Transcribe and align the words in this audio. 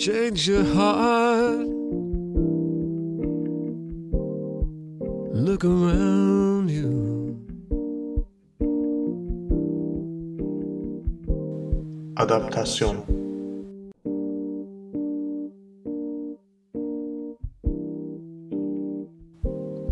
change 0.00 0.48
your 0.48 0.64
heart. 0.64 1.68
Look 5.46 5.62
around 5.64 6.70
you. 6.70 7.36
Adaptasyon 12.16 12.96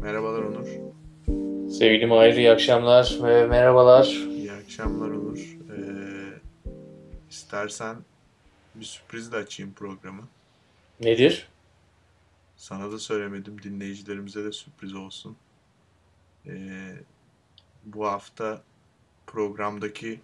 Merhabalar 0.03 0.43
Onur. 0.43 0.69
Sevgili 1.71 2.07
Mahir, 2.07 2.37
iyi 2.37 2.51
akşamlar 2.51 3.19
ve 3.23 3.47
merhabalar. 3.47 4.05
İyi 4.31 4.53
akşamlar 4.53 5.11
Onur. 5.11 5.59
Ee, 5.71 5.81
istersen 7.31 7.97
bir 8.81 8.85
sürpriz 8.85 9.33
de 9.33 9.37
açayım 9.37 9.75
programı. 9.75 10.29
Nedir? 11.01 11.49
Sana 12.57 12.93
da 12.93 12.99
söylemedim. 12.99 13.63
Dinleyicilerimize 13.63 14.45
de 14.45 14.53
sürpriz 14.53 14.95
olsun. 14.95 15.37
Ee, 16.47 16.95
bu 17.85 18.07
hafta 18.07 18.63
programdaki 19.27 20.21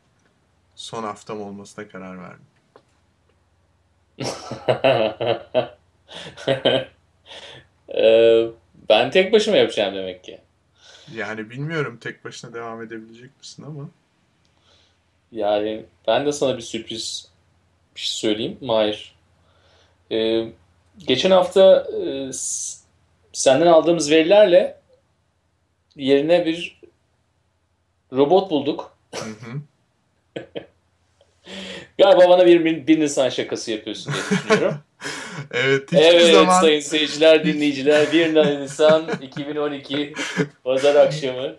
son 0.74 1.02
haftam 1.02 1.40
olmasına 1.40 1.88
karar 1.88 2.18
verdim. 2.18 2.46
Ee, 7.94 8.46
ben 8.88 9.10
tek 9.10 9.32
başıma 9.32 9.56
yapacağım 9.56 9.94
demek 9.94 10.24
ki. 10.24 10.40
Yani 11.14 11.50
bilmiyorum 11.50 11.98
tek 12.00 12.24
başına 12.24 12.54
devam 12.54 12.82
edebilecek 12.82 13.30
misin 13.40 13.62
ama. 13.62 13.88
Yani 15.32 15.84
ben 16.06 16.26
de 16.26 16.32
sana 16.32 16.56
bir 16.56 16.62
sürpriz 16.62 17.28
bir 17.96 18.00
şey 18.00 18.30
söyleyeyim 18.30 18.58
Mahir. 18.60 19.14
Ee, 20.12 20.44
geçen 20.98 21.30
hafta 21.30 21.86
e, 22.04 22.30
senden 23.32 23.66
aldığımız 23.66 24.10
verilerle 24.10 24.76
yerine 25.96 26.46
bir 26.46 26.80
robot 28.12 28.50
bulduk. 28.50 28.96
Hı 29.14 29.24
hı. 29.24 29.60
Galiba 31.98 32.28
bana 32.28 32.46
bir, 32.46 32.86
bir 32.86 33.00
Nisan 33.00 33.28
şakası 33.28 33.70
yapıyorsun 33.70 34.12
diye 34.14 34.22
düşünüyorum. 34.30 34.78
Evet 35.50 35.82
hiçbir 35.92 35.98
Evet 35.98 36.34
zaman 36.34 36.60
sayın 36.60 36.80
seyirciler, 36.80 37.44
dinleyiciler 37.44 38.12
1 38.12 38.34
Nisan 38.60 39.10
2012 39.22 40.14
Pazar 40.64 40.94
akşamı. 40.94 41.56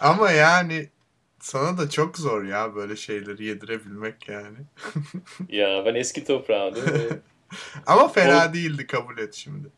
ama 0.00 0.30
yani 0.30 0.88
sana 1.42 1.78
da 1.78 1.90
çok 1.90 2.18
zor 2.18 2.44
ya 2.44 2.74
böyle 2.74 2.96
şeyleri 2.96 3.44
yedirebilmek 3.44 4.28
yani. 4.28 4.58
Ya 5.48 5.84
ben 5.86 5.94
eski 5.94 6.24
toprağımdım. 6.24 6.82
ve 6.86 7.18
Ama 7.86 8.08
fena 8.08 8.54
değildi 8.54 8.86
kabul 8.86 9.18
et 9.18 9.34
şimdi. 9.34 9.68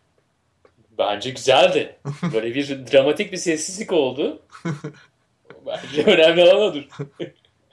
Bence 0.98 1.30
güzeldi. 1.30 1.96
Böyle 2.34 2.54
bir 2.54 2.68
dramatik 2.92 3.32
bir 3.32 3.36
sessizlik 3.36 3.92
oldu. 3.92 4.42
Bence 5.66 6.04
önemli 6.04 6.42
olan 6.42 6.62
odur. 6.62 6.88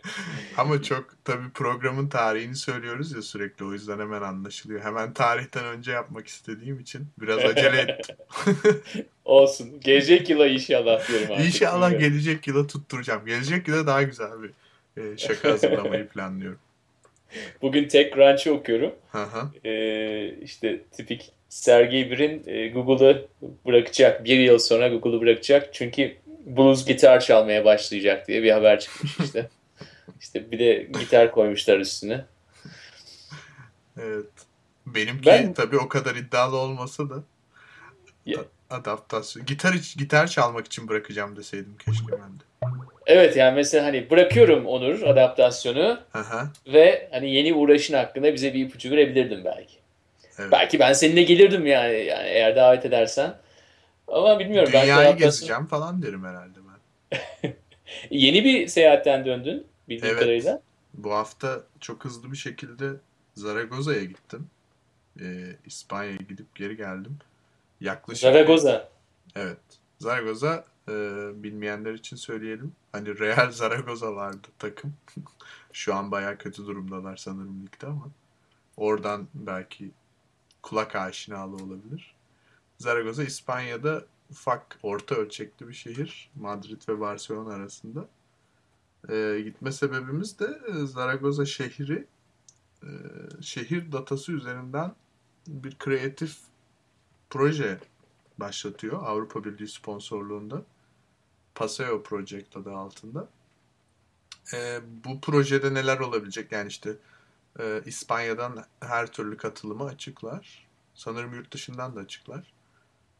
Ama 0.57 0.81
çok 0.81 1.05
tabii 1.25 1.49
programın 1.53 2.07
tarihini 2.07 2.55
söylüyoruz 2.55 3.11
ya 3.11 3.21
sürekli 3.21 3.65
o 3.65 3.73
yüzden 3.73 3.99
hemen 3.99 4.21
anlaşılıyor. 4.21 4.81
Hemen 4.81 5.13
tarihten 5.13 5.65
önce 5.65 5.91
yapmak 5.91 6.27
istediğim 6.27 6.79
için 6.79 7.07
biraz 7.21 7.37
acele 7.37 7.81
ettim. 7.81 8.15
Olsun. 9.25 9.79
Gelecek 9.79 10.29
yıla 10.29 10.47
inşallah 10.47 11.07
diyorum 11.07 11.31
artık. 11.31 11.45
İnşallah 11.45 11.91
Bilmiyorum. 11.91 12.13
gelecek 12.13 12.47
yıla 12.47 12.67
tutturacağım. 12.67 13.25
Gelecek 13.25 13.67
yıla 13.67 13.87
daha 13.87 14.03
güzel 14.03 14.31
bir 14.43 14.51
e, 15.01 15.17
şaka 15.17 15.51
hazırlamayı 15.51 16.07
planlıyorum. 16.07 16.59
Bugün 17.61 17.87
TechCrunch'ı 17.87 18.53
okuyorum. 18.53 18.95
Hı 19.11 19.23
hı. 19.23 19.67
Ee, 19.67 20.35
işte 20.41 20.79
tipik 20.91 21.31
Sergey 21.49 22.11
Brin 22.11 22.43
e, 22.47 22.67
Google'ı 22.67 23.27
bırakacak. 23.65 24.25
Bir 24.25 24.39
yıl 24.39 24.59
sonra 24.59 24.87
Google'ı 24.87 25.21
bırakacak. 25.21 25.73
Çünkü 25.73 26.15
blues 26.45 26.85
gitar 26.85 27.19
çalmaya 27.19 27.65
başlayacak 27.65 28.27
diye 28.27 28.43
bir 28.43 28.51
haber 28.51 28.79
çıkmış 28.79 29.19
işte. 29.19 29.49
işte 30.21 30.51
bir 30.51 30.59
de 30.59 30.87
gitar 30.99 31.31
koymuşlar 31.31 31.79
üstüne. 31.79 32.25
Evet. 34.01 34.25
Benimki 34.85 35.25
Ben- 35.25 35.53
tabii 35.53 35.77
o 35.77 35.87
kadar 35.89 36.15
iddialı 36.15 36.57
olmasa 36.57 37.09
da 37.09 37.15
Ya- 38.25 38.39
adaptasyon. 38.69 39.45
Gitar 39.45 39.73
gitar 39.97 40.27
çalmak 40.27 40.65
için 40.65 40.87
bırakacağım 40.87 41.35
deseydim 41.35 41.75
keşke 41.85 42.11
ben 42.11 42.19
de. 42.39 42.43
Evet 43.05 43.35
yani 43.37 43.55
mesela 43.55 43.85
hani 43.85 44.09
bırakıyorum 44.09 44.65
Onur 44.65 45.01
adaptasyonu 45.01 45.99
hı. 46.13 46.49
ve 46.67 47.09
hani 47.11 47.31
yeni 47.33 47.53
uğraşın 47.53 47.93
hakkında 47.93 48.33
bize 48.33 48.53
bir 48.53 48.65
ipucu 48.65 48.91
verebilirdin 48.91 49.45
belki. 49.45 49.75
Evet. 50.39 50.51
Belki 50.51 50.79
ben 50.79 50.93
seninle 50.93 51.23
gelirdim 51.23 51.65
yani 51.67 51.93
yani 51.93 52.27
eğer 52.27 52.55
davet 52.55 52.85
edersen. 52.85 53.33
Ama 54.07 54.39
bilmiyorum. 54.39 54.69
belki 54.73 54.87
Dünyayı 54.87 55.09
adaptasyon- 55.09 55.17
gezeceğim 55.17 55.65
falan 55.65 56.01
derim 56.01 56.23
herhalde 56.25 56.59
ben. 56.67 57.53
Yeni 58.11 58.43
bir 58.43 58.67
seyahatten 58.67 59.25
döndün 59.25 59.67
bildiğim 59.91 60.13
Evet. 60.15 60.19
kadarıyla. 60.19 60.61
Bu 60.93 61.13
hafta 61.13 61.63
çok 61.79 62.05
hızlı 62.05 62.31
bir 62.31 62.37
şekilde 62.37 62.93
Zaragoza'ya 63.35 64.03
gittim. 64.03 64.47
Ee, 65.19 65.55
İspanya'ya 65.65 66.15
gidip 66.17 66.55
geri 66.55 66.77
geldim. 66.77 67.17
Yaklaşık 67.81 68.21
Zaragoza. 68.21 68.89
Evet. 69.35 69.57
Zaragoza 69.99 70.65
e, 70.89 70.93
bilmeyenler 71.43 71.93
için 71.93 72.15
söyleyelim. 72.15 72.71
Hani 72.91 73.19
Real 73.19 73.51
Zaragoza 73.61 74.15
vardı 74.15 74.47
takım. 74.59 74.93
Şu 75.73 75.95
an 75.95 76.11
bayağı 76.11 76.37
kötü 76.37 76.65
durumdalar 76.65 77.17
sanırım 77.17 77.65
ligde 77.65 77.87
ama. 77.87 78.07
Oradan 78.77 79.27
belki 79.33 79.91
kulak 80.61 80.95
aşinalı 80.95 81.55
olabilir. 81.55 82.15
Zaragoza 82.77 83.23
İspanya'da 83.23 84.05
ufak 84.31 84.79
orta 84.83 85.15
ölçekli 85.15 85.67
bir 85.67 85.73
şehir. 85.73 86.29
Madrid 86.35 86.81
ve 86.89 86.99
Barcelona 86.99 87.53
arasında. 87.53 88.05
E, 89.09 89.41
gitme 89.43 89.71
sebebimiz 89.71 90.39
de 90.39 90.61
e, 90.67 90.85
Zaragoza 90.85 91.45
şehri 91.45 92.05
e, 92.83 92.89
şehir 93.41 93.91
datası 93.91 94.31
üzerinden 94.31 94.95
bir 95.47 95.77
kreatif 95.77 96.37
proje 97.29 97.79
başlatıyor 98.37 99.03
Avrupa 99.03 99.43
Birliği 99.43 99.67
sponsorluğunda. 99.67 100.63
Paseo 101.55 102.03
Project 102.03 102.57
adı 102.57 102.71
altında. 102.71 103.29
Ee, 104.53 104.81
bu 105.05 105.21
projede 105.21 105.73
neler 105.73 105.99
olabilecek? 105.99 106.51
Yani 106.51 106.67
işte 106.67 106.95
e, 107.59 107.81
İspanya'dan 107.85 108.65
her 108.79 109.11
türlü 109.11 109.37
katılımı 109.37 109.85
açıklar. 109.85 110.67
Sanırım 110.95 111.33
yurt 111.33 111.53
dışından 111.53 111.95
da 111.95 111.99
açıklar. 111.99 112.53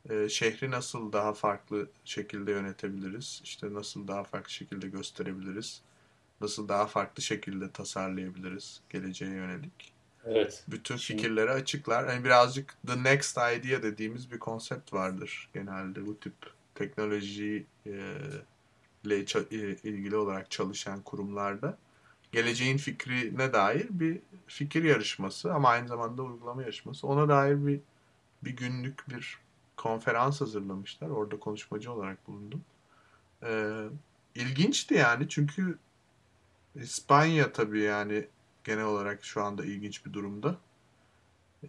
Ee, 0.09 0.29
şehri 0.29 0.71
nasıl 0.71 1.13
daha 1.13 1.33
farklı 1.33 1.89
şekilde 2.05 2.51
yönetebiliriz? 2.51 3.41
İşte 3.43 3.73
nasıl 3.73 4.07
daha 4.07 4.23
farklı 4.23 4.51
şekilde 4.51 4.87
gösterebiliriz? 4.87 5.81
Nasıl 6.41 6.67
daha 6.67 6.85
farklı 6.87 7.23
şekilde 7.23 7.71
tasarlayabiliriz 7.71 8.81
geleceğe 8.89 9.31
yönelik? 9.31 9.93
Evet. 10.25 10.63
bütün 10.67 10.95
Şimdi- 10.95 11.21
fikirleri 11.21 11.51
açıklar. 11.51 12.07
Hani 12.07 12.23
birazcık 12.23 12.75
the 12.87 13.03
next 13.03 13.37
idea 13.37 13.83
dediğimiz 13.83 14.31
bir 14.31 14.39
konsept 14.39 14.93
vardır 14.93 15.49
genelde 15.53 16.05
bu 16.05 16.19
tip 16.19 16.33
teknoloji 16.75 17.65
e, 17.85 17.91
ile 19.05 19.19
e, 19.19 19.75
ilgili 19.83 20.15
olarak 20.15 20.51
çalışan 20.51 21.01
kurumlarda. 21.01 21.77
Geleceğin 22.31 22.77
fikrine 22.77 23.53
dair 23.53 23.87
bir 23.89 24.19
fikir 24.47 24.83
yarışması 24.83 25.53
ama 25.53 25.69
aynı 25.69 25.87
zamanda 25.87 26.23
uygulama 26.23 26.61
yarışması. 26.61 27.07
Ona 27.07 27.29
dair 27.29 27.67
bir 27.67 27.79
bir 28.43 28.55
günlük 28.55 29.09
bir 29.09 29.37
konferans 29.81 30.41
hazırlamışlar. 30.41 31.09
Orada 31.09 31.39
konuşmacı 31.39 31.91
olarak 31.91 32.27
bulundum. 32.27 32.63
Ee, 33.43 33.85
ilginçti 34.35 34.93
yani 34.93 35.29
çünkü 35.29 35.77
İspanya 36.75 37.51
tabii 37.53 37.81
yani 37.81 38.27
genel 38.63 38.85
olarak 38.85 39.25
şu 39.25 39.43
anda 39.43 39.65
ilginç 39.65 40.05
bir 40.05 40.13
durumda. 40.13 40.57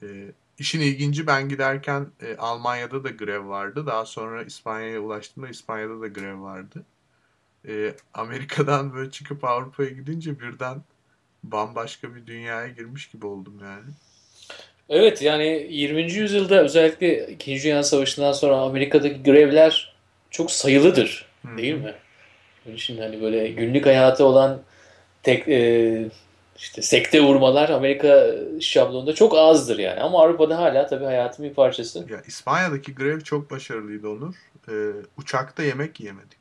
Ee, 0.02 0.32
işin 0.58 0.80
ilginci 0.80 1.26
ben 1.26 1.48
giderken 1.48 2.06
e, 2.20 2.36
Almanya'da 2.36 3.04
da 3.04 3.10
grev 3.10 3.48
vardı. 3.48 3.86
Daha 3.86 4.06
sonra 4.06 4.42
İspanya'ya 4.42 5.00
ulaştığımda 5.00 5.48
İspanya'da 5.48 6.00
da 6.00 6.08
grev 6.08 6.42
vardı. 6.42 6.84
Ee, 7.68 7.96
Amerika'dan 8.14 8.94
böyle 8.94 9.10
çıkıp 9.10 9.44
Avrupa'ya 9.44 9.90
gidince 9.90 10.40
birden 10.40 10.82
bambaşka 11.44 12.14
bir 12.14 12.26
dünyaya 12.26 12.68
girmiş 12.68 13.10
gibi 13.10 13.26
oldum 13.26 13.58
yani. 13.62 13.90
Evet 14.92 15.22
yani 15.22 15.66
20. 15.70 16.12
yüzyılda 16.12 16.62
özellikle 16.62 17.26
2. 17.26 17.62
Dünya 17.62 17.82
Savaşı'ndan 17.82 18.32
sonra 18.32 18.56
Amerika'daki 18.56 19.22
grevler 19.22 19.94
çok 20.30 20.50
sayılıdır 20.50 21.26
değil 21.56 21.74
mi? 21.74 21.94
Böyle 22.66 22.78
Şimdi 22.78 23.00
hani 23.00 23.22
böyle 23.22 23.48
günlük 23.48 23.86
hayatı 23.86 24.24
olan 24.24 24.60
tek 25.22 25.48
e, 25.48 26.10
işte 26.56 26.82
sekte 26.82 27.20
vurmalar 27.22 27.68
Amerika 27.68 28.34
şablonunda 28.60 29.14
çok 29.14 29.36
azdır 29.36 29.78
yani. 29.78 30.00
Ama 30.00 30.22
Avrupa'da 30.22 30.58
hala 30.58 30.86
tabii 30.86 31.04
hayatın 31.04 31.44
bir 31.44 31.54
parçası. 31.54 32.06
Ya 32.10 32.22
İspanya'daki 32.26 32.94
grev 32.94 33.20
çok 33.20 33.50
başarılıydı 33.50 34.08
Onur. 34.08 34.34
Ee, 34.68 34.72
uçakta 35.16 35.62
yemek 35.62 36.00
yemedik. 36.00 36.38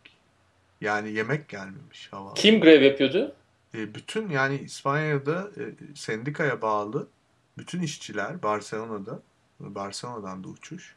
Yani 0.82 1.12
yemek 1.12 1.50
gelmemiş 1.50 2.08
hava. 2.12 2.34
Kim 2.34 2.62
grev 2.62 2.82
yapıyordu? 2.82 3.36
E, 3.76 3.96
bütün 3.96 4.30
yani 4.30 4.60
İspanya'da 4.60 5.50
e, 5.58 5.64
sendikaya 5.96 6.62
bağlı 6.62 7.08
bütün 7.58 7.82
işçiler 7.82 8.44
Barcelona'da 8.44 9.22
Barcelona'dan 9.60 10.44
da 10.44 10.48
uçuş. 10.48 10.96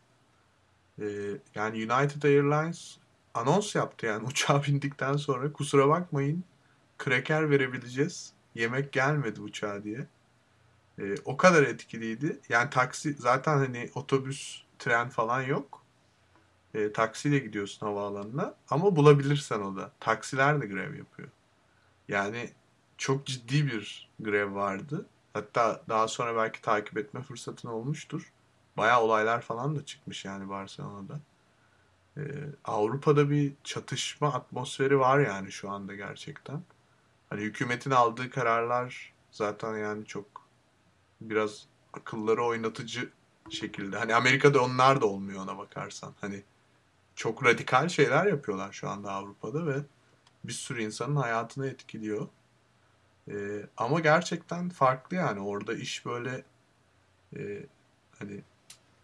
Ee, 1.01 1.05
yani 1.55 1.77
United 1.77 2.23
Airlines 2.23 2.97
anons 3.35 3.75
yaptı 3.75 4.07
yani 4.07 4.27
uçağa 4.27 4.63
bindikten 4.65 5.17
sonra 5.17 5.53
kusura 5.53 5.89
bakmayın 5.89 6.45
kraker 6.99 7.51
verebileceğiz. 7.51 8.33
Yemek 8.55 8.93
gelmedi 8.93 9.41
uçağa 9.41 9.85
diye. 9.85 10.07
Ee, 10.99 11.15
o 11.25 11.37
kadar 11.37 11.63
etkiliydi. 11.63 12.41
Yani 12.49 12.71
taksi 12.71 13.13
zaten 13.15 13.59
hani 13.59 13.91
otobüs, 13.95 14.63
tren 14.79 15.09
falan 15.09 15.43
yok. 15.43 15.83
Ee, 16.75 16.93
taksiyle 16.93 17.39
gidiyorsun 17.39 17.87
havaalanına 17.87 18.55
ama 18.71 18.97
bulabilirsen 18.97 19.61
o 19.61 19.77
da. 19.77 19.93
Taksiler 20.01 20.61
de 20.63 20.67
grev 20.67 20.95
yapıyor. 20.95 21.29
Yani 22.09 22.51
çok 22.99 23.27
ciddi 23.27 23.67
bir 23.67 24.11
grev 24.21 24.55
vardı. 24.55 25.07
Hatta 25.35 25.83
daha 25.89 26.09
sonra 26.09 26.37
belki 26.37 26.63
takip 26.63 26.99
etme 26.99 27.23
fırsatın 27.23 27.69
olmuştur. 27.69 28.33
Bayağı 28.77 29.03
olaylar 29.03 29.41
falan 29.41 29.77
da 29.77 29.85
çıkmış 29.85 30.25
yani 30.25 30.49
Barcelona'da. 30.49 31.21
Ee, 32.17 32.23
Avrupa'da 32.65 33.31
bir 33.31 33.53
çatışma 33.65 34.33
atmosferi 34.33 34.99
var 34.99 35.19
yani 35.19 35.53
şu 35.53 35.71
anda 35.71 35.95
gerçekten. 35.95 36.63
Hani 37.31 37.41
hükümetin 37.43 37.91
aldığı 37.91 38.31
kararlar 38.31 39.13
zaten 39.31 39.77
yani 39.77 40.07
çok 40.07 40.27
biraz 41.21 41.67
akılları 41.93 42.45
oynatıcı 42.45 43.11
şekilde. 43.51 43.99
Hani 43.99 44.15
Amerika'da 44.15 44.63
onlar 44.65 45.01
da 45.01 45.07
olmuyor 45.07 45.43
ona 45.43 45.59
bakarsan. 45.59 46.15
Hani 46.21 46.43
çok 47.15 47.45
radikal 47.45 47.89
şeyler 47.89 48.27
yapıyorlar 48.27 48.73
şu 48.73 48.89
anda 48.89 49.13
Avrupa'da 49.13 49.67
ve 49.67 49.77
bir 50.45 50.53
sürü 50.53 50.83
insanın 50.83 51.17
hayatını 51.17 51.67
etkiliyor. 51.69 52.29
Ee, 53.29 53.67
ama 53.77 54.01
gerçekten 54.01 54.69
farklı 54.69 55.17
yani 55.17 55.41
orada 55.41 55.75
iş 55.75 56.07
böyle 56.07 56.45
e, 57.37 57.67
hani 58.19 58.41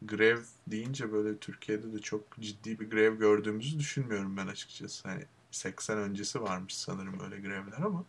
grev 0.02 0.38
deyince 0.66 1.12
böyle 1.12 1.38
Türkiye'de 1.38 1.92
de 1.92 1.98
çok 1.98 2.40
ciddi 2.40 2.80
bir 2.80 2.90
grev 2.90 3.18
gördüğümüzü 3.18 3.78
düşünmüyorum 3.78 4.36
ben 4.36 4.46
açıkçası. 4.46 5.08
Hani 5.08 5.24
80 5.50 5.98
öncesi 5.98 6.42
varmış 6.42 6.76
sanırım 6.76 7.20
öyle 7.20 7.40
grevler 7.40 7.80
ama 7.84 8.04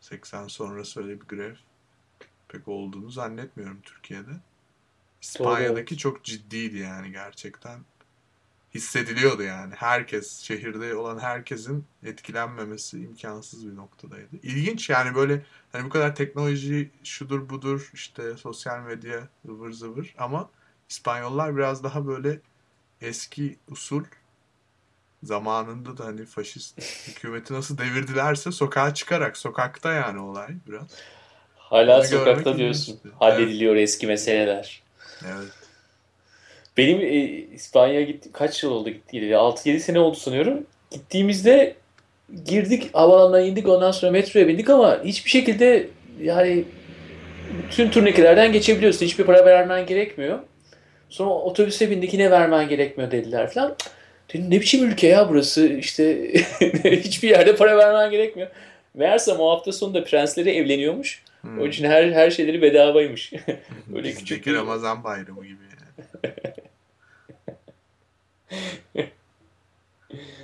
80 0.00 0.46
sonrası 0.46 1.02
öyle 1.02 1.20
bir 1.20 1.26
grev 1.26 1.54
pek 2.48 2.68
olduğunu 2.68 3.10
zannetmiyorum 3.10 3.80
Türkiye'de. 3.82 4.30
İspanya'daki 5.22 5.98
çok 5.98 6.24
ciddiydi 6.24 6.78
yani 6.78 7.12
gerçekten. 7.12 7.80
Hissediliyordu 8.74 9.42
yani. 9.42 9.74
Herkes, 9.76 10.38
şehirde 10.40 10.94
olan 10.94 11.18
herkesin 11.18 11.84
etkilenmemesi 12.04 12.98
imkansız 13.00 13.66
bir 13.66 13.76
noktadaydı. 13.76 14.36
İlginç 14.42 14.90
yani 14.90 15.14
böyle 15.14 15.42
hani 15.72 15.84
bu 15.84 15.88
kadar 15.88 16.14
teknoloji 16.14 16.90
şudur 17.04 17.48
budur 17.48 17.90
işte 17.94 18.36
sosyal 18.36 18.80
medya 18.80 19.28
ıvır 19.48 19.72
zıvır 19.72 20.14
ama 20.18 20.50
İspanyollar 20.88 21.56
biraz 21.56 21.84
daha 21.84 22.06
böyle 22.06 22.38
eski 23.00 23.56
usul 23.70 24.04
zamanında 25.22 25.98
da 25.98 26.04
hani 26.04 26.26
faşist 26.26 26.80
hükümeti 27.08 27.54
nasıl 27.54 27.78
devirdilerse 27.78 28.52
sokağa 28.52 28.94
çıkarak 28.94 29.36
sokakta 29.36 29.92
yani 29.92 30.18
olay 30.18 30.48
biraz. 30.68 30.86
Hala 31.56 31.98
Bunu 31.98 32.06
sokakta 32.06 32.58
diyorsun. 32.58 32.92
ilginçti. 32.92 33.08
Hallediliyor 33.18 33.76
eski 33.76 34.06
meseleler. 34.06 34.82
Evet. 35.26 35.61
Benim 36.76 37.00
e, 37.00 37.16
İspanya'ya 37.54 38.02
gitti 38.02 38.28
kaç 38.32 38.62
yıl 38.62 38.70
oldu 38.70 38.90
gittiğiyle? 38.90 39.34
6-7 39.34 39.78
sene 39.78 39.98
oldu 40.00 40.16
sanıyorum. 40.16 40.66
Gittiğimizde 40.90 41.74
girdik 42.46 42.90
havaalanına 42.94 43.40
indik 43.40 43.68
ondan 43.68 43.90
sonra 43.90 44.12
metroya 44.12 44.48
bindik 44.48 44.70
ama 44.70 45.04
hiçbir 45.04 45.30
şekilde 45.30 45.88
yani 46.22 46.64
bütün 47.68 47.90
turnikelerden 47.90 48.52
geçebiliyorsun. 48.52 49.06
Hiçbir 49.06 49.24
para 49.24 49.44
vermen 49.46 49.86
gerekmiyor. 49.86 50.38
Sonra 51.08 51.30
otobüse 51.30 51.90
bindik 51.90 52.12
yine 52.12 52.30
vermen 52.30 52.68
gerekmiyor 52.68 53.10
dediler 53.10 53.50
falan. 53.50 53.76
Dedim 54.32 54.50
ne 54.50 54.60
biçim 54.60 54.84
ülke 54.90 55.06
ya 55.06 55.28
burası 55.28 55.66
işte 55.66 56.32
hiçbir 56.84 57.28
yerde 57.28 57.56
para 57.56 57.76
vermen 57.78 58.10
gerekmiyor. 58.10 58.48
Meğersem 58.94 59.40
o 59.40 59.50
hafta 59.50 59.72
sonunda 59.72 60.04
prensleri 60.04 60.50
evleniyormuş. 60.50 61.22
Hmm. 61.40 61.58
Onun 61.60 61.68
için 61.68 61.84
her 61.84 62.12
her 62.12 62.30
şeyleri 62.30 62.62
bedavaymış. 62.62 63.32
Öyle 63.94 64.08
Bizdeki 64.08 64.18
küçük 64.18 64.46
bir- 64.46 64.54
Ramazan 64.54 65.04
bayramı 65.04 65.46
gibi. 65.46 65.71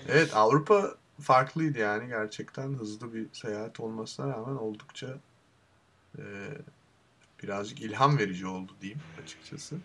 evet 0.09 0.31
Avrupa 0.35 0.95
farklıydı 1.21 1.79
yani 1.79 2.09
gerçekten 2.09 2.69
hızlı 2.69 3.15
bir 3.15 3.27
seyahat 3.33 3.81
olmasına 3.81 4.33
rağmen 4.33 4.57
oldukça 4.57 5.07
e, 6.19 6.23
birazcık 7.43 7.81
ilham 7.81 8.19
verici 8.19 8.47
oldu 8.47 8.73
diyeyim 8.81 9.01
açıkçası. 9.25 9.77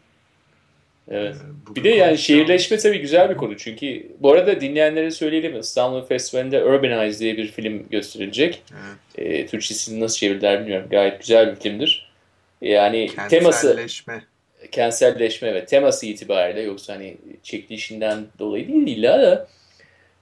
Evet. 1.08 1.36
E, 1.36 1.68
bugün 1.68 1.76
Bir 1.76 1.84
de 1.90 1.96
yani 1.96 2.18
şehirleşme 2.18 2.78
tabii 2.78 3.00
güzel 3.00 3.30
bir 3.30 3.38
konu. 3.38 3.58
Çünkü 3.58 4.12
bu 4.20 4.32
arada 4.32 4.62
dinleyenlere 4.62 5.12
söyleyelim. 5.12 5.60
İstanbul 5.60 6.06
Festivali'nde 6.06 6.66
Urbanize 6.66 7.20
diye 7.20 7.38
bir 7.38 7.52
film 7.52 7.90
gösterilecek. 7.90 8.64
Evet, 8.72 9.30
E, 9.30 9.48
Türkçesini 9.48 10.00
nasıl 10.00 10.18
çevirdiler 10.18 10.62
bilmiyorum. 10.62 10.88
Gayet 10.90 11.20
güzel 11.20 11.52
bir 11.52 11.56
filmdir. 11.56 12.14
Yani 12.62 13.12
teması 13.30 13.68
kentselleşme. 13.68 14.26
Kentselleşme 14.72 15.48
evet 15.48 15.68
teması 15.68 16.06
itibariyle 16.06 16.62
yoksa 16.62 16.94
hani 16.94 17.18
çekilişinden 17.44 18.20
dolayı 18.40 18.68
değil 18.68 18.88
illa 18.88 19.22
da 19.22 19.48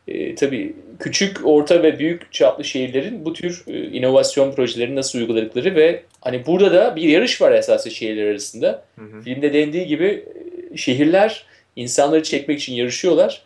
e, 0.07 0.35
tabii 0.35 0.75
küçük, 0.99 1.47
orta 1.47 1.83
ve 1.83 1.99
büyük 1.99 2.33
çaplı 2.33 2.63
şehirlerin 2.63 3.25
bu 3.25 3.33
tür 3.33 3.63
e, 3.67 3.83
inovasyon 3.83 4.51
projeleri 4.51 4.95
nasıl 4.95 5.19
uyguladıkları 5.19 5.75
ve 5.75 6.03
hani 6.21 6.45
burada 6.45 6.73
da 6.73 6.95
bir 6.95 7.01
yarış 7.01 7.41
var 7.41 7.51
esasında 7.51 7.93
şehirler 7.93 8.27
arasında. 8.27 8.85
Hı 8.95 9.05
hı. 9.05 9.21
Filmde 9.21 9.53
dendiği 9.53 9.88
gibi 9.88 10.25
e, 10.73 10.77
şehirler 10.77 11.45
insanları 11.75 12.23
çekmek 12.23 12.59
için 12.59 12.73
yarışıyorlar. 12.73 13.41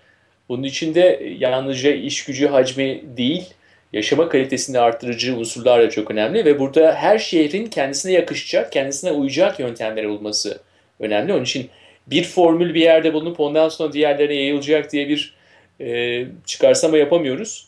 Bunun 0.50 0.63
için 0.63 0.95
de 0.95 1.36
yalnızca 1.39 1.91
iş 1.91 2.25
gücü 2.25 2.48
hacmi 2.48 3.01
değil, 3.18 3.45
yaşama 3.94 4.30
kalitesini 4.30 4.80
arttırıcı 4.80 5.38
unsurlar 5.38 5.81
da 5.81 5.89
çok 5.89 6.12
önemli 6.12 6.45
ve 6.45 6.59
burada 6.59 6.94
her 6.94 7.19
şehrin 7.19 7.68
kendisine 7.68 8.12
yakışacak, 8.12 8.71
kendisine 8.71 9.12
uyacak 9.12 9.59
yöntemleri 9.59 10.09
bulması 10.09 10.59
önemli. 11.00 11.33
Onun 11.33 11.44
için 11.44 11.69
bir 12.08 12.24
formül 12.24 12.74
bir 12.74 12.81
yerde 12.81 13.13
bulunup 13.13 13.39
ondan 13.39 13.70
sonra 13.70 13.93
diğerlerine 13.93 14.36
yayılacak 14.36 14.91
diye 14.91 15.10
bir 15.10 15.36
e, 15.81 16.25
çıkarsama 16.46 16.98
yapamıyoruz. 16.98 17.67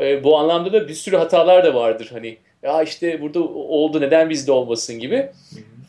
E, 0.00 0.24
bu 0.24 0.38
anlamda 0.38 0.72
da 0.72 0.88
bir 0.88 0.94
sürü 0.94 1.16
hatalar 1.16 1.64
da 1.64 1.74
vardır. 1.74 2.08
Hani 2.12 2.36
ya 2.62 2.82
işte 2.82 3.20
burada 3.20 3.40
oldu 3.48 4.00
neden 4.00 4.30
bizde 4.30 4.52
olmasın 4.52 4.98
gibi. 4.98 5.30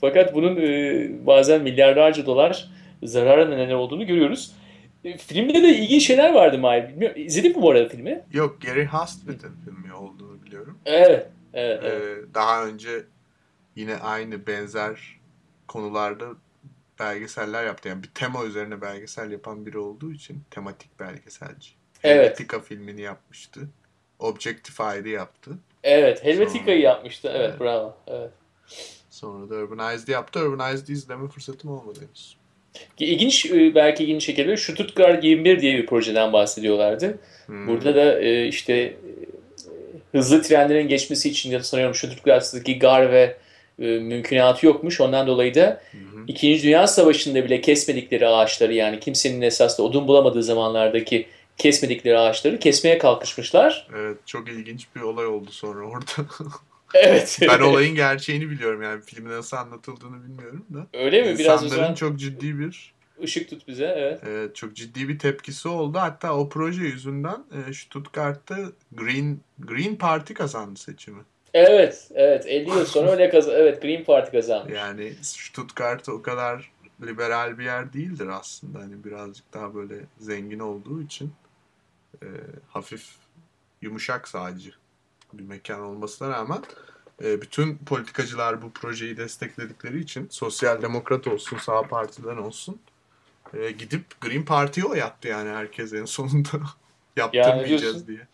Fakat 0.02 0.36
bunun 0.36 0.58
e, 0.58 1.10
bazen 1.26 1.62
milyarlarca 1.62 2.26
dolar 2.26 2.70
zarara 3.04 3.50
neden 3.50 3.74
olduğunu 3.74 4.08
görüyoruz. 4.08 4.52
E, 5.04 5.18
filmde 5.18 5.64
de 5.64 5.78
ilginç 5.78 6.08
şeyler 6.08 6.34
vardı 6.34 6.58
Mahir. 6.58 6.90
Bilmiyorum. 6.90 7.22
İzledin 7.22 7.58
mi 7.58 7.62
bu 7.62 7.72
arada 7.72 7.90
filmi? 7.90 8.22
Yok 8.34 8.58
Gary 8.62 8.86
Hustved'in 8.86 9.52
filmi 9.66 9.94
olduğunu 9.94 10.44
biliyorum. 10.44 10.78
Evet. 10.86 11.28
Evet. 11.54 11.80
evet. 11.84 12.02
Ee, 12.02 12.34
daha 12.34 12.66
önce 12.66 12.90
yine 13.76 13.96
aynı 13.96 14.48
benzer 14.48 15.20
konularda 15.68 16.26
belgeseller 17.02 17.66
yaptı. 17.66 17.90
Yani 17.90 18.04
bir 18.04 18.10
tema 18.16 18.46
üzerine 18.46 18.82
belgesel 18.82 19.32
yapan 19.32 19.66
biri 19.66 19.78
olduğu 19.78 20.12
için 20.12 20.44
tematik 20.52 21.00
belgeselci. 21.00 21.70
Evet. 22.04 22.24
Helvetica 22.24 22.60
filmini 22.60 23.02
yapmıştı. 23.02 23.62
Objectify'ı 24.20 25.08
yaptı. 25.08 25.52
Evet. 25.84 26.24
Helvetica'yı 26.24 26.82
yapmıştı. 26.82 27.32
Evet, 27.36 27.50
Evet. 27.50 27.60
bravo. 27.60 27.98
Evet. 28.08 28.32
Sonra 29.10 29.50
da 29.50 29.56
Urbanized'i 29.56 30.12
yaptı. 30.12 30.40
Urbanized'i 30.40 30.92
izleme 30.92 31.28
fırsatım 31.28 31.72
olmadı 31.72 32.00
henüz. 32.00 32.38
İlginç, 33.00 33.46
e, 33.46 33.76
belki 33.76 34.04
ilginç 34.04 34.26
şekilde 34.26 34.58
Stuttgart 34.58 35.24
21 35.24 35.62
diye 35.62 35.78
bir 35.78 35.86
projeden 35.86 36.34
bahsediyorlardı. 36.34 37.20
Hmm. 37.46 37.68
Burada 37.68 37.96
da 37.96 38.20
e, 38.20 38.48
işte 38.48 38.74
e, 38.74 38.96
hızlı 40.12 40.42
trenlerin 40.42 40.88
geçmesi 40.88 41.30
için 41.30 41.52
ya 41.52 41.60
da 41.60 41.64
sanıyorum 41.64 41.96
Stuttgart'taki 41.96 42.80
gar 42.80 43.12
ve 43.12 43.38
e, 43.82 43.86
mümkünatı 43.86 44.66
yokmuş. 44.66 45.02
Ondan 45.02 45.28
dolayı 45.28 45.56
da 45.56 45.82
Hı 45.92 45.98
hı. 45.98 46.24
İkinci 46.28 46.64
Dünya 46.64 46.88
Savaşı'nda 46.88 47.46
bile 47.46 47.62
kesmedikleri 47.62 48.28
ağaçları 48.28 48.74
yani 48.74 49.00
kimsenin 49.00 49.42
esasında 49.42 49.88
odun 49.88 50.08
bulamadığı 50.08 50.44
zamanlardaki 50.44 51.28
kesmedikleri 51.58 52.18
ağaçları 52.18 52.60
kesmeye 52.60 52.98
kalkışmışlar. 52.98 53.88
Evet 53.96 54.18
çok 54.26 54.50
ilginç 54.50 54.88
bir 54.96 55.02
olay 55.02 55.26
oldu 55.26 55.52
sonra 55.52 55.86
orada. 55.86 56.30
Evet. 56.94 57.38
ben 57.42 57.60
olayın 57.60 57.96
gerçeğini 57.96 58.50
biliyorum 58.50 58.82
yani 58.82 59.02
filmin 59.02 59.32
nasıl 59.32 59.58
anlatıldığını 59.58 60.24
bilmiyorum 60.24 60.66
da. 60.74 60.88
Öyle 60.94 61.22
mi? 61.22 61.40
Biraz 61.40 61.64
İnsanların 61.64 61.68
zaman 61.68 61.94
çok 61.94 62.20
ciddi 62.20 62.60
bir 62.60 62.94
ışık 63.24 63.50
tut 63.50 63.68
bize. 63.68 63.96
Evet. 63.98 64.22
Evet, 64.28 64.56
çok 64.56 64.76
ciddi 64.76 65.10
bir 65.10 65.20
tepkisi 65.20 65.68
oldu. 65.68 65.98
Hatta 65.98 66.38
o 66.38 66.50
proje 66.50 66.84
yüzünden 66.84 67.44
e, 67.70 67.74
Stuttgart'ta 67.74 68.58
Green 68.92 69.40
Green 69.60 69.96
Party 69.96 70.34
kazandı 70.34 70.80
seçimi. 70.80 71.22
Evet, 71.54 72.10
evet. 72.14 72.46
50 72.48 72.70
yıl 72.70 72.86
sonra 72.86 73.12
öyle 73.12 73.30
kazan. 73.30 73.54
Evet, 73.56 73.82
Green 73.82 74.04
Party 74.04 74.32
kazanmış. 74.32 74.74
Yani 74.74 75.14
Stuttgart 75.22 76.10
o 76.10 76.22
kadar 76.22 76.72
liberal 77.06 77.58
bir 77.58 77.64
yer 77.64 77.94
değildir 77.94 78.28
aslında. 78.28 78.80
Hani 78.80 79.04
birazcık 79.04 79.54
daha 79.54 79.76
böyle 79.76 79.96
zengin 80.20 80.60
olduğu 80.60 81.02
için 81.02 81.34
e, 82.24 82.28
hafif 82.70 83.06
yumuşak 83.82 84.28
sağcı 84.28 84.72
bir 85.34 85.44
mekan 85.44 85.80
olmasına 85.80 86.30
rağmen 86.30 86.62
e, 87.24 87.42
bütün 87.42 87.78
politikacılar 87.78 88.62
bu 88.62 88.72
projeyi 88.72 89.18
destekledikleri 89.18 90.00
için 90.00 90.28
sosyal 90.32 90.82
demokrat 90.82 91.28
olsun, 91.28 91.58
sağ 91.58 91.82
partiden 91.82 92.38
olsun 92.38 92.82
e, 93.54 93.72
gidip 93.72 94.22
Green 94.22 94.46
Party'ye 94.46 94.86
oy 94.86 95.04
attı 95.04 95.28
yani 95.28 95.50
herkes 95.50 95.94
en 95.94 96.06
sonunda 96.06 96.50
yaptırmayacağız 97.16 97.82
diyorsun. 97.82 98.08
diye. 98.08 98.28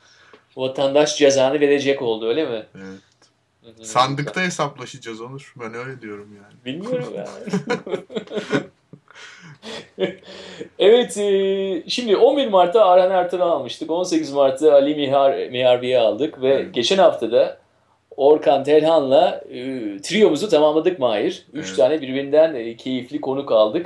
Vatandaş 0.57 1.17
cezanı 1.17 1.59
verecek 1.59 2.01
oldu 2.01 2.27
öyle 2.27 2.45
mi? 2.45 2.65
Evet. 2.75 3.87
Sandıkta 3.87 4.41
hesaplaşacağız 4.41 5.21
Onur. 5.21 5.53
Ben 5.55 5.73
öyle 5.73 6.01
diyorum 6.01 6.29
yani. 6.35 6.55
Bilmiyorum 6.65 7.13
yani. 7.15 7.27
evet, 10.79 11.17
e, 11.17 11.89
şimdi 11.89 12.17
11 12.17 12.47
Mart'ta 12.47 12.85
Arhan 12.85 13.11
Ertan'ı 13.11 13.43
almıştık. 13.43 13.91
18 13.91 14.31
Mart'ta 14.31 14.73
Ali 14.73 14.95
Mihar, 14.95 15.49
Miharbi'yi 15.49 15.99
aldık 15.99 16.41
ve 16.41 16.53
Evet. 16.53 16.73
geçen 16.73 16.97
haftada 16.97 17.57
Orkan 18.17 18.63
Telhan'la 18.63 19.43
e, 19.49 19.61
triyomuzu 20.01 20.49
tamamladık 20.49 20.99
Mahir. 20.99 21.45
3 21.53 21.65
Evet. 21.67 21.77
tane 21.77 22.01
birbirinden 22.01 22.55
e, 22.55 22.75
keyifli 22.75 23.21
konuk 23.21 23.51
aldık. 23.51 23.85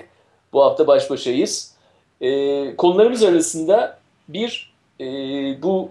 Bu 0.54 0.64
hafta 0.64 0.88
baş 0.88 1.10
başayız. 1.10 1.76
E, 2.22 2.76
konularımız 2.76 3.24
arasında 3.24 4.00
bir 4.30 4.74
e, 5.00 5.06
bu 5.62 5.90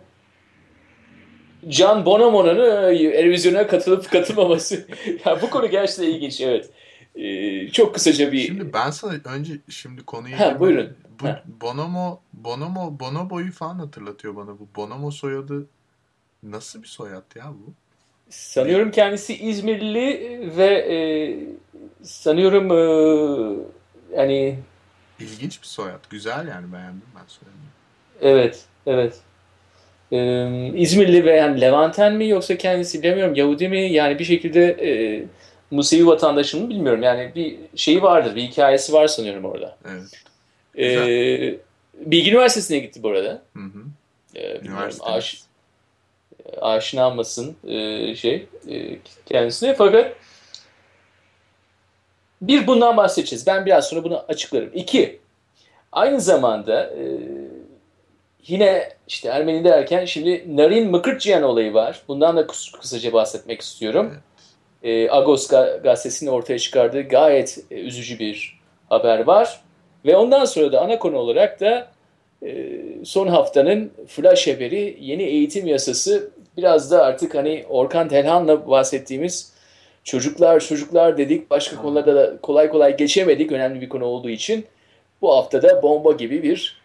Can 1.69 2.05
Bonomo'nun 2.07 2.59
e, 2.59 2.95
Eurovision'a 2.95 3.67
katılıp 3.67 4.11
katılmaması. 4.11 4.87
ya 5.25 5.43
bu 5.43 5.51
konu 5.51 5.71
gerçekten 5.71 6.05
ilginç 6.05 6.41
evet. 6.41 6.71
E, 7.15 7.69
çok 7.69 7.95
kısaca 7.95 8.33
bir 8.33 8.39
Şimdi 8.47 8.73
ben 8.73 8.91
sana 8.91 9.13
önce 9.25 9.53
şimdi 9.69 10.03
konuya 10.05 10.41
Ha, 10.41 10.61
buyurun. 10.61 10.97
Bu 11.21 11.27
Ha. 11.27 11.43
Bonomo 11.61 12.21
Bonomo 12.33 13.01
Bonobo'yu 13.01 13.53
falan 13.53 13.79
hatırlatıyor 13.79 14.37
bana 14.37 14.59
bu. 14.59 14.69
Bonomo 14.77 15.11
soyadı 15.11 15.67
nasıl 16.43 16.83
bir 16.83 16.89
soyad 16.89 17.37
ya 17.37 17.45
bu? 17.67 17.73
sanıyorum 18.31 18.91
kendisi 18.91 19.37
İzmirli 19.37 20.07
ve 20.57 20.67
e, 20.67 20.97
sanıyorum 22.05 22.71
e, 22.73 22.81
yani 24.17 24.59
İlginç 25.21 25.63
bir 25.63 25.67
soyad. 25.67 26.01
Güzel 26.11 26.49
yani 26.49 26.73
beğendim 26.73 27.03
ben 27.17 27.25
soyadını. 27.27 27.71
evet 28.21 28.65
evet 28.87 29.21
E, 30.13 30.73
İzmirli 30.75 31.25
ve 31.25 31.37
yani 31.37 31.61
Levanten 31.61 32.15
mi 32.15 32.29
yoksa 32.29 32.57
kendisi 32.57 33.03
bilemiyorum 33.03 33.35
Yahudi 33.35 33.69
mi 33.69 33.93
yani 33.93 34.19
bir 34.19 34.25
şekilde 34.25 34.67
e, 34.71 35.23
Musevi 35.71 36.07
vatandaşı 36.07 36.61
mı 36.61 36.69
bilmiyorum 36.71 37.03
yani 37.03 37.33
bir 37.35 37.57
şeyi 37.77 38.03
vardır 38.03 38.37
bir 38.37 38.43
hikayesi 38.43 38.93
var 38.93 39.07
sanıyorum 39.07 39.45
orada. 39.45 39.77
Evet. 39.85 40.23
E, 40.79 41.59
Bilgi 41.95 42.31
Üniversitesi'ne 42.31 42.79
gitti 42.79 43.03
bu 43.03 43.09
arada. 43.09 43.43
Hı 43.57 43.63
hı. 43.63 43.83
E, 44.35 44.59
Üniversite. 44.61 45.05
aş, 45.05 45.43
aşina 46.61 47.09
olmasın 47.09 47.57
e, 47.67 48.15
şey 48.15 48.47
e, 48.71 48.99
kendisine 49.27 49.75
fakat 49.75 50.13
bir 52.43 52.67
bundan 52.67 52.97
bahsedeceğiz. 52.97 53.47
Ben 53.47 53.67
biraz 53.67 53.89
sonra 53.89 54.05
bunu 54.05 54.25
açıklarım. 54.29 54.71
İki, 54.75 55.21
aynı 55.93 56.21
zamanda 56.21 56.83
e, 56.85 57.05
yine 58.47 58.89
işte 59.09 59.29
Ermeni 59.29 59.65
derken 59.65 60.05
şimdi 60.05 60.45
Narin 60.57 60.91
Mıkırtçıyan 60.91 61.43
olayı 61.43 61.75
var. 61.75 62.03
Bundan 62.09 62.37
da 62.37 62.41
kıs- 62.41 62.79
kısaca 62.79 63.13
bahsetmek 63.13 63.61
istiyorum. 63.61 64.15
E, 64.83 65.11
Agos 65.11 65.51
ga- 65.51 65.83
gazetesinin 65.83 66.31
ortaya 66.31 66.59
çıkardığı 66.59 67.03
gayet 67.03 67.59
e, 67.71 67.75
üzücü 67.75 68.19
bir 68.19 68.61
haber 68.89 69.19
var. 69.27 69.61
Ve 70.07 70.17
ondan 70.17 70.45
sonra 70.45 70.73
da 70.73 70.81
ana 70.81 70.99
konu 70.99 71.17
olarak 71.17 71.61
da 71.61 71.89
e, 72.47 72.81
son 73.05 73.27
haftanın 73.27 73.93
flash 74.07 74.49
haberi 74.49 74.97
yeni 75.01 75.23
eğitim 75.23 75.67
yasası 75.67 76.31
biraz 76.57 76.91
da 76.91 77.05
artık 77.05 77.35
hani 77.35 77.65
Orkan 77.69 78.09
Telhan'la 78.09 78.69
bahsettiğimiz 78.69 79.53
çocuklar 80.05 80.61
çocuklar 80.61 81.19
dedik 81.19 81.51
başka 81.51 81.77
konularda 81.77 82.15
da 82.15 82.41
kolay 82.43 82.69
kolay 82.69 82.97
geçemedik 82.97 83.53
önemli 83.53 83.81
bir 83.81 83.89
konu 83.89 84.05
olduğu 84.05 84.31
için 84.31 84.67
bu 85.23 85.37
haftada 85.37 85.83
bomba 85.83 86.13
gibi 86.13 86.43
bir 86.43 86.80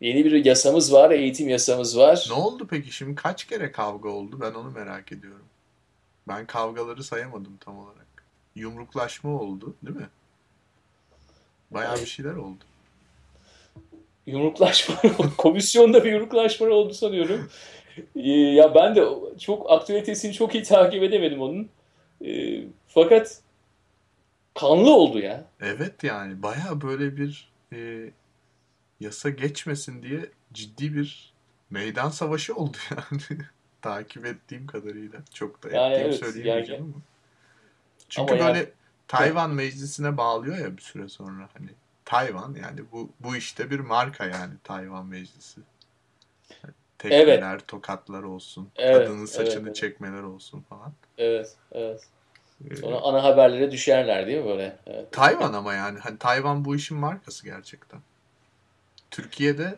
yeni 0.00 0.24
bir 0.24 0.44
yasamız 0.44 0.92
var 0.92 1.10
eğitim 1.10 1.48
yasamız 1.48 1.98
var. 1.98 2.26
Ne 2.28 2.34
oldu 2.34 2.66
peki? 2.70 2.92
Şimdi 2.92 3.14
kaç 3.14 3.44
kere 3.44 3.72
kavga 3.72 4.08
oldu? 4.08 4.38
Ben 4.40 4.52
onu 4.54 4.70
merak 4.70 5.12
ediyorum. 5.12 5.44
Ben 6.28 6.46
kavgaları 6.46 7.04
sayamadım 7.04 7.56
tam 7.60 7.78
olarak. 7.78 8.06
Yumruklaşma 8.54 9.40
oldu, 9.40 9.74
değil 9.82 9.96
mi? 9.96 10.08
Bayağı 11.70 11.96
bir 11.96 12.06
şeyler 12.06 12.34
oldu. 12.34 12.64
Yumruklaşma 14.26 14.96
komisyonda 15.36 16.04
bir 16.04 16.12
yumruklaşma 16.12 16.66
oldu 16.66 16.94
sanıyorum. 16.94 17.50
Ee, 18.16 18.30
ya 18.30 18.74
ben 18.74 18.96
de 18.96 19.04
çok 19.38 19.70
aktivitesini 19.70 20.32
çok 20.32 20.54
iyi 20.54 20.64
takip 20.64 21.02
edemedim 21.02 21.40
onun. 21.40 21.68
Ee, 22.24 22.62
fakat 22.88 23.40
kanlı 24.54 24.94
oldu 24.94 25.18
ya. 25.18 25.44
Evet 25.60 26.04
yani 26.04 26.42
bayağı 26.42 26.80
böyle 26.80 27.16
bir 27.16 27.50
e, 27.72 28.10
yasa 29.00 29.30
geçmesin 29.30 30.02
diye 30.02 30.30
ciddi 30.52 30.94
bir 30.94 31.32
meydan 31.70 32.08
savaşı 32.10 32.54
oldu 32.54 32.76
yani. 32.90 33.40
Takip 33.82 34.26
ettiğim 34.26 34.66
kadarıyla. 34.66 35.18
Çok 35.34 35.62
da 35.62 35.68
Yani 35.70 35.92
ettiğim 35.94 36.08
evet, 36.08 36.18
söyleyemeyeceğim 36.20 36.82
ama. 36.82 37.02
Çünkü 38.08 38.32
Ama 38.32 38.42
yani- 38.44 38.54
böyle 38.54 38.72
Tayvan 39.08 39.50
meclisine 39.50 40.16
bağlıyor 40.16 40.58
ya 40.58 40.76
bir 40.76 40.82
süre 40.82 41.08
sonra 41.08 41.48
hani. 41.58 41.68
Tayvan 42.04 42.56
yani 42.62 42.80
bu 42.92 43.10
bu 43.20 43.36
işte 43.36 43.70
bir 43.70 43.80
marka 43.80 44.24
yani 44.24 44.54
Tayvan 44.64 45.06
meclisi. 45.06 45.60
Tekmeler, 46.98 47.58
tokatlar 47.60 48.22
olsun, 48.22 48.68
Evet, 48.76 49.06
kadının 49.08 49.26
saçını 49.26 49.52
evet, 49.52 49.62
evet. 49.66 49.76
çekmeler 49.76 50.22
olsun 50.22 50.60
falan. 50.60 50.92
Evet, 51.18 51.56
evet. 51.72 52.06
Ee, 52.70 52.76
Sonra 52.76 52.96
ana 52.96 53.22
haberlere 53.22 53.70
düşerler 53.70 54.26
değil 54.26 54.38
mi 54.38 54.44
böyle? 54.46 54.76
Evet. 54.86 55.12
Tayvan 55.12 55.52
ama 55.52 55.74
yani 55.74 55.98
hani 55.98 56.18
Tayvan 56.18 56.64
bu 56.64 56.76
işin 56.76 56.96
markası 56.96 57.44
gerçekten. 57.44 58.00
Türkiye'de 59.10 59.74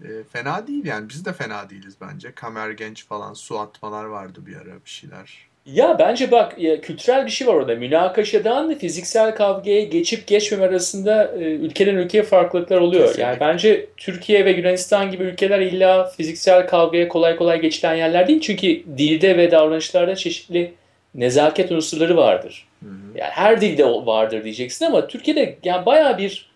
e, 0.00 0.08
fena 0.32 0.66
değil 0.66 0.84
yani 0.84 1.08
biz 1.08 1.24
de 1.24 1.32
fena 1.32 1.70
değiliz 1.70 1.94
bence. 2.00 2.32
Kamer 2.32 2.70
Genç 2.70 3.06
falan 3.06 3.34
su 3.34 3.58
atmalar 3.58 4.04
vardı 4.04 4.40
bir 4.46 4.56
ara 4.56 4.84
bir 4.84 4.90
şeyler. 4.90 5.48
Ya 5.66 5.98
bence 5.98 6.30
bak 6.30 6.58
ya, 6.58 6.80
kültürel 6.80 7.26
bir 7.26 7.30
şey 7.30 7.46
var 7.46 7.54
orada. 7.54 7.74
Münakaşadan 7.74 8.74
fiziksel 8.74 9.34
kavgaya 9.34 9.84
geçip 9.84 10.26
geçmeme 10.26 10.64
arasında 10.64 11.32
e, 11.38 11.40
ülkeden 11.40 11.94
ülkeye 11.94 12.22
farklılıklar 12.22 12.78
oluyor. 12.80 13.02
Kesinlikle. 13.02 13.22
Yani 13.22 13.40
bence 13.40 13.86
Türkiye 13.96 14.44
ve 14.44 14.50
Yunanistan 14.50 15.10
gibi 15.10 15.24
ülkeler 15.24 15.60
illa 15.60 16.04
fiziksel 16.04 16.66
kavgaya 16.66 17.08
kolay 17.08 17.36
kolay 17.36 17.60
geçilen 17.60 17.94
yerler 17.94 18.28
değil. 18.28 18.40
Çünkü 18.40 18.66
dilde 18.98 19.36
ve 19.36 19.50
davranışlarda 19.50 20.16
çeşitli 20.16 20.72
nezaket 21.14 21.72
unsurları 21.72 22.16
vardır. 22.16 22.66
Hı 22.82 22.88
hı. 22.88 23.18
Yani 23.18 23.30
her 23.30 23.60
dilde 23.60 23.84
vardır 23.84 24.44
diyeceksin 24.44 24.84
ama 24.86 25.06
Türkiye'de 25.06 25.58
yani 25.64 25.86
bayağı 25.86 26.18
bir 26.18 26.50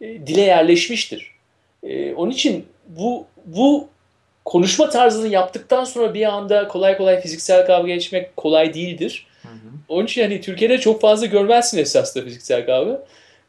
e, 0.00 0.06
dile 0.26 0.40
yerleşmiştir. 0.40 1.33
E, 1.84 2.14
onun 2.14 2.30
için 2.30 2.66
bu 2.86 3.26
bu 3.44 3.88
konuşma 4.44 4.90
tarzını 4.90 5.28
yaptıktan 5.28 5.84
sonra 5.84 6.14
bir 6.14 6.26
anda 6.26 6.68
kolay 6.68 6.96
kolay 6.96 7.20
fiziksel 7.20 7.66
kavga 7.66 7.88
geçmek 7.88 8.36
kolay 8.36 8.74
değildir. 8.74 9.26
Hı 9.42 9.48
hı. 9.48 9.52
Onun 9.88 10.04
için 10.06 10.22
hani 10.22 10.40
Türkiye'de 10.40 10.78
çok 10.78 11.00
fazla 11.00 11.26
görmezsin 11.26 11.78
esasında 11.78 12.24
fiziksel 12.24 12.66
kavga. 12.66 13.06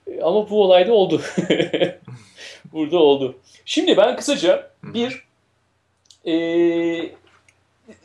E, 0.08 0.22
Ama 0.22 0.50
bu 0.50 0.64
olayda 0.64 0.94
oldu. 0.94 1.22
Burada 2.74 2.98
oldu. 2.98 3.36
Şimdi 3.66 3.98
ben 3.98 4.16
kısaca 4.16 4.70
bir 4.84 5.26
e, 6.26 6.36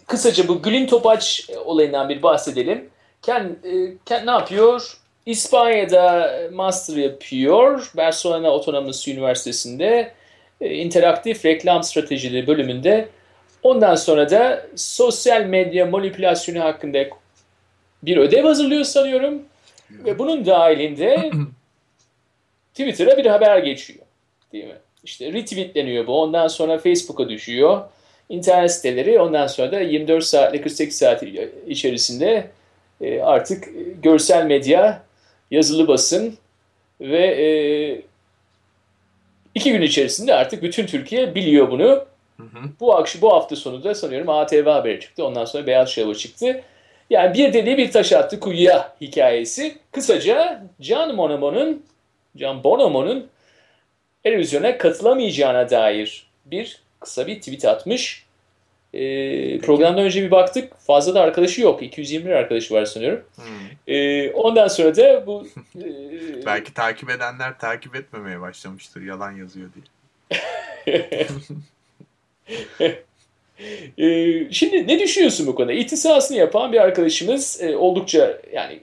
kısaca 0.07 0.49
bu 0.49 0.63
Gül'ün 0.63 0.87
Topaç 0.87 1.51
olayından 1.65 2.09
bir 2.09 2.23
bahsedelim. 2.23 2.91
Ken, 3.23 3.57
e, 3.65 3.73
Ken 4.07 4.27
ne 4.27 4.31
yapıyor? 4.31 4.97
İspanya'da 5.27 6.33
master 6.53 6.97
yapıyor. 6.97 7.91
Barcelona 7.97 8.51
Otonomous 8.51 9.09
Üniversitesi'nde 9.09 10.13
interaktif 10.61 11.45
reklam 11.45 11.83
stratejileri 11.83 12.47
bölümünde. 12.47 13.09
Ondan 13.63 13.95
sonra 13.95 14.31
da 14.31 14.67
sosyal 14.77 15.45
medya 15.45 15.87
manipülasyonu 15.87 16.61
hakkında 16.61 17.07
bir 18.03 18.17
ödev 18.17 18.45
hazırlıyor 18.45 18.85
sanıyorum. 18.85 19.43
Ve 19.91 20.19
bunun 20.19 20.47
dahilinde 20.47 21.31
Twitter'a 22.75 23.17
bir 23.17 23.27
haber 23.27 23.59
geçiyor. 23.59 24.05
Değil 24.53 24.65
mi? 24.65 24.77
İşte 25.05 25.33
retweetleniyor 25.33 26.07
bu. 26.07 26.21
Ondan 26.23 26.49
sonra 26.49 26.79
Facebook'a 26.79 27.29
düşüyor. 27.29 27.81
İnternet 28.29 28.73
siteleri 28.73 29.21
ondan 29.21 29.47
sonra 29.47 29.73
da 29.73 29.81
24 29.81 30.25
saat 30.25 30.55
ile 30.55 30.63
48 30.63 30.99
saat 30.99 31.25
içerisinde 31.67 32.51
e, 33.01 33.21
artık 33.21 33.69
görsel 34.03 34.47
medya, 34.47 35.03
yazılı 35.51 35.89
basın 35.89 36.35
ve 37.01 37.27
e, 37.27 37.47
iki 39.55 39.73
gün 39.73 39.83
içerisinde 39.83 40.35
artık 40.35 40.63
bütün 40.63 40.87
Türkiye 40.87 41.35
biliyor 41.35 41.71
bunu. 41.71 41.87
Hı 42.37 42.43
hı. 42.43 42.69
Bu 42.81 42.95
akşam 42.97 43.23
bu 43.23 43.33
hafta 43.33 43.57
sonu 43.57 43.85
da 43.85 43.95
sanıyorum 43.95 44.29
ATV 44.29 44.67
haberi 44.67 45.01
çıktı. 45.01 45.25
Ondan 45.27 45.45
sonra 45.45 45.67
Beyaz 45.67 45.89
Şova 45.89 46.15
çıktı. 46.15 46.63
Yani 47.11 47.35
bir 47.35 47.53
dediği 47.53 47.79
bir 47.79 47.91
taş 47.91 48.13
attı 48.13 48.41
kuyuya 48.41 48.97
hikayesi. 49.01 49.79
Kısaca 49.93 50.63
Can 50.81 51.19
Bonomo'nun 51.19 51.83
Can 52.37 52.65
Bonomo'nun 52.65 53.29
televizyona 54.23 54.79
katılamayacağına 54.79 55.71
dair 55.71 56.27
bir 56.47 56.83
kısa 57.01 57.27
bir 57.27 57.39
tweet 57.39 57.65
atmış. 57.65 58.27
E, 58.95 59.59
programdan 59.59 60.05
önce 60.05 60.23
bir 60.23 60.31
baktık. 60.31 60.81
Fazla 60.81 61.15
da 61.15 61.21
arkadaşı 61.21 61.61
yok. 61.61 61.83
221 61.83 62.31
arkadaşı 62.31 62.75
var 62.75 62.85
sanıyorum. 62.85 63.25
Hmm. 63.37 63.45
E, 63.95 64.31
ondan 64.31 64.69
sonra 64.69 64.97
da 64.97 65.27
bu 65.27 65.47
e, 65.77 66.47
Belki 66.47 66.75
takip 66.75 67.11
edenler 67.11 67.59
takip 67.59 67.97
etmemeye 67.97 68.41
başlamıştır. 68.41 69.03
Yalan 69.03 69.33
yazıyor 69.33 69.71
diye. 69.75 69.85
Ee, 73.99 74.53
şimdi 74.53 74.89
ne 74.89 74.99
düşünüyorsun 74.99 75.47
bu 75.47 75.55
konuda? 75.55 75.73
İhtisasını 75.73 76.39
yapan 76.39 76.73
bir 76.73 76.81
arkadaşımız 76.81 77.63
e, 77.63 77.77
oldukça 77.77 78.41
yani 78.53 78.81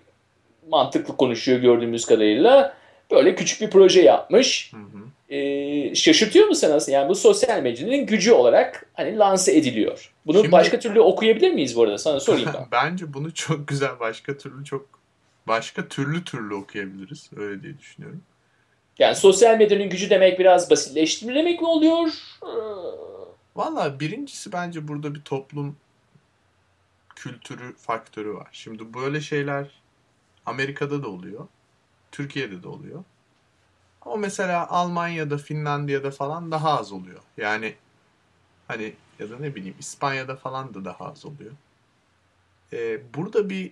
mantıklı 0.70 1.18
konuşuyor 1.18 1.60
gördüğümüz 1.60 2.06
kadarıyla. 2.06 2.78
Böyle 3.12 3.36
küçük 3.36 3.62
bir 3.62 3.70
proje 3.70 4.02
yapmış. 4.02 4.74
Hı 4.74 4.78
hı. 4.78 5.07
Ee, 5.30 5.96
şaşırtıyor 5.96 6.48
mu 6.48 6.56
sana? 6.56 6.80
Yani 6.88 7.10
bu 7.10 7.16
sosyal 7.16 7.62
medyanın 7.62 8.06
gücü 8.06 8.32
olarak 8.32 8.86
hani 8.94 9.18
lanse 9.18 9.58
ediliyor. 9.58 10.14
Bunu 10.26 10.38
Şimdi- 10.38 10.52
başka 10.52 10.80
türlü 10.80 11.02
okuyabilir 11.02 11.52
miyiz 11.52 11.76
bu 11.76 11.84
arada? 11.84 11.98
Sana 11.98 12.20
sorayım 12.20 12.50
ben. 12.54 12.68
Bence 12.72 13.14
bunu 13.14 13.34
çok 13.34 13.68
güzel 13.68 14.00
başka 14.00 14.38
türlü 14.38 14.66
çok 14.66 14.86
başka 15.48 15.88
türlü 15.88 16.24
türlü 16.24 16.54
okuyabiliriz. 16.54 17.30
Öyle 17.36 17.64
diye 17.64 17.78
düşünüyorum. 17.78 18.22
Yani 19.00 19.16
sosyal 19.16 19.58
medyanın 19.58 19.90
gücü 19.90 20.10
demek 20.10 20.40
biraz 20.40 20.70
basitleştirmek 20.70 21.62
mi 21.62 21.68
oluyor? 21.68 22.08
Valla 23.56 24.00
birincisi 24.00 24.52
bence 24.52 24.88
burada 24.88 25.16
bir 25.16 25.22
toplum 25.22 25.78
kültürü 27.16 27.76
faktörü 27.76 28.34
var. 28.34 28.48
Şimdi 28.52 28.94
böyle 28.94 29.22
şeyler 29.22 29.68
Amerika'da 30.46 31.04
da 31.04 31.08
oluyor. 31.08 31.48
Türkiye'de 32.12 32.64
de 32.64 32.68
oluyor. 32.68 33.04
Ama 34.08 34.16
mesela 34.16 34.68
Almanya'da, 34.70 35.38
Finlandiya'da 35.38 36.12
falan 36.12 36.52
daha 36.52 36.80
az 36.80 36.92
oluyor. 36.92 37.22
Yani 37.38 37.76
hani 38.68 38.94
ya 39.20 39.30
da 39.30 39.40
ne 39.40 39.56
bileyim 39.56 39.76
İspanya'da 39.80 40.36
falan 40.36 40.74
da 40.74 40.86
daha 40.86 41.06
az 41.06 41.26
oluyor. 41.26 41.52
Ee, 42.74 43.14
burada 43.14 43.50
bir 43.50 43.72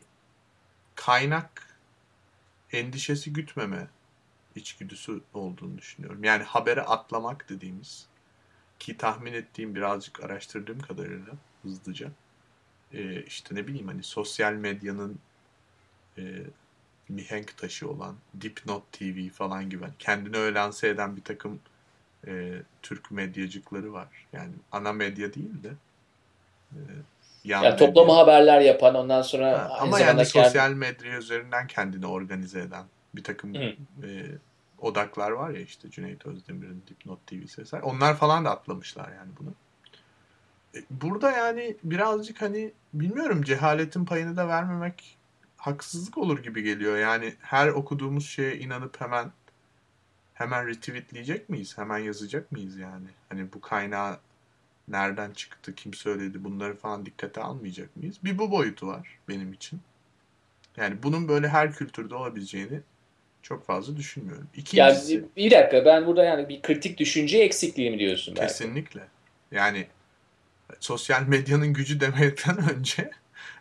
kaynak 0.96 1.78
endişesi 2.72 3.34
gütmeme 3.34 3.88
içgüdüsü 4.56 5.22
olduğunu 5.34 5.78
düşünüyorum. 5.78 6.24
Yani 6.24 6.44
habere 6.44 6.82
atlamak 6.82 7.50
dediğimiz 7.50 8.08
ki 8.80 8.98
tahmin 8.98 9.34
ettiğim 9.34 9.76
birazcık 9.76 10.24
araştırdığım 10.24 10.80
kadarıyla 10.80 11.34
hızlıca 11.64 12.12
e, 12.94 13.22
işte 13.24 13.56
ne 13.56 13.68
bileyim 13.68 13.88
hani 13.88 14.04
sosyal 14.04 14.54
medyanın 14.54 15.20
e, 16.18 16.24
mihenk 17.10 17.58
taşı 17.58 17.90
olan 17.90 18.16
Dipnot 18.42 18.92
TV 18.92 19.30
falan 19.30 19.70
gibi 19.70 19.84
hani 19.84 19.94
kendini 20.00 20.38
öyle 20.38 20.60
lanse 20.60 20.88
eden 20.88 21.16
bir 21.18 21.22
takım 21.24 21.60
e, 22.28 22.54
Türk 22.82 23.12
medyacıkları 23.12 23.94
var. 23.94 24.08
Yani 24.34 24.52
ana 24.72 24.94
medya 24.94 25.34
değil 25.34 25.64
de 25.64 25.70
e, 26.72 26.80
yan 27.44 27.64
yani 27.64 27.78
toplama 27.78 28.08
medya. 28.14 28.18
haberler 28.24 28.62
yapan 28.62 28.96
ondan 28.96 29.22
sonra 29.22 29.52
Ha, 29.60 29.78
ama 29.80 30.00
yani 30.00 30.10
kendi- 30.18 30.26
sosyal 30.26 30.72
medya 30.72 31.18
üzerinden 31.18 31.68
kendini 31.68 32.06
organize 32.08 32.60
eden 32.60 32.86
bir 33.16 33.24
takım 33.24 33.54
Hı. 33.56 33.74
e, 34.04 34.26
odaklar 34.80 35.32
var 35.32 35.50
ya 35.50 35.60
işte 35.62 35.90
Cüneyt 35.90 36.26
Özdemir'in 36.26 36.84
Dipnot 36.90 37.28
TV 37.28 37.46
sesler. 37.48 37.82
Onlar 37.82 38.18
falan 38.18 38.46
da 38.46 38.52
atlamışlar 38.52 39.12
yani 39.12 39.30
bunu. 39.40 39.54
E, 40.76 40.84
Burada 40.90 41.32
yani 41.32 41.76
birazcık 41.84 42.42
hani 42.42 42.72
bilmiyorum 42.94 43.42
cehaletin 43.44 44.06
payını 44.06 44.38
da 44.38 44.48
vermemek 44.48 45.18
haksızlık 45.66 46.18
olur 46.18 46.44
gibi 46.44 46.64
geliyor. 46.64 46.98
Yani 46.98 47.34
her 47.42 47.68
okuduğumuz 47.68 48.30
şeye 48.30 48.58
inanıp 48.58 49.02
hemen 49.02 49.32
hemen 50.34 50.68
retweetleyecek 50.68 51.50
miyiz? 51.50 51.78
Hemen 51.78 51.98
yazacak 51.98 52.52
mıyız 52.52 52.78
yani? 52.78 53.08
Hani 53.30 53.54
bu 53.54 53.62
kaynağı 53.62 54.20
nereden 54.88 55.32
çıktı, 55.32 55.76
kim 55.76 55.94
söyledi 55.94 56.44
bunları 56.44 56.76
falan 56.76 57.06
dikkate 57.06 57.42
almayacak 57.42 57.96
mıyız? 57.96 58.16
Bir 58.24 58.38
bu 58.38 58.52
boyutu 58.52 58.88
var 58.88 59.20
benim 59.30 59.54
için. 59.54 59.80
Yani 60.78 61.04
bunun 61.04 61.28
böyle 61.28 61.48
her 61.48 61.74
kültürde 61.74 62.16
olabileceğini 62.16 62.80
çok 63.42 63.66
fazla 63.66 63.98
düşünmüyorum. 63.98 64.48
İkincisi 64.56 65.14
Yani 65.14 65.26
bir 65.38 65.52
dakika 65.52 65.86
ben 65.86 66.06
burada 66.06 66.24
yani 66.24 66.50
bir 66.50 66.62
kritik 66.62 66.98
düşünce 66.98 67.38
eksikliği 67.38 67.92
mi 67.92 68.00
diyorsun 68.00 68.36
belki? 68.38 68.48
kesinlikle. 68.48 69.02
Yani 69.52 69.88
sosyal 70.80 71.28
medyanın 71.28 71.74
gücü 71.74 72.00
demekten 72.00 72.70
önce 72.78 73.12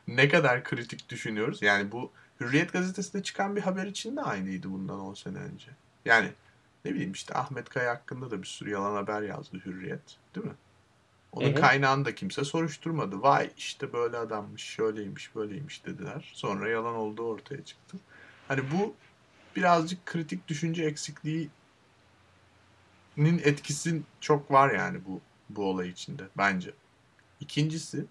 ne 0.08 0.28
kadar 0.28 0.64
kritik 0.64 1.08
düşünüyoruz. 1.08 1.62
Yani 1.62 1.92
bu 1.92 2.12
Hürriyet 2.40 2.72
gazetesinde 2.72 3.22
çıkan 3.22 3.56
bir 3.56 3.60
haber 3.60 3.86
için 3.86 4.16
de 4.16 4.22
aynıydı 4.22 4.70
bundan 4.70 5.00
10 5.00 5.14
sene 5.14 5.38
önce. 5.38 5.70
Yani 6.04 6.32
ne 6.84 6.94
bileyim 6.94 7.12
işte 7.12 7.34
Ahmet 7.34 7.68
Kaya 7.68 7.90
hakkında 7.90 8.30
da 8.30 8.42
bir 8.42 8.46
sürü 8.46 8.70
yalan 8.70 8.94
haber 8.94 9.22
yazdı 9.22 9.62
Hürriyet. 9.64 10.16
Değil 10.34 10.46
mi? 10.46 10.54
Onun 11.32 11.50
hı. 11.50 11.54
kaynağını 11.54 12.04
da 12.04 12.14
kimse 12.14 12.44
soruşturmadı. 12.44 13.22
Vay 13.22 13.50
işte 13.56 13.92
böyle 13.92 14.16
adammış, 14.16 14.62
şöyleymiş, 14.62 15.34
böyleymiş 15.34 15.86
dediler. 15.86 16.30
Sonra 16.34 16.68
yalan 16.68 16.94
olduğu 16.94 17.22
ortaya 17.22 17.64
çıktı. 17.64 17.96
Hani 18.48 18.70
bu 18.70 18.94
birazcık 19.56 20.06
kritik 20.06 20.48
düşünce 20.48 20.84
eksikliğinin 20.84 21.50
etkisi 23.18 24.02
çok 24.20 24.50
var 24.50 24.74
yani 24.74 24.98
bu 25.06 25.20
bu 25.50 25.64
olay 25.64 25.88
içinde 25.88 26.22
bence. 26.36 26.70
İkincisi 27.40 28.04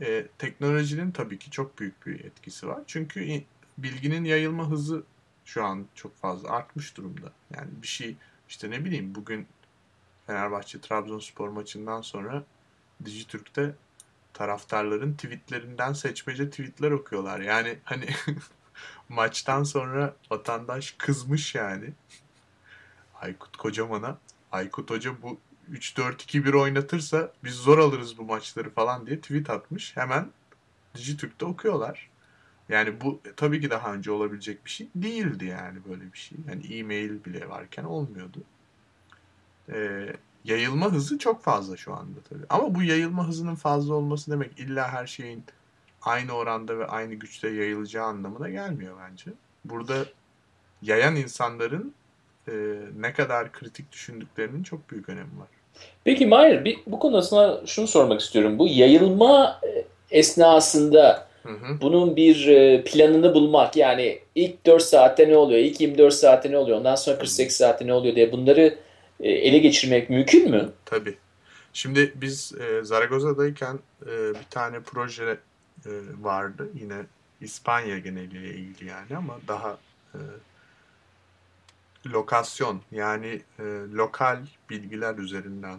e, 0.00 0.26
teknolojinin 0.38 1.10
tabii 1.10 1.38
ki 1.38 1.50
çok 1.50 1.78
büyük 1.78 2.06
bir 2.06 2.24
etkisi 2.24 2.68
var. 2.68 2.80
Çünkü 2.86 3.42
bilginin 3.78 4.24
yayılma 4.24 4.70
hızı 4.70 5.02
şu 5.44 5.64
an 5.64 5.86
çok 5.94 6.16
fazla 6.16 6.50
artmış 6.50 6.96
durumda. 6.96 7.32
Yani 7.54 7.68
bir 7.82 7.86
şey 7.86 8.16
işte 8.48 8.70
ne 8.70 8.84
bileyim 8.84 9.14
bugün 9.14 9.46
Fenerbahçe 10.26 10.80
Trabzonspor 10.80 11.48
maçından 11.48 12.00
sonra 12.00 12.44
Dijitürk'te 13.04 13.74
taraftarların 14.34 15.14
tweetlerinden 15.14 15.92
seçmece 15.92 16.50
tweetler 16.50 16.90
okuyorlar. 16.90 17.40
Yani 17.40 17.78
hani 17.84 18.06
maçtan 19.08 19.62
sonra 19.62 20.16
vatandaş 20.30 20.94
kızmış 20.98 21.54
yani. 21.54 21.92
Aykut 23.14 23.56
Kocaman'a. 23.56 24.18
Aykut 24.52 24.90
Hoca 24.90 25.22
bu 25.22 25.40
3-4-2-1 25.72 26.56
oynatırsa 26.56 27.32
biz 27.44 27.54
zor 27.54 27.78
alırız 27.78 28.18
bu 28.18 28.24
maçları 28.24 28.70
falan 28.70 29.06
diye 29.06 29.20
tweet 29.20 29.50
atmış. 29.50 29.96
Hemen 29.96 30.30
Dijitürk'te 30.94 31.44
okuyorlar. 31.44 32.10
Yani 32.68 33.00
bu 33.00 33.20
tabii 33.36 33.60
ki 33.60 33.70
daha 33.70 33.94
önce 33.94 34.10
olabilecek 34.10 34.64
bir 34.64 34.70
şey 34.70 34.88
değildi 34.94 35.44
yani 35.44 35.78
böyle 35.88 36.12
bir 36.12 36.18
şey. 36.18 36.38
Yani 36.48 36.74
e-mail 36.74 37.24
bile 37.24 37.48
varken 37.48 37.84
olmuyordu. 37.84 38.38
Ee, 39.72 40.12
yayılma 40.44 40.92
hızı 40.92 41.18
çok 41.18 41.42
fazla 41.42 41.76
şu 41.76 41.94
anda 41.94 42.20
tabii. 42.28 42.44
Ama 42.50 42.74
bu 42.74 42.82
yayılma 42.82 43.28
hızının 43.28 43.54
fazla 43.54 43.94
olması 43.94 44.30
demek 44.30 44.58
illa 44.58 44.92
her 44.92 45.06
şeyin 45.06 45.44
aynı 46.02 46.32
oranda 46.32 46.78
ve 46.78 46.86
aynı 46.86 47.14
güçte 47.14 47.48
yayılacağı 47.48 48.06
anlamına 48.06 48.50
gelmiyor 48.50 48.96
bence. 49.10 49.32
Burada 49.64 50.04
yayan 50.82 51.16
insanların 51.16 51.94
e, 52.48 52.52
ne 52.96 53.12
kadar 53.12 53.52
kritik 53.52 53.92
düşündüklerinin 53.92 54.62
çok 54.62 54.90
büyük 54.90 55.08
önemi 55.08 55.38
var. 55.38 55.48
Peki 56.04 56.26
Mahir 56.26 56.64
bir, 56.64 56.78
bu 56.86 56.98
konuda 56.98 57.22
sana 57.22 57.60
şunu 57.66 57.86
sormak 57.86 58.20
istiyorum. 58.20 58.58
Bu 58.58 58.68
yayılma 58.68 59.60
e, 59.62 59.84
esnasında 60.18 61.26
Hı 61.42 61.48
hı. 61.48 61.80
bunun 61.80 62.16
bir 62.16 62.46
e, 62.46 62.84
planını 62.84 63.34
bulmak 63.34 63.76
yani 63.76 64.18
ilk 64.34 64.66
4 64.66 64.82
saatte 64.82 65.28
ne 65.28 65.36
oluyor, 65.36 65.58
ilk 65.58 65.80
24 65.80 66.14
saatte 66.14 66.50
ne 66.50 66.58
oluyor, 66.58 66.78
ondan 66.78 66.94
sonra 66.94 67.18
48 67.18 67.56
saatte 67.56 67.86
ne 67.86 67.92
oluyor 67.92 68.16
diye 68.16 68.32
bunları 68.32 68.78
e, 69.20 69.30
ele 69.30 69.58
geçirmek 69.58 70.10
mümkün 70.10 70.50
mü? 70.50 70.68
Tabii. 70.84 71.14
Şimdi 71.72 72.12
biz 72.14 72.52
e, 72.60 72.84
Zaragoza'dayken 72.84 73.78
e, 74.02 74.10
bir 74.30 74.46
tane 74.50 74.80
proje 74.80 75.24
e, 75.24 75.90
vardı. 76.20 76.68
Yine 76.80 76.94
İspanya 77.40 77.98
geneliyle 77.98 78.54
ilgili 78.54 78.88
yani 78.88 79.16
ama 79.16 79.38
daha 79.48 79.78
e, 80.14 80.18
lokasyon 82.06 82.82
yani 82.90 83.42
e, 83.58 83.62
lokal 83.92 84.46
bilgiler 84.70 85.14
üzerinden 85.18 85.78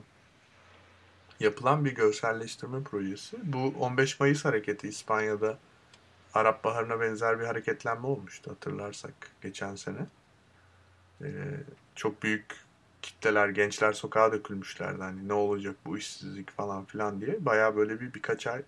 yapılan 1.39 1.86
bir 1.86 1.95
görselleştirme 1.95 2.84
projesi. 2.84 3.38
Bu 3.43 3.73
15 3.79 4.19
Mayıs 4.19 4.45
hareketi 4.45 4.88
İspanya'da 4.88 5.57
Arap 6.34 6.63
Baharı'na 6.63 6.99
benzer 6.99 7.39
bir 7.39 7.45
hareketlenme 7.45 8.07
olmuştu 8.07 8.51
hatırlarsak 8.51 9.13
geçen 9.41 9.75
sene. 9.75 10.05
E, 11.21 11.29
çok 11.95 12.23
büyük 12.23 12.55
kitleler, 13.01 13.49
gençler 13.49 13.93
sokağa 13.93 14.31
dökülmüşlerdi. 14.31 15.01
Hani 15.01 15.27
ne 15.27 15.34
olacak 15.34 15.75
bu 15.86 15.97
işsizlik 15.97 16.51
falan 16.51 16.86
filan 16.86 17.21
diye. 17.21 17.45
Baya 17.45 17.75
böyle 17.75 17.99
bir 17.99 18.13
birkaç 18.13 18.47
ay 18.47 18.62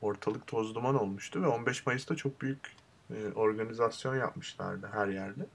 ortalık 0.00 0.46
toz 0.46 0.74
duman 0.74 0.94
olmuştu 0.94 1.42
ve 1.42 1.46
15 1.46 1.86
Mayıs'ta 1.86 2.16
çok 2.16 2.40
büyük 2.40 2.72
e, 3.10 3.32
organizasyon 3.34 4.16
yapmışlardı 4.16 4.90
her 4.92 5.08
yerde. 5.08 5.46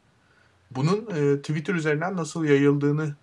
Bunun 0.75 1.07
e, 1.15 1.37
Twitter 1.41 1.73
üzerinden 1.73 2.15
nasıl 2.15 2.45
yayıldığını 2.45 3.15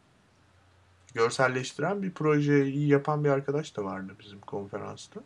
görselleştiren 1.15 2.03
bir 2.03 2.11
projeyi 2.11 2.89
yapan 2.89 3.25
bir 3.25 3.31
arkadaş 3.31 3.77
da 3.77 3.85
vardı 3.85 4.13
bizim 4.21 4.41
konferansta. 4.41 5.21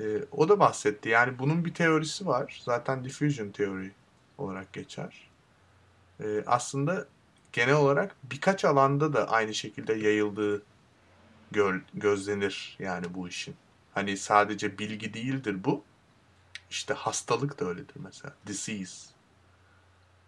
E, 0.00 0.04
o 0.32 0.48
da 0.48 0.60
bahsetti. 0.60 1.08
Yani 1.08 1.38
bunun 1.38 1.64
bir 1.64 1.74
teorisi 1.74 2.26
var. 2.26 2.62
Zaten 2.64 3.04
diffusion 3.04 3.50
teori 3.50 3.92
olarak 4.38 4.72
geçer. 4.72 5.30
E, 6.20 6.44
aslında 6.46 7.06
genel 7.52 7.74
olarak 7.74 8.16
birkaç 8.22 8.64
alanda 8.64 9.12
da 9.12 9.30
aynı 9.30 9.54
şekilde 9.54 9.94
yayıldığı 9.94 10.62
gör, 11.50 11.80
gözlenir 11.94 12.76
yani 12.78 13.14
bu 13.14 13.28
işin. 13.28 13.54
Hani 13.94 14.16
sadece 14.16 14.78
bilgi 14.78 15.14
değildir 15.14 15.64
bu. 15.64 15.84
İşte 16.70 16.94
hastalık 16.94 17.60
da 17.60 17.64
öyledir 17.64 17.96
mesela. 18.04 18.34
Disease. 18.46 19.09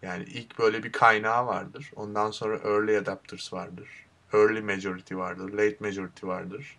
Yani 0.03 0.25
ilk 0.25 0.59
böyle 0.59 0.83
bir 0.83 0.93
kaynağı 0.93 1.47
vardır. 1.47 1.91
Ondan 1.97 2.31
sonra 2.31 2.57
early 2.57 2.99
adapters 2.99 3.53
vardır. 3.53 3.89
Early 4.33 4.61
majority 4.61 5.15
vardır. 5.15 5.53
Late 5.53 5.77
majority 5.81 6.27
vardır. 6.27 6.77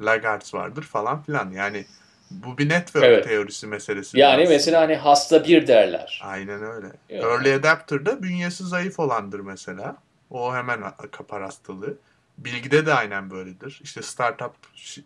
Laggards 0.00 0.54
vardır 0.54 0.82
falan 0.82 1.22
filan. 1.22 1.50
Yani 1.50 1.86
bu 2.30 2.58
bir 2.58 2.68
network 2.68 3.04
Evet. 3.04 3.24
teorisi 3.24 3.66
meselesi. 3.66 4.18
Yani 4.18 4.38
biraz. 4.38 4.50
mesela 4.50 4.80
hani 4.80 4.96
hasta 4.96 5.44
bir 5.44 5.66
derler. 5.66 6.20
Aynen 6.24 6.62
öyle. 6.62 6.92
Ya. 7.08 7.28
Early 7.28 7.54
adapter 7.54 8.06
da 8.06 8.22
bünyesi 8.22 8.64
zayıf 8.64 8.98
olandır 8.98 9.40
mesela. 9.40 9.96
O 10.30 10.54
hemen 10.54 10.82
kapar 11.10 11.42
hastalığı. 11.42 11.96
Bilgide 12.38 12.86
de 12.86 12.94
aynen 12.94 13.30
böyledir. 13.30 13.80
İşte 13.82 14.02
startup 14.02 14.52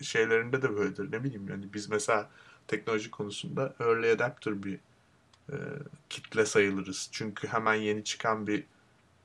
şeylerinde 0.02 0.62
de 0.62 0.76
böyledir. 0.76 1.12
Ne 1.12 1.24
bileyim 1.24 1.48
yani 1.48 1.64
biz 1.74 1.88
mesela 1.88 2.28
teknoloji 2.68 3.10
konusunda 3.10 3.74
early 3.80 4.10
adapter 4.10 4.62
bir 4.62 4.78
e, 5.52 5.56
kitle 6.10 6.46
sayılırız. 6.46 7.08
Çünkü 7.12 7.48
hemen 7.48 7.74
yeni 7.74 8.04
çıkan 8.04 8.46
bir 8.46 8.64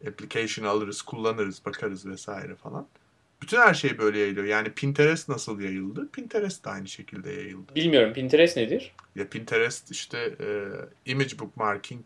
application 0.08 0.66
alırız, 0.66 1.02
kullanırız, 1.02 1.66
bakarız 1.66 2.06
vesaire 2.06 2.56
falan. 2.56 2.88
Bütün 3.42 3.58
her 3.58 3.74
şey 3.74 3.98
böyle 3.98 4.20
yayılıyor. 4.20 4.46
Yani 4.46 4.72
Pinterest 4.72 5.30
nasıl 5.30 5.60
yayıldı? 5.60 6.10
Pinterest 6.12 6.66
de 6.66 6.70
aynı 6.70 6.88
şekilde 6.88 7.32
yayıldı. 7.32 7.76
Bilmiyorum 7.76 8.14
Pinterest 8.14 8.58
nedir? 8.58 8.96
Ya 9.16 9.30
Pinterest 9.30 9.92
işte 9.92 10.36
e, 10.40 10.68
image 11.12 11.40
bookmarking 11.40 12.06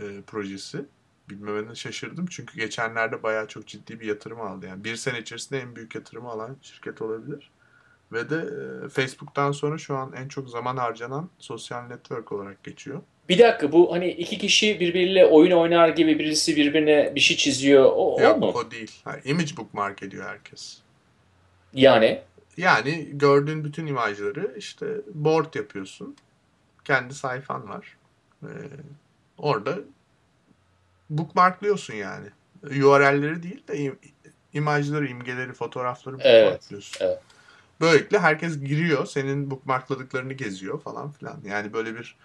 e, 0.00 0.04
projesi. 0.26 0.84
Bilmemene 1.30 1.74
şaşırdım 1.74 2.26
çünkü 2.26 2.56
geçenlerde 2.56 3.22
bayağı 3.22 3.48
çok 3.48 3.66
ciddi 3.66 4.00
bir 4.00 4.06
yatırım 4.06 4.40
aldı. 4.40 4.66
Yani 4.66 4.84
bir 4.84 4.96
sene 4.96 5.18
içerisinde 5.18 5.60
en 5.60 5.76
büyük 5.76 5.94
yatırımı 5.94 6.28
alan 6.28 6.56
şirket 6.62 7.02
olabilir. 7.02 7.50
Ve 8.12 8.30
de 8.30 8.36
e, 8.36 8.88
Facebook'tan 8.88 9.52
sonra 9.52 9.78
şu 9.78 9.96
an 9.96 10.12
en 10.12 10.28
çok 10.28 10.50
zaman 10.50 10.76
harcanan 10.76 11.30
sosyal 11.38 11.82
network 11.82 12.32
olarak 12.32 12.64
geçiyor. 12.64 13.02
Bir 13.28 13.38
dakika 13.38 13.72
bu 13.72 13.92
hani 13.92 14.08
iki 14.10 14.38
kişi 14.38 14.80
birbiriyle 14.80 15.26
oyun 15.26 15.50
oynar 15.50 15.88
gibi 15.88 16.18
birisi 16.18 16.56
birbirine 16.56 17.12
bir 17.14 17.20
şey 17.20 17.36
çiziyor. 17.36 17.84
O, 17.84 18.14
o 18.16 18.20
Yok 18.20 18.38
mu? 18.38 18.46
o 18.46 18.70
değil. 18.70 18.92
Ha, 19.04 19.16
image 19.24 19.56
bookmark 19.56 20.02
ediyor 20.02 20.24
herkes. 20.28 20.78
Yani 21.72 22.20
Yani 22.56 23.08
gördüğün 23.12 23.64
bütün 23.64 23.86
imajları 23.86 24.54
işte 24.58 24.86
board 25.14 25.54
yapıyorsun. 25.54 26.16
Kendi 26.84 27.14
sayfan 27.14 27.68
var. 27.68 27.96
Ee, 28.42 28.46
orada 29.38 29.78
bookmarklıyorsun 31.10 31.94
yani. 31.94 32.26
URL'leri 32.64 33.42
değil 33.42 33.62
de 33.68 33.72
im- 33.76 33.96
imajları, 34.52 35.06
imgeleri, 35.06 35.52
fotoğrafları 35.52 36.16
Evet, 36.20 36.44
bookmarklıyorsun. 36.44 37.06
evet. 37.06 37.18
Böylelikle 37.80 38.18
herkes 38.18 38.60
giriyor, 38.60 39.06
senin 39.06 39.50
bookmarkladıklarını 39.50 40.32
geziyor 40.32 40.80
falan 40.80 41.10
filan. 41.12 41.40
Yani 41.46 41.72
böyle 41.72 41.94
bir 41.98 42.16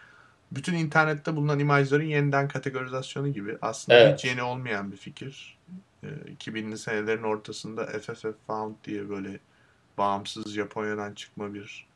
bütün 0.52 0.74
internette 0.74 1.36
bulunan 1.36 1.60
imajların 1.60 2.06
yeniden 2.06 2.48
kategorizasyonu 2.48 3.34
gibi. 3.34 3.58
Aslında 3.62 3.98
Evet. 4.00 4.18
hiç 4.20 4.26
yeni 4.26 4.44
olmayan 4.44 4.92
bir 4.92 4.98
fikir. 4.98 5.58
Ee, 6.04 6.08
2000'li 6.08 6.78
senelerin 6.78 7.24
ortasında 7.24 7.86
FFF 7.86 8.26
Found 8.48 8.76
diye 8.84 9.10
böyle 9.10 9.40
bağımsız 9.98 10.54
Japonya'dan 10.54 11.14
çıkma 11.14 11.54
bir 11.54 11.88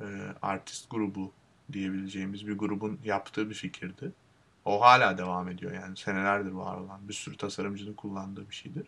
e, 0.00 0.04
artist 0.42 0.90
grubu 0.90 1.32
diyebileceğimiz 1.72 2.46
bir 2.46 2.58
grubun 2.58 2.98
yaptığı 3.04 3.50
bir 3.50 3.54
fikirdi. 3.54 4.12
O 4.64 4.80
hala 4.80 5.18
devam 5.18 5.48
ediyor 5.48 5.72
yani 5.72 5.96
senelerdir 5.96 6.50
var 6.50 6.76
olan 6.76 7.08
bir 7.08 7.14
sürü 7.14 7.36
tasarımcının 7.36 7.92
kullandığı 7.94 8.50
bir 8.50 8.54
şeydir. 8.54 8.86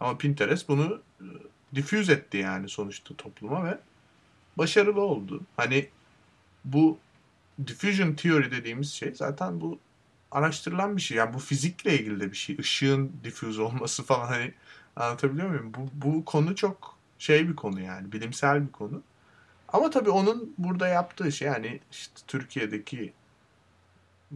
Ama 0.00 0.18
Pinterest 0.18 0.68
bunu 0.68 1.02
e, 1.20 1.26
diffuse 1.74 2.12
etti 2.12 2.36
yani 2.36 2.68
sonuçta 2.68 3.14
topluma 3.14 3.64
ve 3.64 3.78
başarılı 4.58 5.00
oldu. 5.00 5.40
Hani 5.56 5.88
bu 6.64 6.98
diffusion 7.66 8.14
theory 8.14 8.50
dediğimiz 8.50 8.92
şey 8.92 9.14
zaten 9.14 9.60
bu 9.60 9.78
araştırılan 10.30 10.96
bir 10.96 11.02
şey. 11.02 11.16
Yani 11.16 11.34
bu 11.34 11.38
fizikle 11.38 11.98
ilgili 11.98 12.20
de 12.20 12.30
bir 12.30 12.36
şey. 12.36 12.56
Işığın 12.58 13.12
diffuse 13.24 13.62
olması 13.62 14.02
falan 14.02 14.26
hani 14.26 14.54
anlatabiliyor 14.96 15.48
muyum? 15.48 15.74
Bu, 15.74 15.88
bu 15.92 16.24
konu 16.24 16.56
çok 16.56 16.96
şey 17.18 17.48
bir 17.48 17.56
konu 17.56 17.80
yani. 17.80 18.12
Bilimsel 18.12 18.66
bir 18.66 18.72
konu. 18.72 19.02
Ama 19.68 19.90
tabii 19.90 20.10
onun 20.10 20.54
burada 20.58 20.88
yaptığı 20.88 21.32
şey 21.32 21.48
yani 21.48 21.80
işte 21.92 22.20
Türkiye'deki 22.26 23.12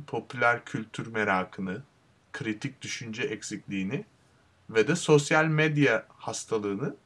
popüler 0.07 0.65
kültür 0.65 1.07
merakını, 1.07 1.83
kritik 2.33 2.83
düşünce 2.83 3.23
eksikliğini 3.23 4.05
ve 4.71 4.89
de 4.89 4.97
sosyal 4.97 5.45
medya 5.45 6.07
hastalığını 6.09 6.97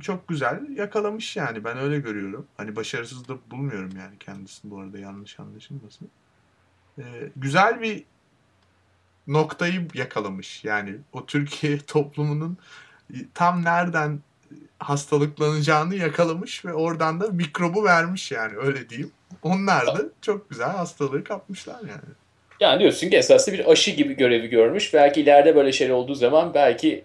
çok 0.00 0.28
güzel 0.28 0.76
yakalamış 0.76 1.36
yani. 1.36 1.64
Ben 1.64 1.78
öyle 1.78 1.98
görüyorum. 1.98 2.46
Hani 2.56 2.76
başarısız 2.76 3.28
da 3.28 3.34
bulmuyorum 3.50 3.90
yani 3.98 4.18
kendisini 4.20 4.70
bu 4.70 4.80
arada 4.80 4.98
yanlış 4.98 5.40
anlaşılmasın. 5.40 6.08
Ee, 6.98 7.02
güzel 7.36 7.80
bir 7.80 8.04
noktayı 9.26 9.88
yakalamış. 9.94 10.64
Yani 10.64 10.96
o 11.12 11.26
Türkiye 11.26 11.78
toplumunun 11.86 12.56
tam 13.34 13.64
nereden 13.64 14.20
hastalıklanacağını 14.78 15.94
yakalamış 15.94 16.64
ve 16.64 16.72
oradan 16.72 17.20
da 17.20 17.28
mikrobu 17.28 17.84
vermiş 17.84 18.32
yani 18.32 18.56
öyle 18.56 18.88
diyeyim. 18.88 19.10
Onlar 19.42 19.86
da 19.86 20.02
çok 20.22 20.50
güzel 20.50 20.70
hastalığı 20.70 21.24
kapmışlar 21.24 21.80
yani. 21.80 22.14
yani 22.60 22.80
diyorsun 22.80 23.10
ki 23.10 23.16
esasında 23.16 23.58
bir 23.58 23.70
aşı 23.70 23.90
gibi 23.90 24.16
görevi 24.16 24.48
görmüş. 24.48 24.94
Belki 24.94 25.20
ileride 25.20 25.56
böyle 25.56 25.72
şeyler 25.72 25.94
olduğu 25.94 26.14
zaman 26.14 26.54
belki 26.54 27.04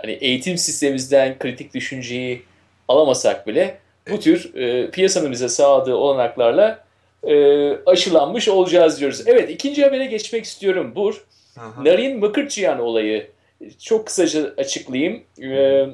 hani 0.00 0.12
eğitim 0.12 0.58
sistemimizden 0.58 1.38
kritik 1.38 1.74
düşünceyi 1.74 2.42
alamasak 2.88 3.46
bile 3.46 3.78
bu 4.10 4.20
tür 4.20 4.54
e, 4.54 4.90
piyasanın 4.90 5.32
bize 5.32 5.48
sağladığı 5.48 5.94
olanaklarla 5.94 6.84
e, 7.24 7.70
aşılanmış 7.86 8.48
olacağız 8.48 9.00
diyoruz. 9.00 9.22
Evet 9.26 9.50
ikinci 9.50 9.84
habere 9.84 10.06
geçmek 10.06 10.44
istiyorum. 10.44 10.92
Bur. 10.94 11.24
Aha. 11.56 11.84
Narin 11.84 12.18
Mıkırçıyan 12.18 12.80
olayı. 12.80 13.30
Çok 13.78 14.06
kısaca 14.06 14.54
açıklayayım. 14.56 15.22
Ee, 15.42 15.86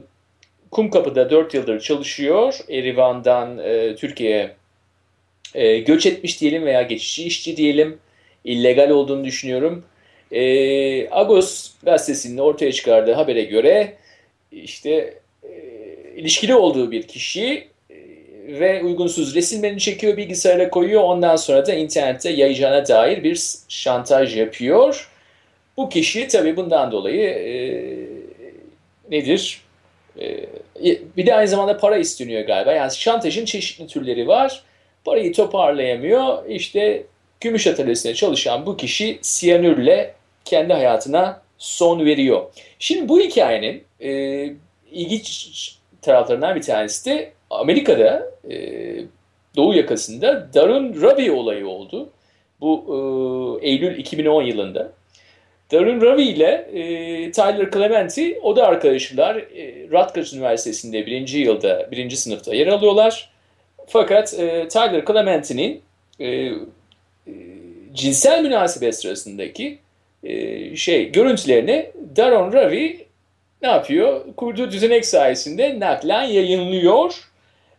Kumkapı'da 0.70 1.30
4 1.30 1.54
yıldır 1.54 1.80
çalışıyor. 1.80 2.54
Erivan'dan 2.68 3.58
e, 3.58 3.96
Türkiye'ye 3.96 4.56
e, 5.54 5.78
göç 5.78 6.06
etmiş 6.06 6.40
diyelim 6.40 6.64
veya 6.64 6.82
geçici 6.82 7.24
işçi 7.24 7.56
diyelim. 7.56 7.98
illegal 8.44 8.90
olduğunu 8.90 9.24
düşünüyorum. 9.24 9.84
E, 10.32 11.10
Agos 11.10 11.70
gazetesinin 11.82 12.38
ortaya 12.38 12.72
çıkardığı 12.72 13.12
habere 13.12 13.44
göre 13.44 13.92
işte 14.52 15.14
e, 15.42 15.50
ilişkili 16.16 16.54
olduğu 16.54 16.90
bir 16.90 17.02
kişi 17.02 17.68
e, 17.90 17.96
ve 18.60 18.82
uygunsuz 18.82 19.34
resimlerini 19.34 19.80
çekiyor, 19.80 20.16
bilgisayara 20.16 20.70
koyuyor. 20.70 21.02
Ondan 21.02 21.36
sonra 21.36 21.66
da 21.66 21.74
internette 21.74 22.30
yayacağına 22.30 22.88
dair 22.88 23.24
bir 23.24 23.40
şantaj 23.68 24.36
yapıyor. 24.36 25.10
Bu 25.76 25.88
kişi 25.88 26.28
tabii 26.28 26.56
bundan 26.56 26.92
dolayı 26.92 27.28
e, 27.28 27.54
nedir? 29.10 29.60
E, 30.20 30.46
bir 31.16 31.26
de 31.26 31.34
aynı 31.34 31.48
zamanda 31.48 31.76
para 31.76 31.96
isteniyor 31.96 32.42
galiba. 32.42 32.72
Yani 32.72 32.92
şantajın 32.94 33.44
çeşitli 33.44 33.86
türleri 33.86 34.28
var. 34.28 34.62
Parayı 35.04 35.32
toparlayamıyor. 35.32 36.46
İşte 36.48 37.02
gümüş 37.40 37.66
atölyesinde 37.66 38.14
çalışan 38.14 38.66
bu 38.66 38.76
kişi 38.76 39.18
siyanürle 39.22 40.14
kendi 40.44 40.72
hayatına 40.72 41.42
son 41.58 42.04
veriyor. 42.04 42.42
Şimdi 42.78 43.08
bu 43.08 43.20
hikayenin 43.20 43.84
e, 44.00 44.10
ilginç 44.92 45.76
taraflarından 46.02 46.56
bir 46.56 46.62
tanesi 46.62 47.10
de 47.10 47.32
Amerika'da 47.50 48.30
e, 48.50 48.56
Doğu 49.56 49.74
yakasında 49.74 50.48
Darun 50.54 51.02
Ravi 51.02 51.32
olayı 51.32 51.68
oldu. 51.68 52.08
Bu 52.60 52.84
e, 53.62 53.68
Eylül 53.68 53.98
2010 53.98 54.42
yılında. 54.42 54.92
Darun 55.72 56.00
Ravi 56.00 56.22
ile 56.22 56.68
e, 56.72 57.30
Tyler 57.30 57.70
Clementi 57.70 58.40
o 58.42 58.56
da 58.56 58.66
arkadaşlar 58.66 59.36
e, 59.36 59.88
Rutgers 59.90 60.32
Üniversitesi'nde 60.32 61.06
birinci 61.06 61.38
yılda, 61.38 61.88
birinci 61.90 62.16
sınıfta 62.16 62.54
yer 62.54 62.66
alıyorlar. 62.66 63.30
Fakat 63.86 64.34
e, 64.34 64.68
Tyler 64.68 65.04
Clementi'nin 65.06 65.82
e, 66.20 66.26
e, 66.26 66.52
cinsel 67.92 68.42
münasebet 68.42 68.96
sırasındaki 68.96 69.78
e, 70.24 70.76
şey 70.76 71.12
görüntülerini 71.12 71.90
Darun 72.16 72.52
Ravi 72.52 73.06
ne 73.62 73.68
yapıyor? 73.68 74.24
Kurduğu 74.36 74.70
düzenek 74.70 75.06
sayesinde 75.06 75.80
naklen 75.80 76.22
yayınlıyor. 76.22 77.28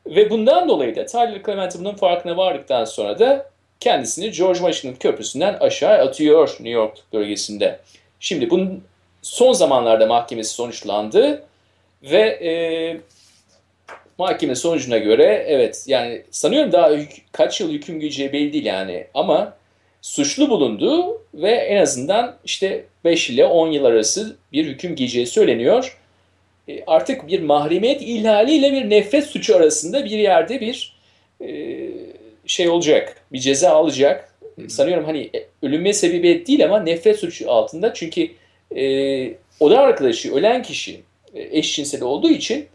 Ve 0.06 0.30
bundan 0.30 0.70
dolayı 0.70 0.96
da 0.96 1.06
Tyler 1.06 1.44
Clementi 1.46 1.80
bunun 1.80 1.96
farkına 1.96 2.38
vardıktan 2.38 2.86
sonra 2.86 3.20
da 3.20 3.50
kendisini 3.80 4.32
George 4.32 4.60
Washington 4.60 5.00
Köprüsü'nden 5.00 5.54
aşağı 5.60 5.98
atıyor 5.98 6.50
New 6.50 6.70
York 6.70 6.98
bölgesinde. 7.14 7.80
Şimdi 8.20 8.50
bunun 8.50 8.84
son 9.22 9.54
zamanlarda 9.54 10.06
mahkemesi 10.06 10.54
sonuçlandı 10.54 11.44
ve 12.04 12.20
e, 12.20 12.52
mahkeme 14.18 14.56
sonucuna 14.56 14.98
göre 14.98 15.46
evet 15.48 15.84
yani 15.88 16.24
sanıyorum 16.32 16.72
daha 16.72 16.92
kaç 17.32 17.62
yıl 17.62 17.72
hüküm 17.72 18.00
giyeceği 18.00 18.34
belli 18.34 18.54
değil 18.54 18.66
yani 18.66 19.08
ama 19.14 19.54
suçlu 20.04 20.50
bulundu 20.50 21.22
ve 21.34 21.52
en 21.52 21.82
azından 21.82 22.36
işte 22.46 22.84
5 23.06 23.30
ile 23.30 23.46
10 23.46 23.68
yıl 23.68 23.86
arası 23.86 24.36
bir 24.52 24.66
hüküm 24.66 24.96
giyeceği 24.96 25.28
söyleniyor. 25.28 25.98
e, 26.68 26.84
artık 26.88 27.28
bir 27.28 27.42
mahremiyet 27.42 28.02
ihlaliyle 28.02 28.72
bir 28.72 28.90
nefret 28.90 29.26
suçu 29.26 29.56
arasında 29.56 30.06
bir 30.06 30.20
yerde 30.20 30.62
bir 30.62 30.96
e, 31.42 31.48
şey 32.46 32.70
olacak. 32.70 33.22
Bir 33.32 33.40
ceza 33.40 33.70
alacak. 33.70 34.34
Hı. 34.60 34.70
Sanıyorum 34.70 35.06
hani 35.06 35.30
e, 35.36 35.46
ölüme 35.64 35.94
sebebiyet 35.94 36.48
değil 36.48 36.66
ama 36.66 36.80
nefret 36.80 37.20
suçu 37.20 37.52
altında. 37.52 37.94
Çünkü 37.94 38.28
e, 38.76 39.34
oda 39.60 39.80
arkadaşı, 39.80 40.36
ölen 40.36 40.64
kişi 40.64 41.02
eşcinsel 41.34 42.02
olduğu 42.02 42.30
için 42.30 42.66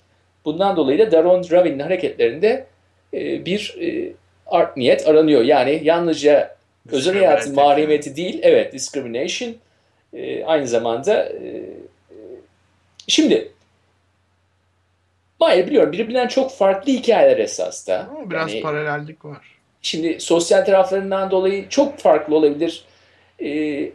bundan 0.45 0.77
dolayı 0.77 0.99
da 0.99 1.13
Daron 1.13 1.47
Ravin'in 1.51 1.79
hareketlerinde 1.79 2.67
e, 3.15 3.45
bir 3.45 3.77
e, 3.81 4.13
art 4.47 4.77
niyet 4.77 5.09
aranıyor. 5.09 5.45
Yani 5.45 5.81
yalnızca 5.85 6.58
özel 6.93 7.15
hayatın 7.15 7.55
mahremiyeti 7.55 8.17
değil, 8.17 8.39
evet 8.43 8.73
discrimination 8.73 9.55
e, 10.13 10.45
aynı 10.45 10.67
zamanda 10.69 11.25
e, 11.25 11.47
e, 12.11 12.17
şimdi 13.09 13.53
Hayır 15.41 15.67
biliyorum 15.67 15.93
birbirinden 15.93 16.29
çok 16.29 16.51
farklı 16.51 16.93
hikayeler 16.93 17.39
esas 17.39 17.89
da. 17.89 17.93
yani. 17.93 18.09
Ama 18.11 18.31
biraz 18.31 18.53
Yani 18.53 18.63
paralellik 18.63 19.25
var. 19.25 19.59
Şimdi 19.83 20.21
sosyal 20.21 20.65
taraflarından 20.65 21.31
dolayı 21.31 21.69
çok 21.69 21.99
farklı 21.99 22.37
olabilir. 22.37 22.85
E, 23.43 23.93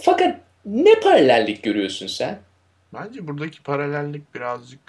fakat 0.00 0.40
ne 0.64 1.00
paralellik 1.00 1.62
görüyorsun 1.62 2.06
sen? 2.06 2.38
Bence 2.94 3.26
buradaki 3.26 3.62
paralellik 3.62 4.34
birazcık 4.34 4.80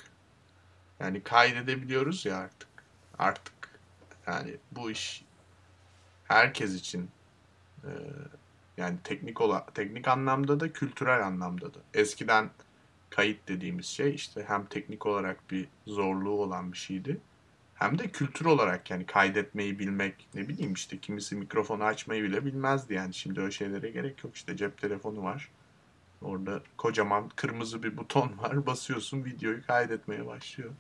yani 1.00 1.22
kaydedebiliyoruz 1.22 2.26
ya 2.26 2.38
artık. 2.38 2.68
Artık 3.20 3.54
yani 4.28 4.50
bu 4.72 4.92
iş 4.92 5.24
herkes 6.28 6.76
için 6.76 7.10
e, 7.84 7.92
yani 8.78 8.98
teknik 9.04 9.42
ola, 9.42 9.66
teknik 9.66 10.08
anlamda 10.08 10.60
da 10.60 10.74
kültürel 10.74 11.26
anlamda 11.26 11.74
da. 11.74 11.80
Eskiden 11.94 12.50
kayıt 13.10 13.48
dediğimiz 13.48 13.86
şey 13.86 14.16
işte 14.16 14.44
hem 14.48 14.66
teknik 14.66 15.06
olarak 15.06 15.52
bir 15.52 15.68
zorluğu 15.88 16.42
olan 16.42 16.72
bir 16.72 16.78
şeydi. 16.78 17.18
Hem 17.76 18.00
de 18.00 18.08
kültür 18.08 18.46
olarak 18.46 18.92
yani 18.92 19.06
kaydetmeyi 19.06 19.80
bilmek 19.80 20.28
ne 20.34 20.48
bileyim 20.48 20.74
işte 20.74 20.98
kimisi 20.98 21.36
mikrofonu 21.36 21.84
açmayı 21.84 22.24
bile 22.24 22.46
bilmezdi 22.46 22.94
yani 22.94 23.14
şimdi 23.14 23.42
öyle 23.42 23.52
şeylere 23.52 23.90
gerek 23.90 24.24
yok 24.24 24.36
işte 24.36 24.58
cep 24.58 24.78
telefonu 24.82 25.24
var. 25.24 25.50
Orada 26.22 26.62
kocaman 26.78 27.30
kırmızı 27.30 27.84
bir 27.84 27.98
buton 27.98 28.32
var. 28.38 28.66
Basıyorsun 28.66 29.26
videoyu 29.26 29.66
kaydetmeye 29.68 30.26
başlıyor. 30.26 30.72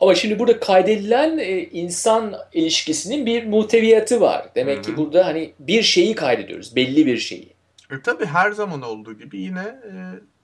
Ama 0.00 0.14
şimdi 0.14 0.38
burada 0.38 0.60
kaydedilen 0.60 1.38
e, 1.38 1.62
insan 1.62 2.34
ilişkisinin 2.52 3.26
bir 3.26 3.46
muhteviyatı 3.46 4.20
var. 4.20 4.48
Demek 4.54 4.78
Hı 4.78 4.82
ki 4.82 4.92
hı. 4.92 4.96
burada 4.96 5.26
hani 5.26 5.52
bir 5.58 5.82
şeyi 5.82 6.14
kaydediyoruz, 6.14 6.76
belli 6.76 7.06
bir 7.06 7.18
şeyi. 7.18 7.54
E 7.90 8.02
tabii 8.02 8.26
her 8.26 8.52
zaman 8.52 8.82
olduğu 8.82 9.18
gibi 9.18 9.40
yine 9.40 9.60
e, 9.60 9.92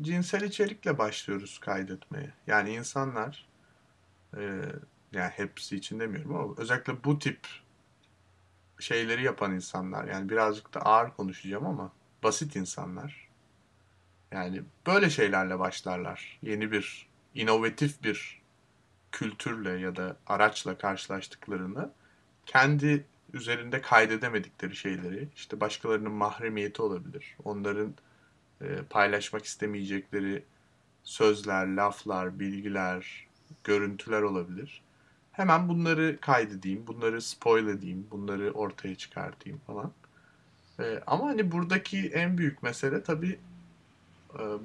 cinsel 0.02 0.42
içerikle 0.42 0.98
başlıyoruz 0.98 1.58
kaydetmeye. 1.58 2.30
Yani 2.46 2.70
insanlar 2.74 3.46
e, 4.36 4.40
yani 5.12 5.30
hepsi 5.36 5.76
için 5.76 6.00
demiyorum 6.00 6.34
ama 6.34 6.54
özellikle 6.58 7.04
bu 7.04 7.18
tip 7.18 7.38
şeyleri 8.80 9.22
yapan 9.22 9.54
insanlar 9.54 10.04
yani 10.08 10.28
birazcık 10.28 10.74
da 10.74 10.80
ağır 10.80 11.10
konuşacağım 11.10 11.66
ama 11.66 11.92
basit 12.22 12.56
insanlar 12.56 13.28
yani 14.32 14.62
böyle 14.86 15.10
şeylerle 15.10 15.58
başlarlar. 15.58 16.38
Yeni 16.42 16.72
bir 16.72 17.06
inovatif 17.34 18.02
bir 18.02 18.39
kültürle 19.12 19.70
ya 19.70 19.96
da 19.96 20.16
araçla 20.26 20.78
karşılaştıklarını 20.78 21.90
kendi 22.46 23.04
üzerinde 23.32 23.80
kaydedemedikleri 23.80 24.76
şeyleri 24.76 25.28
işte 25.36 25.60
başkalarının 25.60 26.12
mahremiyeti 26.12 26.82
olabilir. 26.82 27.36
Onların 27.44 27.94
e, 28.60 28.76
paylaşmak 28.90 29.44
istemeyecekleri 29.44 30.44
sözler, 31.04 31.66
laflar, 31.66 32.40
bilgiler, 32.40 33.26
görüntüler 33.64 34.22
olabilir. 34.22 34.82
Hemen 35.32 35.68
bunları 35.68 36.18
kaydedeyim, 36.20 36.86
bunları 36.86 37.22
spoil 37.22 37.66
edeyim, 37.66 38.06
bunları 38.10 38.52
ortaya 38.52 38.94
çıkartayım 38.94 39.60
falan. 39.66 39.92
E, 40.80 41.00
ama 41.06 41.26
hani 41.26 41.52
buradaki 41.52 42.08
en 42.08 42.38
büyük 42.38 42.62
mesele 42.62 43.02
tabii 43.02 43.40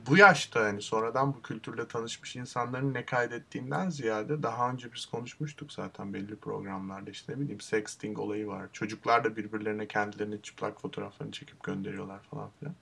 bu 0.08 0.18
yaşta 0.18 0.66
hani 0.66 0.82
sonradan 0.82 1.34
bu 1.34 1.42
kültürle 1.42 1.88
tanışmış 1.88 2.36
insanların 2.36 2.94
ne 2.94 3.06
kaydettiğinden 3.06 3.90
ziyade 3.90 4.44
daha 4.44 4.72
önce 4.72 4.94
biz 4.94 5.06
konuşmuştuk 5.06 5.72
zaten 5.72 6.14
belli 6.14 6.36
programlarda 6.36 7.12
işte 7.12 7.34
ne 7.34 7.40
bileyim 7.40 7.62
sexting 7.62 8.20
olayı 8.20 8.48
var. 8.48 8.70
Çocuklar 8.74 9.24
da 9.24 9.36
birbirlerine 9.36 9.88
kendilerinin 9.88 10.38
çıplak 10.38 10.82
fotoğraflarını 10.82 11.32
çekip 11.32 11.64
gönderiyorlar 11.64 12.20
falan 12.20 12.50
filan. 12.60 12.76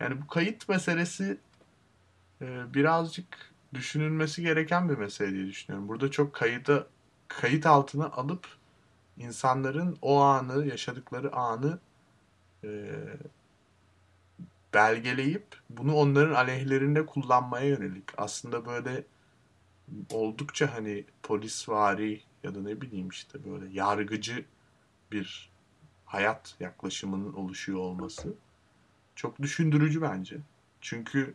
Yani 0.00 0.22
bu 0.22 0.26
kayıt 0.26 0.68
meselesi 0.68 1.38
e, 2.42 2.74
birazcık 2.74 3.52
düşünülmesi 3.74 4.42
gereken 4.42 4.88
bir 4.88 4.98
mesele 4.98 5.32
diye 5.32 5.46
düşünüyorum. 5.46 5.88
Burada 5.88 6.10
çok 6.10 6.34
kayıda 6.34 6.86
kayıt 7.28 7.66
altına 7.66 8.06
alıp 8.06 8.46
insanların 9.18 9.98
o 10.02 10.20
anı, 10.20 10.66
yaşadıkları 10.66 11.32
anı 11.32 11.78
e, 12.64 12.68
belgeleyip 14.78 15.46
bunu 15.70 15.94
onların 15.94 16.34
aleyhlerinde 16.34 17.06
kullanmaya 17.06 17.66
yönelik. 17.66 18.04
Aslında 18.16 18.66
böyle 18.66 19.04
oldukça 20.12 20.74
hani 20.74 21.04
polisvari 21.22 22.20
ya 22.42 22.54
da 22.54 22.60
ne 22.60 22.80
bileyim 22.80 23.08
işte 23.08 23.44
böyle 23.44 23.72
yargıcı 23.72 24.44
bir 25.12 25.50
hayat 26.04 26.56
yaklaşımının 26.60 27.32
oluşuyor 27.32 27.78
olması 27.78 28.34
çok 29.16 29.42
düşündürücü 29.42 30.02
bence. 30.02 30.36
Çünkü 30.80 31.34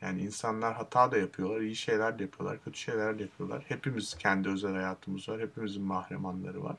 yani 0.00 0.22
insanlar 0.22 0.74
hata 0.74 1.10
da 1.10 1.18
yapıyorlar, 1.18 1.60
iyi 1.60 1.76
şeyler 1.76 2.18
de 2.18 2.22
yapıyorlar, 2.22 2.64
kötü 2.64 2.78
şeyler 2.78 3.18
de 3.18 3.22
yapıyorlar. 3.22 3.64
Hepimiz 3.68 4.14
kendi 4.18 4.48
özel 4.48 4.72
hayatımız 4.72 5.28
var, 5.28 5.40
hepimizin 5.40 5.82
mahremanları 5.82 6.64
var. 6.64 6.76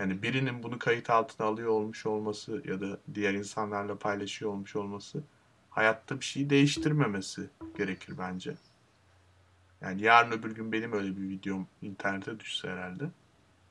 Yani 0.00 0.22
birinin 0.22 0.62
bunu 0.62 0.78
kayıt 0.78 1.10
altına 1.10 1.46
alıyor 1.46 1.68
olmuş 1.68 2.06
olması 2.06 2.62
ya 2.68 2.80
da 2.80 2.98
diğer 3.14 3.34
insanlarla 3.34 3.98
paylaşıyor 3.98 4.50
olmuş 4.50 4.76
olması 4.76 5.18
hayatta 5.70 6.20
bir 6.20 6.24
şeyi 6.24 6.50
değiştirmemesi 6.50 7.42
gerekir 7.78 8.14
bence. 8.18 8.50
Yani 9.80 10.02
yarın 10.02 10.32
öbür 10.32 10.54
gün 10.54 10.72
benim 10.72 10.92
öyle 10.92 11.16
bir 11.16 11.28
videom 11.28 11.66
internete 11.82 12.40
düşse 12.40 12.68
herhalde 12.68 13.04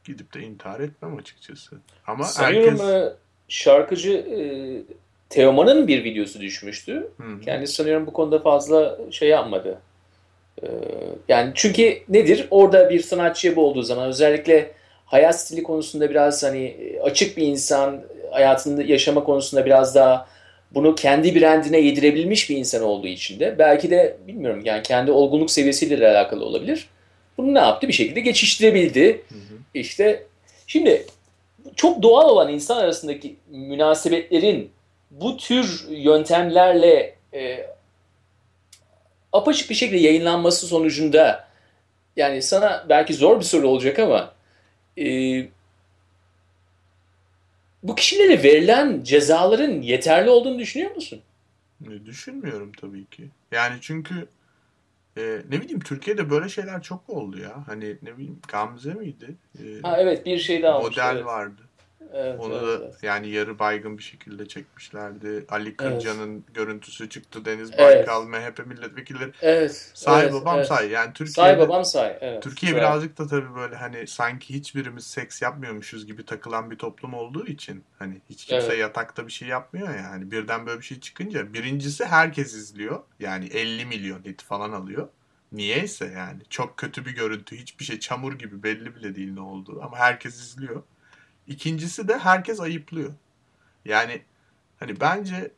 gidip 0.03 0.33
de 0.33 0.41
intihar 0.41 0.79
etmem 0.79 1.17
açıkçası. 1.17 1.77
Ama 2.07 2.23
Sanıyorum 2.23 2.79
herkes... 2.79 2.89
e, 2.89 3.15
şarkıcı 3.47 4.11
e, 4.13 4.39
Teoman'ın 5.29 5.87
bir 5.87 6.03
videosu 6.03 6.41
düşmüştü. 6.41 7.11
Hı 7.17 7.23
hı. 7.23 7.41
Kendisi 7.41 7.73
sanıyorum 7.73 8.07
bu 8.07 8.13
konuda 8.13 8.39
fazla 8.39 8.99
şey 9.11 9.29
yapmadı. 9.29 9.81
E, 10.63 10.67
yani 11.27 11.51
çünkü 11.55 12.03
nedir? 12.09 12.47
Orada 12.51 12.89
bir 12.89 12.99
sanatçı 12.99 13.55
bu 13.55 13.65
olduğu 13.65 13.83
zaman 13.83 14.07
özellikle 14.07 14.78
hayat 15.09 15.39
stili 15.39 15.63
konusunda 15.63 16.09
biraz 16.09 16.43
hani 16.43 16.65
e, 16.65 16.99
açık 16.99 17.37
bir 17.37 17.47
insan, 17.47 18.01
hayatında 18.31 18.83
yaşama 18.83 19.23
konusunda 19.23 19.65
biraz 19.65 19.95
daha 19.95 20.27
bunu 20.71 20.95
kendi 20.95 21.35
brandine 21.35 21.79
yedirebilmiş 21.79 22.49
bir 22.49 22.57
insan 22.57 22.83
olduğu 22.83 23.07
için 23.07 23.39
de 23.39 23.55
belki 23.59 23.91
de 23.91 24.17
bilmiyorum 24.27 24.61
yani 24.65 24.83
kendi 24.83 25.11
olgunluk 25.11 25.51
seviyesiyle 25.51 25.99
de 25.99 26.07
alakalı 26.07 26.45
olabilir. 26.45 26.89
Bunu 27.37 27.53
ne 27.53 27.59
yaptı? 27.59 27.87
Bir 27.87 27.93
şekilde 27.93 28.19
geçiştirebildi. 28.19 29.07
Hı 29.29 29.35
hı. 29.35 29.59
İşte 29.73 30.23
şimdi 30.67 31.05
çok 31.75 32.03
doğal 32.03 32.29
olan 32.29 32.53
insan 32.53 32.77
arasındaki 32.77 33.35
münasebetlerin 33.49 34.71
bu 35.11 35.37
tür 35.37 35.85
yöntemlerle 35.89 37.15
e, 37.33 37.65
apaçık 39.33 39.69
bir 39.69 39.75
şekilde 39.75 39.97
yayınlanması 39.97 40.67
sonucunda 40.67 41.47
yani 42.15 42.41
sana 42.41 42.85
belki 42.89 43.13
zor 43.13 43.39
bir 43.39 43.45
soru 43.45 43.67
olacak 43.67 43.99
ama 43.99 44.38
e, 44.99 45.49
bu 47.83 47.95
kişilere 47.95 48.43
verilen 48.43 49.03
cezaların 49.03 49.81
yeterli 49.81 50.29
olduğunu 50.29 50.59
düşünüyor 50.59 50.91
musun? 50.95 51.21
E, 51.85 52.05
Düşünmüyorum 52.05 52.71
tabii 52.81 53.05
ki. 53.05 53.29
Yani 53.51 53.77
çünkü 53.81 54.27
e, 55.17 55.41
ne 55.49 55.61
bileyim 55.61 55.79
Türkiye'de 55.79 56.29
böyle 56.29 56.49
şeyler 56.49 56.81
çok 56.81 57.09
oldu 57.09 57.39
ya. 57.39 57.67
Hani 57.67 57.97
ne 58.01 58.17
bileyim 58.17 58.39
Gamze 58.47 58.93
miydi? 58.93 59.35
E, 59.59 59.81
Ha 59.81 59.97
evet 59.99 60.25
bir 60.25 60.37
şey 60.39 60.63
daha 60.63 60.79
model 60.79 61.11
evet. 61.13 61.25
vardı. 61.25 61.61
Evet, 62.13 62.39
Onu 62.39 62.53
evet, 62.53 62.63
da 62.63 62.85
evet. 62.85 62.95
yani 63.01 63.29
yarı 63.29 63.59
baygın 63.59 63.97
bir 63.97 64.03
şekilde 64.03 64.47
çekmişlerdi. 64.47 65.45
Ali 65.49 65.75
Kırca'nın 65.75 66.45
görüntüsü 66.53 67.09
çıktı. 67.09 67.45
Deniz 67.45 67.71
Evet. 67.73 68.07
Baykal, 68.07 68.23
MHP 68.25 68.67
milletvekilleri. 68.67 69.31
Evet. 69.41 69.91
Say 69.93 70.23
evet, 70.23 70.33
babam 70.33 70.57
evet. 70.57 70.67
say. 70.67 70.89
Yani 70.89 71.13
Türkiye'de 71.13 71.51
Say 71.51 71.59
babam 71.59 71.85
say. 71.85 72.17
Evet. 72.21 72.43
Türkiye 72.43 72.71
Evet. 72.71 72.81
birazcık 72.81 73.17
da 73.17 73.27
tabii 73.27 73.55
böyle 73.55 73.75
hani 73.75 74.07
sanki 74.07 74.53
hiçbirimiz 74.53 75.07
seks 75.07 75.41
yapmıyormuşuz 75.41 76.05
gibi 76.05 76.25
takılan 76.25 76.71
bir 76.71 76.77
toplum 76.77 77.13
olduğu 77.13 77.45
için 77.47 77.83
hani 77.99 78.21
hiç 78.29 78.45
kimse 78.45 78.67
Evet. 78.67 78.79
yatakta 78.79 79.27
bir 79.27 79.31
şey 79.31 79.47
yapmıyor 79.47 79.95
ya. 79.95 80.09
Hani 80.09 80.31
birden 80.31 80.65
böyle 80.65 80.79
bir 80.79 80.85
şey 80.85 80.99
çıkınca 80.99 81.53
birincisi 81.53 82.05
herkes 82.05 82.53
izliyor. 82.53 82.99
Yani 83.19 83.45
50 83.45 83.85
milyon 83.85 84.23
hit 84.23 84.43
falan 84.43 84.71
alıyor. 84.71 85.07
Niyeyse 85.51 86.05
yani 86.15 86.41
çok 86.49 86.77
kötü 86.77 87.05
bir 87.05 87.11
görüntü, 87.11 87.57
hiçbir 87.57 87.85
şey 87.85 87.99
çamur 87.99 88.33
gibi 88.33 88.63
belli 88.63 88.95
bile 88.95 89.15
değil 89.15 89.33
ne 89.33 89.41
olduğu 89.41 89.81
ama 89.83 89.97
herkes 89.97 90.35
izliyor. 90.35 90.83
İkincisi 91.49 92.07
de 92.07 92.17
herkes 92.17 92.59
ayıplıyor. 92.59 93.13
Yani 93.85 94.21
hani 94.79 94.99
bence 95.01 95.51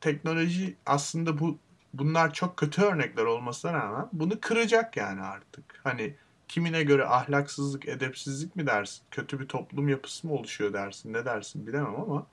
teknoloji 0.00 0.76
aslında 0.86 1.38
bu 1.38 1.58
bunlar 1.94 2.32
çok 2.32 2.56
kötü 2.56 2.82
örnekler 2.82 3.24
olmasına 3.24 3.72
rağmen 3.72 4.08
bunu 4.12 4.40
kıracak 4.40 4.96
yani 4.96 5.20
artık. 5.20 5.64
Hani 5.84 6.14
kimine 6.48 6.82
göre 6.82 7.06
ahlaksızlık, 7.06 7.88
edepsizlik 7.88 8.56
mi 8.56 8.66
dersin? 8.66 9.02
Kötü 9.10 9.40
bir 9.40 9.48
toplum 9.48 9.88
yapısı 9.88 10.26
mı 10.26 10.32
oluşuyor 10.32 10.72
dersin? 10.72 11.12
Ne 11.12 11.24
dersin 11.24 11.66
bilemem 11.66 12.00
ama 12.00 12.26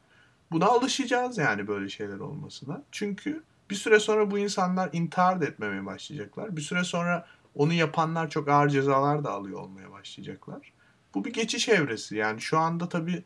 buna 0.51 0.65
alışacağız 0.65 1.37
yani 1.37 1.67
böyle 1.67 1.89
şeyler 1.89 2.19
olmasına. 2.19 2.83
Çünkü 2.91 3.43
bir 3.69 3.75
süre 3.75 3.99
sonra 3.99 4.31
bu 4.31 4.37
insanlar 4.37 4.89
intihar 4.93 5.41
da 5.41 5.45
etmemeye 5.45 5.85
başlayacaklar. 5.85 6.57
Bir 6.57 6.61
süre 6.61 6.83
sonra 6.83 7.27
onu 7.55 7.73
yapanlar 7.73 8.29
çok 8.29 8.49
ağır 8.49 8.69
cezalar 8.69 9.23
da 9.23 9.31
alıyor 9.31 9.59
olmaya 9.59 9.91
başlayacaklar. 9.91 10.74
Bu 11.15 11.25
bir 11.25 11.33
geçiş 11.33 11.69
evresi. 11.69 12.15
Yani 12.15 12.41
şu 12.41 12.57
anda 12.57 12.89
tabii 12.89 13.23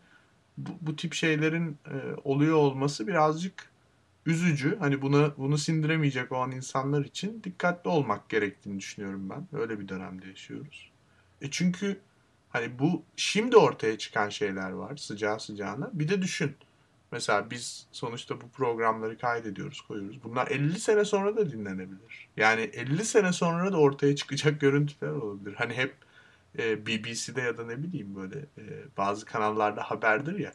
bu, 0.58 0.69
bu 0.82 0.95
tip 0.95 1.13
şeylerin 1.13 1.78
e, 1.88 1.95
oluyor 2.23 2.56
olması 2.58 3.08
birazcık 3.08 3.69
üzücü. 4.25 4.78
Hani 4.80 5.02
bunu 5.02 5.34
bunu 5.38 5.58
sindiremeyecek 5.58 6.32
olan 6.32 6.52
insanlar 6.52 7.06
için 7.06 7.43
dikkatli 7.43 7.89
olmak 7.89 8.30
gerektiğini 8.30 8.80
düşünüyorum 8.80 9.30
ben. 9.30 9.60
Öyle 9.60 9.80
bir 9.80 9.88
dönemde 9.88 10.28
yaşıyoruz. 10.28 10.91
E 11.41 11.52
çünkü 11.52 11.99
hani 12.49 12.80
bu 12.80 13.04
şimdi 13.15 13.58
ortaya 13.58 13.97
çıkan 13.97 14.30
şeyler 14.30 14.71
var 14.71 14.97
sıcağı 14.97 15.39
sıcağına. 15.39 15.89
Bir 15.93 16.08
de 16.10 16.21
düşün. 16.21 16.56
Mesela 17.12 17.52
biz 17.52 17.88
sonuçta 17.91 18.41
bu 18.41 18.49
programları 18.49 19.17
kaydediyoruz, 19.17 19.82
koyuyoruz. 19.82 20.23
Bunlar 20.23 20.47
50 20.47 20.80
sene 20.80 21.06
sonra 21.06 21.38
da 21.38 21.52
dinlenebilir. 21.52 22.28
Yani 22.38 22.62
50 22.62 23.06
sene 23.06 23.34
sonra 23.34 23.71
da 23.71 23.78
ortaya 23.78 24.15
çıkacak 24.15 24.62
görüntüler 24.62 25.12
olabilir. 25.12 25.54
Hani 25.58 25.73
hep 25.73 25.95
e, 26.57 26.85
BBC'de 26.85 27.41
ya 27.41 27.57
da 27.57 27.65
ne 27.65 27.83
bileyim 27.83 28.15
böyle 28.15 28.39
e, 28.39 28.63
bazı 28.97 29.25
kanallarda 29.25 29.81
haberdir 29.81 30.39
ya. 30.39 30.53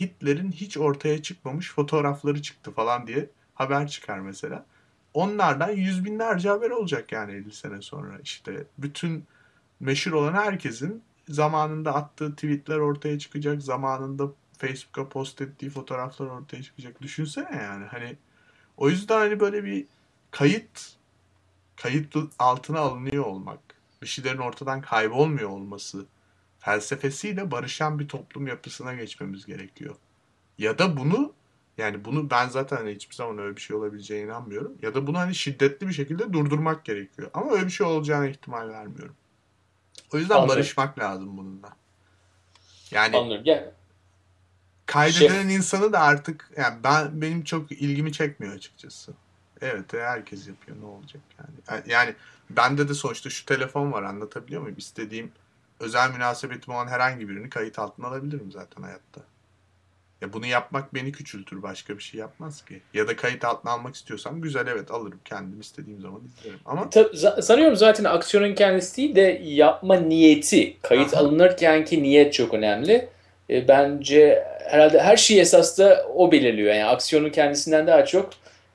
Hitler'in 0.00 0.52
hiç 0.52 0.78
ortaya 0.78 1.22
çıkmamış 1.22 1.72
fotoğrafları 1.72 2.42
çıktı 2.42 2.70
falan 2.72 3.06
diye 3.06 3.30
haber 3.54 3.88
çıkar 3.88 4.18
mesela. 4.18 4.66
Onlardan 5.14 5.70
yüz 5.70 6.04
binlerce 6.04 6.48
haber 6.48 6.70
olacak 6.70 7.12
yani 7.12 7.32
50 7.32 7.52
sene 7.52 7.82
sonra. 7.82 8.18
işte 8.22 8.64
bütün 8.78 9.24
meşhur 9.80 10.12
olan 10.12 10.32
herkesin 10.32 11.02
zamanında 11.28 11.94
attığı 11.94 12.34
tweetler 12.34 12.78
ortaya 12.78 13.18
çıkacak. 13.18 13.62
Zamanında 13.62 14.28
Facebook'a 14.58 15.08
post 15.08 15.40
ettiği 15.40 15.70
fotoğraflar 15.70 16.26
ortaya 16.26 16.62
çıkacak. 16.62 17.02
Düşünsene 17.02 17.62
yani 17.62 17.84
hani 17.84 18.16
o 18.76 18.90
yüzden 18.90 19.18
hani 19.18 19.40
böyle 19.40 19.64
bir 19.64 19.86
kayıt 20.30 20.96
kayıt 21.76 22.16
altına 22.38 22.80
alınıyor 22.80 23.24
olmak, 23.24 23.58
bir 24.04 24.08
şeylerin 24.08 24.38
ortadan 24.38 24.80
kaybolmuyor 24.80 25.50
olması 25.50 26.06
felsefesiyle 26.58 27.50
barışan 27.50 27.98
bir 27.98 28.08
toplum 28.08 28.46
yapısına 28.46 28.94
geçmemiz 28.94 29.46
gerekiyor. 29.46 29.94
Ya 30.58 30.78
da 30.78 30.96
bunu 30.96 31.32
yani 31.78 32.04
bunu 32.04 32.30
ben 32.30 32.48
zaten 32.48 32.76
hani 32.76 32.94
hiçbir 32.94 33.14
zaman 33.14 33.38
öyle 33.38 33.56
bir 33.56 33.60
şey 33.60 33.76
olabileceğine 33.76 34.26
inanmıyorum. 34.26 34.78
Ya 34.82 34.94
da 34.94 35.06
bunu 35.06 35.18
hani 35.18 35.34
şiddetli 35.34 35.88
bir 35.88 35.92
şekilde 35.92 36.32
durdurmak 36.32 36.84
gerekiyor. 36.84 37.30
Ama 37.34 37.52
öyle 37.52 37.66
bir 37.66 37.70
şey 37.70 37.86
olacağına 37.86 38.26
ihtimal 38.26 38.68
vermiyorum. 38.68 39.16
O 40.14 40.18
yüzden 40.18 40.34
Anladım. 40.34 40.56
barışmak 40.56 40.98
lazım 40.98 41.36
bununla. 41.36 41.76
Yani 42.90 43.16
Anladım. 43.16 43.42
Yani 43.44 43.66
kaydedilen 44.86 45.42
şey... 45.42 45.54
insanı 45.54 45.92
da 45.92 46.00
artık 46.00 46.50
yani 46.56 46.84
ben 46.84 47.22
benim 47.22 47.44
çok 47.44 47.72
ilgimi 47.72 48.12
çekmiyor 48.12 48.54
açıkçası. 48.54 49.14
Evet 49.62 49.92
herkes 49.92 50.48
yapıyor 50.48 50.76
ne 50.80 50.86
olacak 50.86 51.22
yani. 51.38 51.82
Yani 51.86 52.14
bende 52.50 52.88
de 52.88 52.94
sonuçta 52.94 53.30
şu 53.30 53.46
telefon 53.46 53.92
var 53.92 54.02
anlatabiliyor 54.02 54.62
muyum? 54.62 54.76
İstediğim 54.78 55.32
özel 55.80 56.10
münasebetim 56.10 56.74
olan 56.74 56.86
herhangi 56.86 57.28
birini 57.28 57.50
kayıt 57.50 57.78
altına 57.78 58.06
alabilirim 58.06 58.52
zaten 58.52 58.82
hayatta. 58.82 59.20
Ya 60.20 60.32
bunu 60.32 60.46
yapmak 60.46 60.94
beni 60.94 61.12
küçültür 61.12 61.62
başka 61.62 61.98
bir 61.98 62.02
şey 62.02 62.20
yapmaz 62.20 62.64
ki. 62.64 62.80
Ya 62.94 63.08
da 63.08 63.16
kayıt 63.16 63.44
altına 63.44 63.72
almak 63.72 63.94
istiyorsam 63.94 64.40
güzel 64.40 64.66
evet 64.66 64.90
alırım 64.90 65.20
kendim 65.24 65.60
istediğim 65.60 66.00
zaman 66.00 66.20
izlerim. 66.24 66.58
Ama 66.64 66.90
Ta- 66.90 67.42
sanıyorum 67.42 67.76
zaten 67.76 68.04
aksiyonun 68.04 68.54
kendisi 68.54 68.96
değil 68.96 69.16
de 69.16 69.40
yapma 69.44 69.96
niyeti. 69.96 70.76
Kayıt 70.82 71.14
Aha. 71.14 71.20
alınırkenki 71.20 72.02
niyet 72.02 72.32
çok 72.32 72.54
önemli. 72.54 73.08
E, 73.50 73.68
bence 73.68 74.44
herhalde 74.64 75.02
her 75.02 75.16
şey 75.16 75.40
esas 75.40 75.78
da 75.78 76.06
o 76.14 76.32
belirliyor. 76.32 76.74
Yani 76.74 76.84
aksiyonun 76.84 77.30
kendisinden 77.30 77.86
daha 77.86 78.04
çok 78.04 78.30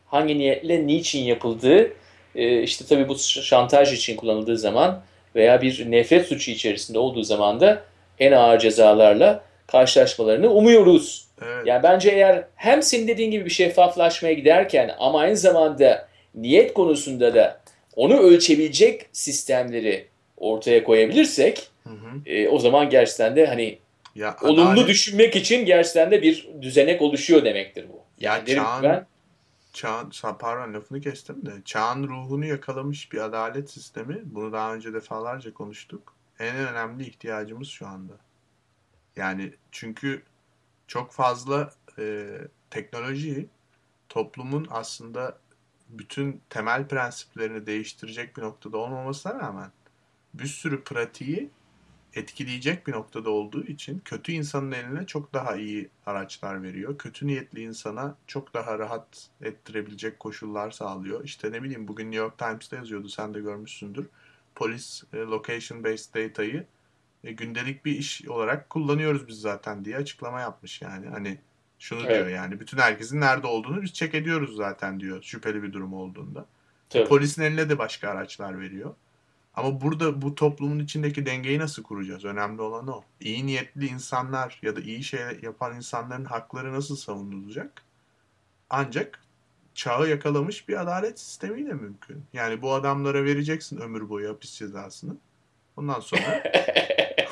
hangi 0.09 0.37
niyetle, 0.37 0.87
niçin 0.87 1.23
yapıldığı, 1.23 1.93
e, 2.35 2.61
işte 2.61 2.85
tabii 2.89 3.09
bu 3.09 3.17
şantaj 3.19 3.93
için 3.93 4.15
kullanıldığı 4.15 4.57
zaman 4.57 5.01
veya 5.35 5.61
bir 5.61 5.91
nefret 5.91 6.27
suçu 6.27 6.51
içerisinde 6.51 6.99
olduğu 6.99 7.23
zaman 7.23 7.59
da 7.59 7.81
en 8.19 8.31
ağır 8.31 8.59
cezalarla 8.59 9.43
karşılaşmalarını 9.67 10.49
umuyoruz. 10.49 11.27
Evet. 11.41 11.67
Yani 11.67 11.83
bence 11.83 12.09
eğer 12.09 12.43
hem 12.55 12.83
senin 12.83 13.07
dediğin 13.07 13.31
gibi 13.31 13.45
bir 13.45 13.49
şeffaflaşmaya 13.49 14.33
giderken 14.33 14.95
ama 14.99 15.19
aynı 15.19 15.37
zamanda 15.37 16.07
niyet 16.35 16.73
konusunda 16.73 17.33
da 17.35 17.61
onu 17.95 18.17
ölçebilecek 18.17 19.05
sistemleri 19.11 20.07
ortaya 20.37 20.83
koyabilirsek 20.83 21.67
hı 21.83 21.89
hı. 21.89 22.29
E, 22.29 22.49
o 22.49 22.59
zaman 22.59 22.89
gerçekten 22.89 23.35
de 23.35 23.45
hani 23.45 23.77
ya, 24.15 24.35
olumlu 24.43 24.69
adalet... 24.69 24.87
düşünmek 24.87 25.35
için 25.35 25.65
gerçekten 25.65 26.11
de 26.11 26.21
bir 26.21 26.49
düzenek 26.61 27.01
oluşuyor 27.01 27.45
demektir 27.45 27.85
bu. 27.89 27.99
Yani 28.19 28.49
ya 28.49 28.55
çağın, 28.55 28.83
ben, 28.83 29.05
çağın, 29.79 30.11
pardon 30.39 30.73
lafını 30.73 31.01
kestim 31.01 31.45
de 31.45 31.61
çağın 31.65 32.07
ruhunu 32.07 32.45
yakalamış 32.45 33.11
bir 33.11 33.17
adalet 33.17 33.69
sistemi. 33.71 34.21
Bunu 34.25 34.53
daha 34.53 34.73
önce 34.73 34.93
defalarca 34.93 35.53
konuştuk. 35.53 36.15
En 36.39 36.55
önemli 36.55 37.05
ihtiyacımız 37.07 37.67
şu 37.67 37.87
anda. 37.87 38.13
Yani 39.15 39.53
çünkü 39.71 40.23
çok 40.87 41.11
fazla 41.11 41.73
e, 41.97 42.27
teknoloji 42.69 43.47
toplumun 44.09 44.67
aslında 44.69 45.37
bütün 45.89 46.41
temel 46.49 46.87
prensiplerini 46.87 47.65
değiştirecek 47.65 48.37
bir 48.37 48.41
noktada 48.41 48.77
olmamasına 48.77 49.39
rağmen 49.39 49.71
bir 50.33 50.47
sürü 50.47 50.83
pratiği 50.83 51.49
etkileyecek 52.19 52.87
bir 52.87 52.91
noktada 52.91 53.29
olduğu 53.29 53.63
için 53.63 54.01
kötü 54.05 54.31
insanın 54.31 54.71
eline 54.71 55.05
çok 55.05 55.33
daha 55.33 55.55
iyi 55.55 55.89
araçlar 56.05 56.63
veriyor. 56.63 56.97
Kötü 56.97 57.27
niyetli 57.27 57.61
insana 57.61 58.15
çok 58.27 58.53
daha 58.53 58.79
rahat 58.79 59.29
ettirebilecek 59.41 60.19
koşullar 60.19 60.71
sağlıyor. 60.71 61.23
İşte 61.23 61.51
ne 61.51 61.63
bileyim 61.63 61.87
bugün 61.87 62.05
New 62.05 62.17
York 62.17 62.37
Times'ta 62.37 62.75
yazıyordu 62.75 63.09
sen 63.09 63.33
de 63.33 63.39
görmüşsündür. 63.39 64.05
Polis 64.55 65.03
e, 65.13 65.17
location 65.17 65.83
based 65.83 66.15
data'yı 66.15 66.65
e, 67.23 67.31
gündelik 67.31 67.85
bir 67.85 67.91
iş 67.91 68.27
olarak 68.27 68.69
kullanıyoruz 68.69 69.27
biz 69.27 69.41
zaten 69.41 69.85
diye 69.85 69.97
açıklama 69.97 70.39
yapmış 70.39 70.81
yani. 70.81 71.07
Hani 71.07 71.37
şunu 71.79 71.99
evet. 71.99 72.09
diyor 72.09 72.27
yani 72.27 72.59
bütün 72.59 72.77
herkesin 72.77 73.21
nerede 73.21 73.47
olduğunu 73.47 73.81
biz 73.81 73.93
check 73.93 74.15
ediyoruz 74.15 74.55
zaten 74.55 74.99
diyor 74.99 75.23
şüpheli 75.23 75.63
bir 75.63 75.73
durum 75.73 75.93
olduğunda. 75.93 76.45
Tabii. 76.89 77.07
Polisin 77.07 77.41
eline 77.41 77.69
de 77.69 77.77
başka 77.77 78.09
araçlar 78.09 78.59
veriyor. 78.59 78.95
Ama 79.53 79.81
burada 79.81 80.21
bu 80.21 80.35
toplumun 80.35 80.79
içindeki 80.79 81.25
dengeyi 81.25 81.59
nasıl 81.59 81.83
kuracağız? 81.83 82.25
Önemli 82.25 82.61
olan 82.61 82.87
o. 82.87 83.03
İyi 83.21 83.45
niyetli 83.45 83.87
insanlar 83.87 84.59
ya 84.61 84.75
da 84.75 84.81
iyi 84.81 85.03
şey 85.03 85.19
yapan 85.41 85.75
insanların 85.75 86.25
hakları 86.25 86.73
nasıl 86.73 86.95
savunulacak? 86.95 87.83
Ancak 88.69 89.19
çağı 89.75 90.09
yakalamış 90.09 90.69
bir 90.69 90.81
adalet 90.81 91.19
sistemiyle 91.19 91.73
mümkün. 91.73 92.23
Yani 92.33 92.61
bu 92.61 92.73
adamlara 92.73 93.23
vereceksin 93.23 93.77
ömür 93.77 94.09
boyu 94.09 94.29
hapis 94.29 94.57
cezasını. 94.57 95.15
Ondan 95.77 95.99
sonra 95.99 96.43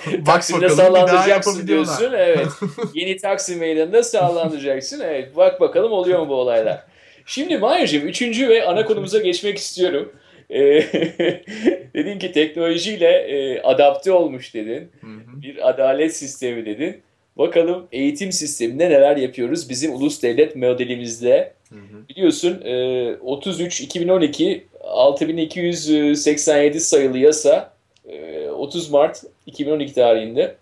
Taksim'de 0.25 0.69
sağlandıracaksın 0.69 1.67
diyorsun. 1.67 2.13
Evet. 2.13 2.47
Yeni 2.93 3.17
Taksim 3.17 3.59
meydanında 3.59 4.03
sağlandıracaksın. 4.03 4.99
Evet. 4.99 5.35
Bak 5.35 5.61
bakalım 5.61 5.91
oluyor 5.91 6.19
mu 6.19 6.29
bu 6.29 6.35
olaylar. 6.35 6.83
Şimdi 7.25 7.57
Mahir'cim 7.57 8.07
üçüncü 8.07 8.49
ve 8.49 8.65
ana 8.65 8.85
konumuza 8.85 9.19
geçmek 9.19 9.57
istiyorum. 9.57 10.11
E, 10.49 10.59
dedin 11.93 12.19
ki 12.19 12.31
teknolojiyle 12.31 13.07
e, 13.07 13.61
adapte 13.61 14.11
olmuş 14.11 14.53
dedin. 14.53 14.91
Hı 15.01 15.07
hı. 15.07 15.41
Bir 15.41 15.69
adalet 15.69 16.15
sistemi 16.15 16.65
dedin. 16.65 17.01
Bakalım 17.37 17.87
eğitim 17.91 18.31
sisteminde 18.31 18.89
neler 18.89 19.17
yapıyoruz 19.17 19.69
bizim 19.69 19.95
ulus 19.95 20.23
devlet 20.23 20.55
modelimizde. 20.55 21.53
Hı 21.69 21.75
hı. 21.75 22.09
Biliyorsun 22.09 22.61
e, 22.65 23.15
33 23.15 23.81
2012 23.81 24.67
6287 24.83 26.79
sayılı 26.79 27.17
yasa 27.17 27.73
e, 28.09 28.47
30 28.49 28.89
Mart 28.89 29.23
2012 29.45 29.93
tarihinde 29.93 30.55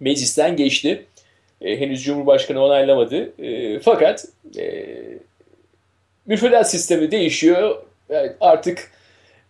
meclisten 0.00 0.56
geçti. 0.56 1.06
E, 1.60 1.80
henüz 1.80 2.04
Cumhurbaşkanı 2.04 2.64
onaylamadı. 2.64 3.42
E, 3.42 3.80
fakat 3.80 4.24
e, 4.58 4.86
müfredat 6.26 6.70
sistemi 6.70 7.10
değişiyor 7.10 7.82
yani 8.12 8.32
artık 8.40 8.90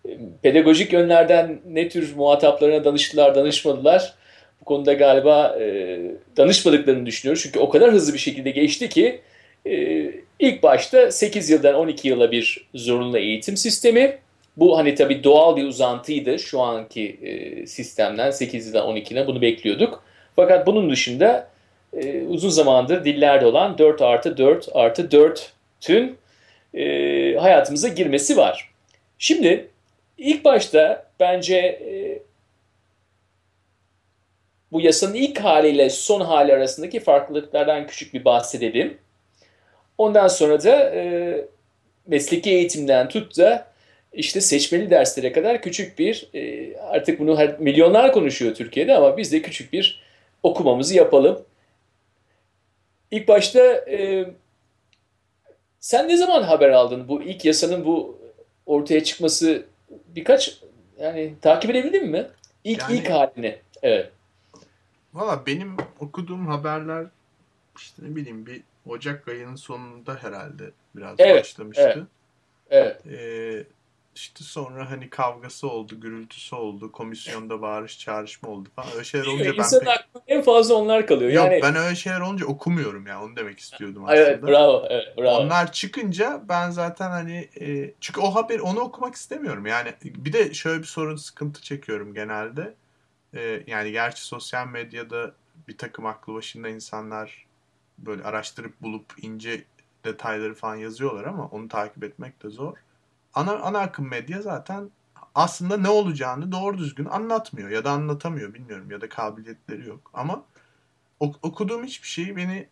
e, 0.09 0.11
pedagojik 0.43 0.93
yönlerden 0.93 1.61
ne 1.67 1.89
tür 1.89 2.17
muhataplarına 2.17 2.85
danıştılar, 2.85 3.35
danışmadılar. 3.35 4.15
Bu 4.61 4.65
konuda 4.65 4.93
galiba 4.93 5.57
e, 5.61 5.99
danışmadıklarını 6.37 7.07
düşünüyorum. 7.07 7.43
Çünkü 7.43 7.59
o 7.59 7.69
kadar 7.69 7.93
hızlı 7.93 8.15
bir 8.15 8.19
şekilde 8.19 8.51
geçti 8.51 8.89
ki 8.89 9.21
e, 9.67 10.07
ilk 10.39 10.63
başta 10.63 11.11
8 11.11 11.51
yıldan 11.51 11.75
12 11.75 12.09
yıla 12.09 12.33
bir 12.33 12.69
zorunlu 12.75 13.19
eğitim 13.19 13.57
sistemi. 13.57 14.19
Bu 14.57 14.79
hani 14.79 14.95
tabii 14.95 15.25
doğal 15.25 15.57
bir 15.57 15.65
uzantıydı 15.65 16.39
şu 16.39 16.61
anki 16.61 17.19
e, 17.23 17.67
sistemden 17.67 18.31
8 18.31 18.67
yıldan 18.67 18.87
12 18.87 19.15
yıla 19.15 19.27
bunu 19.27 19.43
bekliyorduk. 19.43 20.03
Fakat 20.37 20.67
bunun 20.67 20.91
dışında 20.91 21.49
e, 21.93 22.23
uzun 22.23 22.49
zamandır 22.49 23.05
dillerde 23.05 23.47
olan 23.47 23.79
4 23.79 24.03
artı 24.03 24.37
4 24.37 24.69
artı 24.75 25.11
4 25.11 25.53
tüm 25.81 26.17
e, 26.75 26.85
hayatımıza 27.37 27.89
girmesi 27.89 28.37
var. 28.37 28.73
Şimdi 29.19 29.69
ilk 30.19 30.45
başta 30.45 31.07
bence 31.21 31.57
e, 31.57 32.23
bu 34.73 34.81
yasanın 34.81 35.15
ilk 35.15 35.39
haliyle 35.39 35.91
son 35.91 36.21
hali 36.21 36.53
arasındaki 36.53 37.01
farklılıklardan 37.01 37.87
küçük 37.87 38.15
bir 38.15 38.25
bahsedelim. 38.25 38.99
Ondan 39.99 40.29
sonra 40.29 40.63
da 40.63 40.95
e, 40.95 41.45
mesleki 42.07 42.51
eğitimden 42.51 43.09
tut 43.09 43.39
da 43.39 43.73
işte 44.13 44.41
seçmeli 44.41 44.91
derslere 44.91 45.33
kadar 45.33 45.63
küçük 45.63 45.99
bir 45.99 46.29
e, 46.35 46.77
artık 46.77 47.21
bunu 47.21 47.39
her, 47.39 47.59
milyonlar 47.59 48.13
konuşuyor 48.13 48.55
Türkiye'de 48.55 48.95
ama 48.95 49.17
biz 49.17 49.33
de 49.33 49.43
küçük 49.43 49.73
bir 49.73 50.03
okumamızı 50.43 50.97
yapalım. 50.97 51.45
İlk 53.11 53.29
başta 53.29 53.61
e, 53.91 54.27
sen 55.83 56.09
ne 56.09 56.17
zaman 56.17 56.43
haber 56.43 56.69
aldın 56.71 57.09
bu 57.09 57.23
ilk 57.23 57.45
yasanın 57.45 57.85
bu 57.85 58.19
ortaya 58.67 59.05
çıkması 59.05 59.67
birkaç 59.91 60.59
yani 61.01 61.35
takip 61.43 61.71
edebildin 61.71 62.09
mi? 62.11 62.29
İlk 62.65 62.81
Yani- 62.83 62.97
ilk 62.97 63.11
halini. 63.11 63.59
Evet. 63.83 64.13
Valla 65.15 65.47
benim 65.47 65.77
okuduğum 66.01 66.47
haberler 66.47 67.07
işte 67.77 68.03
ne 68.09 68.17
bileyim 68.17 68.47
bir 68.47 68.63
Ocak 68.89 69.29
ayının 69.29 69.57
sonunda 69.57 70.15
herhalde 70.15 70.65
biraz 70.97 71.15
Evet, 71.19 71.41
başlamıştı. 71.41 72.07
Evet. 72.71 73.07
Ee, 73.07 73.65
işte 74.15 74.45
sonra 74.45 74.91
hani 74.91 75.11
kavgası 75.11 75.69
oldu, 75.69 76.01
gürültüsü 76.01 76.57
oldu, 76.57 76.93
komisyonda 76.93 77.63
bağırış 77.63 77.99
çağrışma 77.99 78.49
oldu 78.49 78.69
falan. 78.77 78.93
Öyle 78.93 79.05
şeyler 79.05 79.27
olunca 79.27 79.45
ben 79.45 79.71
pek... 79.71 79.89
aklına 79.89 80.23
en 80.27 80.43
fazla 80.43 80.75
onlar 80.75 81.07
kalıyor. 81.07 81.33
Yok 81.33 81.45
yani, 81.45 81.63
ben 81.63 81.77
öyle 81.77 81.95
şeyler 81.95 82.21
olunca 82.21 82.47
okumuyorum 82.47 83.07
ya 83.07 83.23
onu 83.23 83.37
demek 83.37 83.59
istiyordum 83.59 84.05
aslında. 84.05 84.21
Evet 84.21 84.43
bravo. 84.43 84.87
Evet, 84.91 85.19
bravo. 85.19 85.37
Onlar 85.37 85.73
çıkınca 85.73 86.43
ben 86.49 86.71
zaten 86.71 87.11
hani 87.11 87.49
e, 87.61 87.95
çünkü 88.01 88.21
o 88.21 88.35
haber 88.35 88.59
onu 88.59 88.81
okumak 88.81 89.15
istemiyorum. 89.15 89.67
Yani 89.67 89.93
bir 90.05 90.33
de 90.33 90.55
şöyle 90.55 90.79
bir 90.79 90.87
sorun 90.87 91.17
sıkıntı 91.17 91.63
çekiyorum 91.63 92.15
genelde. 92.15 92.75
E, 93.35 93.63
yani 93.67 93.93
gerçi 93.93 94.23
sosyal 94.23 94.67
medyada 94.67 95.33
bir 95.69 95.79
takım 95.79 96.07
aklı 96.07 96.35
başında 96.35 96.69
insanlar 96.69 97.47
böyle 97.99 98.23
araştırıp 98.23 98.81
bulup 98.83 99.05
ince 99.23 99.65
detayları 100.05 100.55
falan 100.55 100.77
yazıyorlar 100.77 101.25
ama 101.25 101.47
onu 101.47 101.69
takip 101.69 102.05
etmek 102.05 102.43
de 102.43 102.49
zor. 102.49 102.77
Ana 103.35 103.53
ana 103.53 103.79
akım 103.79 104.11
medya 104.11 104.43
zaten 104.43 104.91
aslında 105.35 105.77
ne 105.77 105.89
olacağını 105.89 106.53
doğru 106.53 106.79
düzgün 106.79 107.05
anlatmıyor 107.05 107.71
ya 107.71 107.85
da 107.85 107.91
anlatamıyor 107.91 108.55
bilmiyorum 108.55 108.91
ya 108.91 109.01
da 109.01 109.09
kabiliyetleri 109.09 109.89
yok 109.89 110.11
ama 110.15 110.45
ok- 111.21 111.39
okuduğum 111.43 111.85
hiçbir 111.85 112.09
şey 112.09 112.37
beni 112.37 112.67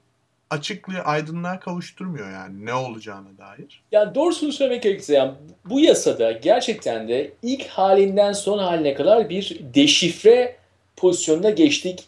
açıklığı 0.50 0.98
aydınlığa 1.00 1.60
kavuşturmuyor 1.60 2.32
yani 2.32 2.66
ne 2.66 2.74
olacağına 2.74 3.38
dair. 3.38 3.82
Yani 3.92 4.14
doğrusunu 4.14 4.52
söylemek 4.52 4.82
gerekirse 4.82 5.14
yani 5.14 5.32
bu 5.64 5.80
yasada 5.80 6.32
gerçekten 6.32 7.08
de 7.08 7.32
ilk 7.42 7.66
halinden 7.66 8.32
son 8.32 8.58
haline 8.58 8.94
kadar 8.94 9.28
bir 9.28 9.60
deşifre 9.74 10.56
pozisyonuna 10.96 11.50
geçtik. 11.50 12.04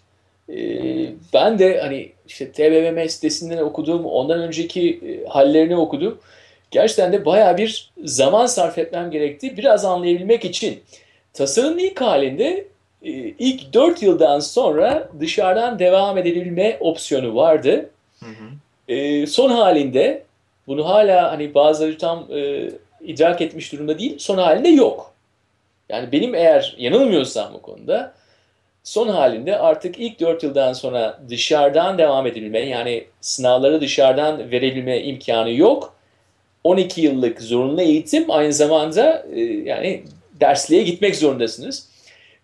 Ee, 0.49 1.13
ben 1.35 1.59
de 1.59 1.81
hani 1.81 2.13
işte 2.27 2.53
TBMM 2.53 3.09
sitesinden 3.09 3.59
okudum, 3.59 4.07
ondan 4.07 4.41
önceki 4.41 5.01
e, 5.07 5.29
hallerini 5.29 5.77
okudum. 5.77 6.19
Gerçekten 6.73 7.13
de 7.13 7.25
baya 7.25 7.57
bir 7.57 7.91
zaman 8.05 8.47
sarf 8.47 8.79
etmem 8.79 9.11
gerekti. 9.11 9.57
Biraz 9.57 9.85
anlayabilmek 9.85 10.45
için. 10.45 10.83
Tasarımın 11.33 11.79
ilk 11.79 12.01
halinde 12.01 12.67
e, 13.03 13.11
ilk 13.39 13.73
4 13.73 14.03
yıldan 14.03 14.41
sonra 14.41 15.09
dışarıdan 15.21 15.79
devam 15.79 16.19
edebilme 16.19 16.77
opsiyonu 16.81 17.37
vardı. 17.37 17.91
Hı 18.21 18.27
hı. 18.27 18.93
E, 18.93 19.27
son 19.27 19.51
halinde 19.51 20.23
bunu 20.67 20.89
hala 20.89 21.33
hani 21.33 21.55
bazıları 21.55 21.99
tam 21.99 22.27
e, 22.33 22.71
idrak 23.01 23.41
etmiş 23.41 23.73
durumda 23.73 23.99
değil. 23.99 24.19
Son 24.19 24.39
halinde 24.39 24.69
yok. 24.69 25.13
Yani 25.89 26.13
benim 26.13 26.35
eğer 26.35 26.75
yanılmıyorsam 26.79 27.55
bu 27.55 27.63
konuda 27.63 28.15
son 28.85 29.09
halinde 29.09 29.59
artık 29.59 29.99
ilk 29.99 30.21
4 30.21 30.43
yıldan 30.43 30.73
sonra 30.73 31.19
dışarıdan 31.29 31.99
devam 31.99 32.27
edebilme 32.27 32.61
yani 32.61 33.05
sınavları 33.21 33.81
dışarıdan 33.81 34.51
verebilme 34.51 35.01
imkanı 35.01 35.53
yok. 35.53 35.95
12 36.65 37.01
yıllık 37.01 37.43
zorunlu 37.43 37.83
eğitim 37.83 38.31
aynı 38.31 38.53
zamanda 38.53 39.27
e, 39.35 39.41
yani 39.41 40.03
dersliğe 40.41 40.83
gitmek 40.83 41.17
zorundasınız. 41.17 41.89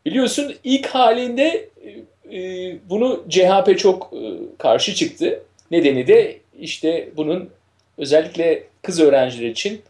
Biliyorsun 0.06 0.54
ilk 0.64 0.86
halinde 0.86 1.68
e, 1.84 2.38
e, 2.38 2.76
bunu 2.88 3.24
CHP 3.28 3.78
çok 3.78 4.12
e, 4.12 4.22
karşı 4.58 4.94
çıktı. 4.94 5.42
Nedeni 5.70 6.06
de 6.06 6.38
işte 6.60 7.08
bunun 7.16 7.50
özellikle 7.98 8.62
kız 8.82 9.00
öğrenciler 9.00 9.48
için 9.48 9.82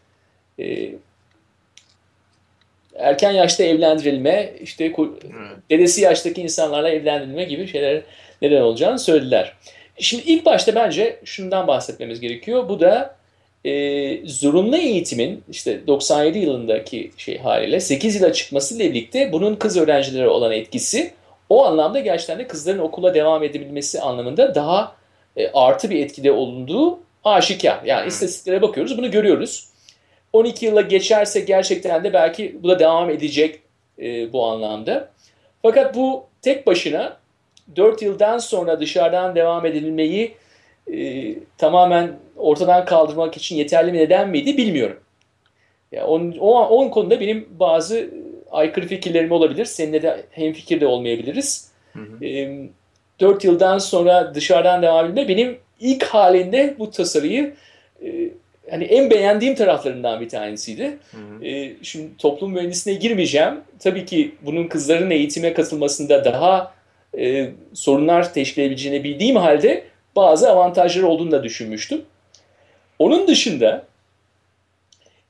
e, 0.59 0.91
erken 2.95 3.33
yaşta 3.33 3.65
evlendirilme, 3.65 4.53
işte 4.63 4.93
dedesi 5.71 6.01
yaştaki 6.01 6.43
insanlarla 6.43 6.89
evlendirilme 6.89 7.45
gibi 7.45 7.67
şeyler 7.67 8.03
neden 8.43 8.61
olacağını 8.61 8.99
söylediler. 8.99 9.53
Şimdi 9.99 10.23
ilk 10.27 10.45
başta 10.45 10.75
bence 10.75 11.21
şundan 11.25 11.67
bahsetmemiz 11.67 12.21
gerekiyor. 12.21 12.69
Bu 12.69 12.81
da 12.81 13.18
e, 13.69 14.27
zorunlu 14.27 14.77
eğitimin 14.77 15.45
işte 15.51 15.87
97 15.87 16.39
yılındaki 16.39 17.11
şey 17.17 17.39
haliyle 17.39 17.81
8 17.81 18.15
yıla 18.15 18.33
çıkmasıyla 18.33 18.85
birlikte 18.85 19.33
bunun 19.33 19.57
kız 19.57 19.77
öğrencilere 19.77 20.29
olan 20.29 20.53
etkisi 20.53 21.13
o 21.49 21.65
anlamda 21.65 22.01
gerçekten 22.01 22.39
de 22.39 22.47
kızların 22.47 22.79
okula 22.79 23.15
devam 23.15 23.43
edebilmesi 23.43 24.01
anlamında 24.01 24.55
daha 24.55 24.97
e, 25.37 25.49
artı 25.49 25.91
bir 25.91 26.05
etkide 26.05 26.33
olunduğu 26.33 26.99
aşikar. 27.25 27.81
Yani 27.85 28.09
istatistiklere 28.09 28.63
bakıyoruz 28.63 28.99
bunu 28.99 29.11
görüyoruz. 29.11 29.69
12 30.33 30.67
yıla 30.67 30.81
geçerse 30.81 31.41
gerçekten 31.41 32.05
de 32.05 32.13
belki 32.13 32.57
bu 32.63 32.69
da 32.69 32.79
devam 32.79 33.11
edecek 33.11 33.61
e, 33.99 34.33
bu 34.33 34.47
anlamda. 34.47 35.09
Fakat 35.63 35.95
bu 35.95 36.27
tek 36.43 36.67
başına 36.67 37.17
4 37.77 38.03
yıldan 38.03 38.39
sonra 38.39 38.81
dışarıdan 38.81 39.35
devam 39.35 39.67
edilmeyi 39.67 40.35
e, 40.93 41.35
tamamen 41.59 42.13
ortadan 42.37 42.85
kaldırmak 42.85 43.37
için 43.37 43.57
yeterli 43.57 43.93
mi 43.93 43.99
neden 43.99 44.29
miydi 44.29 44.57
bilmiyorum. 44.57 45.01
Ya 45.93 46.07
on, 46.07 46.35
o, 46.41 46.61
o 46.61 46.91
konuda 46.91 47.21
benim 47.21 47.49
bazı 47.51 48.11
aykırı 48.51 48.87
fikirlerim 48.87 49.33
olabilir. 49.33 49.65
Seninle 49.65 50.03
de 50.03 50.25
hemfikir 50.31 50.81
de 50.81 50.87
olmayabiliriz. 50.87 51.71
Hı 51.93 51.99
hı. 51.99 52.25
E, 52.25 52.59
4 53.21 53.45
yıldan 53.45 53.79
sonra 53.79 54.35
dışarıdan 54.35 54.83
devam 54.83 55.07
edilme 55.07 55.29
benim 55.29 55.59
ilk 55.81 56.05
halinde 56.05 56.75
bu 56.79 56.91
tasarıyı 56.91 57.55
e, 58.05 58.09
hani 58.71 58.85
en 58.85 59.11
beğendiğim 59.11 59.55
taraflarından 59.55 60.21
bir 60.21 60.29
tanesiydi. 60.29 60.99
Hı 61.11 61.17
hı. 61.17 61.45
E, 61.45 61.73
şimdi 61.83 62.17
toplum 62.19 62.53
mühendisliğine 62.53 63.01
girmeyeceğim. 63.01 63.55
Tabii 63.79 64.05
ki 64.05 64.35
bunun 64.43 64.69
kızların 64.69 65.11
eğitime 65.11 65.53
katılmasında 65.53 66.25
daha 66.25 66.75
e, 67.19 67.51
sorunlar 67.75 68.35
teşkil 68.35 68.63
edebileceğini 68.63 69.05
bildiğim 69.05 69.37
halde 69.37 69.85
bazı 70.19 70.51
avantajları 70.51 71.07
olduğunu 71.07 71.31
da 71.31 71.45
düşünmüştüm. 71.45 72.03
Onun 72.99 73.29
dışında 73.29 73.85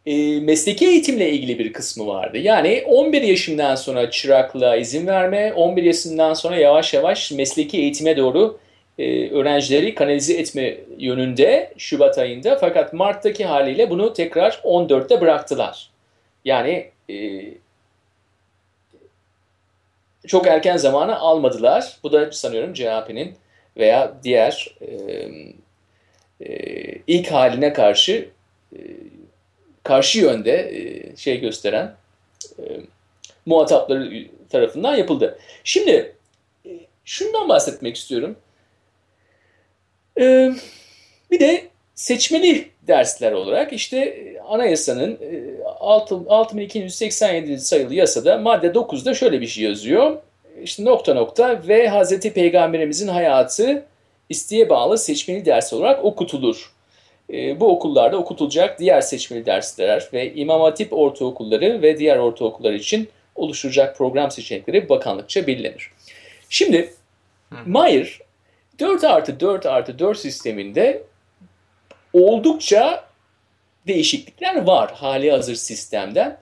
e, 0.06 0.40
mesleki 0.40 0.86
eğitimle 0.86 1.30
ilgili 1.30 1.58
bir 1.58 1.72
kısmı 1.72 2.06
vardı. 2.06 2.38
Yani 2.38 2.84
11 2.86 3.22
yaşından 3.22 3.74
sonra 3.74 4.10
çıraklığa 4.10 4.76
izin 4.76 5.06
verme, 5.06 5.52
11 5.52 5.82
yaşından 5.82 6.34
sonra 6.34 6.56
yavaş 6.56 6.94
yavaş 6.94 7.32
mesleki 7.32 7.78
eğitime 7.78 8.16
doğru 8.16 8.58
e, 8.98 9.30
öğrencileri 9.30 9.94
kanalize 9.94 10.34
etme 10.34 10.76
yönünde 10.98 11.72
Şubat 11.78 12.18
ayında. 12.18 12.58
Fakat 12.58 12.92
Mart'taki 12.92 13.44
haliyle 13.44 13.90
bunu 13.90 14.12
tekrar 14.12 14.52
14'te 14.64 15.20
bıraktılar. 15.20 15.90
Yani 16.44 16.90
e, 17.10 17.44
çok 20.26 20.46
erken 20.46 20.76
zamanı 20.76 21.18
almadılar. 21.18 21.96
Bu 22.02 22.12
da 22.12 22.32
sanıyorum 22.32 22.74
CHP'nin 22.74 23.34
veya 23.78 24.14
diğer 24.24 24.76
e, 24.80 25.28
e, 26.40 26.54
ilk 27.06 27.32
haline 27.32 27.72
karşı 27.72 28.28
e, 28.72 28.80
karşı 29.82 30.18
yönde 30.18 30.52
e, 30.52 31.16
şey 31.16 31.40
gösteren 31.40 31.94
e, 32.58 32.62
muhatapları 33.46 34.26
tarafından 34.50 34.96
yapıldı. 34.96 35.38
Şimdi 35.64 36.14
e, 36.66 36.70
şundan 37.04 37.48
bahsetmek 37.48 37.96
istiyorum. 37.96 38.36
E, 40.20 40.52
bir 41.30 41.40
de 41.40 41.68
seçmeli 41.94 42.68
dersler 42.82 43.32
olarak 43.32 43.72
işte 43.72 44.32
anayasanın 44.48 45.18
e, 45.22 45.62
6 45.64 46.14
6287 46.28 47.58
sayılı 47.58 47.94
yasada 47.94 48.38
madde 48.38 48.66
9'da 48.66 49.14
şöyle 49.14 49.40
bir 49.40 49.46
şey 49.46 49.64
yazıyor. 49.64 50.22
İşte 50.62 50.84
nokta 50.84 51.14
nokta 51.14 51.68
ve 51.68 51.88
Hazreti 51.88 52.32
Peygamberimizin 52.32 53.08
hayatı 53.08 53.86
isteğe 54.28 54.68
bağlı 54.68 54.98
seçmeli 54.98 55.44
ders 55.44 55.72
olarak 55.72 56.04
okutulur. 56.04 56.72
E, 57.32 57.60
bu 57.60 57.68
okullarda 57.68 58.16
okutulacak 58.16 58.78
diğer 58.78 59.00
seçmeli 59.00 59.46
dersler 59.46 60.08
ve 60.12 60.34
İmam 60.34 60.60
Hatip 60.60 60.92
ortaokulları 60.92 61.82
ve 61.82 61.98
diğer 61.98 62.16
ortaokullar 62.16 62.72
için 62.72 63.08
oluşturacak 63.34 63.96
program 63.96 64.30
seçenekleri 64.30 64.88
bakanlıkça 64.88 65.46
belirlenir. 65.46 65.90
Şimdi. 66.48 66.94
Mayer 67.66 68.18
4 68.78 69.04
artı 69.04 69.40
4 69.40 69.66
artı 69.66 69.98
4 69.98 70.18
sisteminde 70.18 71.02
oldukça 72.12 73.04
değişiklikler 73.86 74.66
var 74.66 74.92
hali 74.94 75.30
hazır 75.30 75.54
sistemden. 75.54 76.38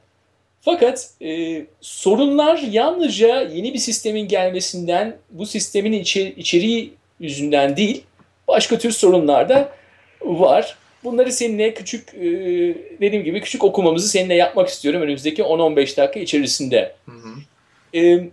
Fakat 0.66 1.10
e, 1.22 1.62
sorunlar 1.80 2.58
yalnızca 2.58 3.42
yeni 3.42 3.74
bir 3.74 3.78
sistemin 3.78 4.28
gelmesinden, 4.28 5.16
bu 5.30 5.46
sistemin 5.46 5.92
içi, 5.92 6.34
içeriği 6.36 6.94
yüzünden 7.20 7.76
değil, 7.76 8.04
başka 8.48 8.78
tür 8.78 8.90
sorunlar 8.90 9.48
da 9.48 9.72
var. 10.20 10.76
Bunları 11.04 11.32
seninle 11.32 11.74
küçük, 11.74 12.14
e, 12.14 12.24
dediğim 13.00 13.24
gibi 13.24 13.40
küçük 13.40 13.64
okumamızı 13.64 14.08
seninle 14.08 14.34
yapmak 14.34 14.68
istiyorum 14.68 15.02
önümüzdeki 15.02 15.42
10-15 15.42 15.96
dakika 15.96 16.20
içerisinde. 16.20 16.94
Hı 17.04 17.12
hı. 17.12 17.98
E, 17.98 18.28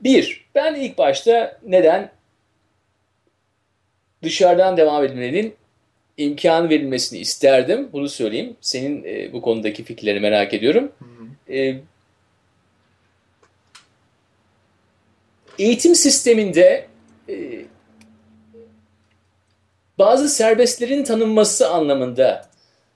bir, 0.00 0.44
ben 0.54 0.74
ilk 0.74 0.98
başta 0.98 1.58
neden 1.66 2.10
dışarıdan 4.22 4.76
devam 4.76 5.04
edilmenin 5.04 5.54
imkan 6.16 6.70
verilmesini 6.70 7.18
isterdim. 7.18 7.88
Bunu 7.92 8.08
söyleyeyim. 8.08 8.56
Senin 8.60 9.04
e, 9.04 9.32
bu 9.32 9.42
konudaki 9.42 9.84
fikirlerini 9.84 10.20
merak 10.20 10.54
ediyorum. 10.54 10.92
E, 11.50 11.74
eğitim 15.58 15.94
sisteminde 15.94 16.86
e, 17.28 17.34
bazı 19.98 20.28
serbestlerin 20.28 21.04
tanınması 21.04 21.70
anlamında 21.70 22.48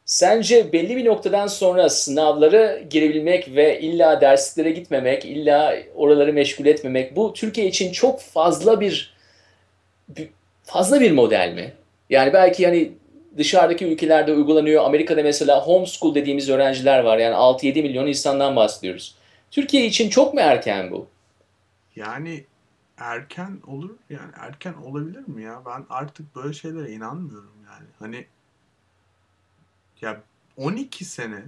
sence 0.04 0.72
belli 0.72 0.96
bir 0.96 1.04
noktadan 1.04 1.46
sonra 1.46 1.88
sınavlara 1.88 2.78
girebilmek 2.78 3.54
ve 3.54 3.80
illa 3.80 4.20
derslere 4.20 4.70
gitmemek, 4.70 5.24
illa 5.24 5.76
oraları 5.94 6.32
meşgul 6.32 6.66
etmemek 6.66 7.16
bu 7.16 7.32
Türkiye 7.32 7.66
için 7.66 7.92
çok 7.92 8.20
fazla 8.20 8.80
bir 8.80 9.14
bir- 10.08 10.28
fazla 10.64 11.00
bir 11.00 11.10
model 11.10 11.52
mi? 11.54 11.72
Yani 12.10 12.32
belki 12.32 12.66
hani 12.66 12.92
dışarıdaki 13.38 13.86
ülkelerde 13.86 14.32
uygulanıyor. 14.32 14.84
Amerika'da 14.84 15.22
mesela 15.22 15.66
homeschool 15.66 16.14
dediğimiz 16.14 16.48
öğrenciler 16.48 16.98
var. 17.00 17.18
Yani 17.18 17.34
6-7 17.34 17.82
milyon 17.82 18.06
insandan 18.06 18.56
bahsediyoruz. 18.56 19.16
Türkiye 19.50 19.86
için 19.86 20.10
çok 20.10 20.34
mu 20.34 20.40
erken 20.40 20.90
bu? 20.90 21.08
Yani 21.96 22.44
erken 22.98 23.60
olur 23.66 23.90
yani 24.10 24.30
erken 24.36 24.74
olabilir 24.74 25.28
mi 25.28 25.42
ya? 25.42 25.62
Ben 25.66 25.86
artık 25.88 26.36
böyle 26.36 26.52
şeylere 26.52 26.92
inanmıyorum 26.92 27.52
yani. 27.66 27.86
Hani 27.98 28.26
ya 30.00 30.22
12 30.56 31.04
sene 31.04 31.44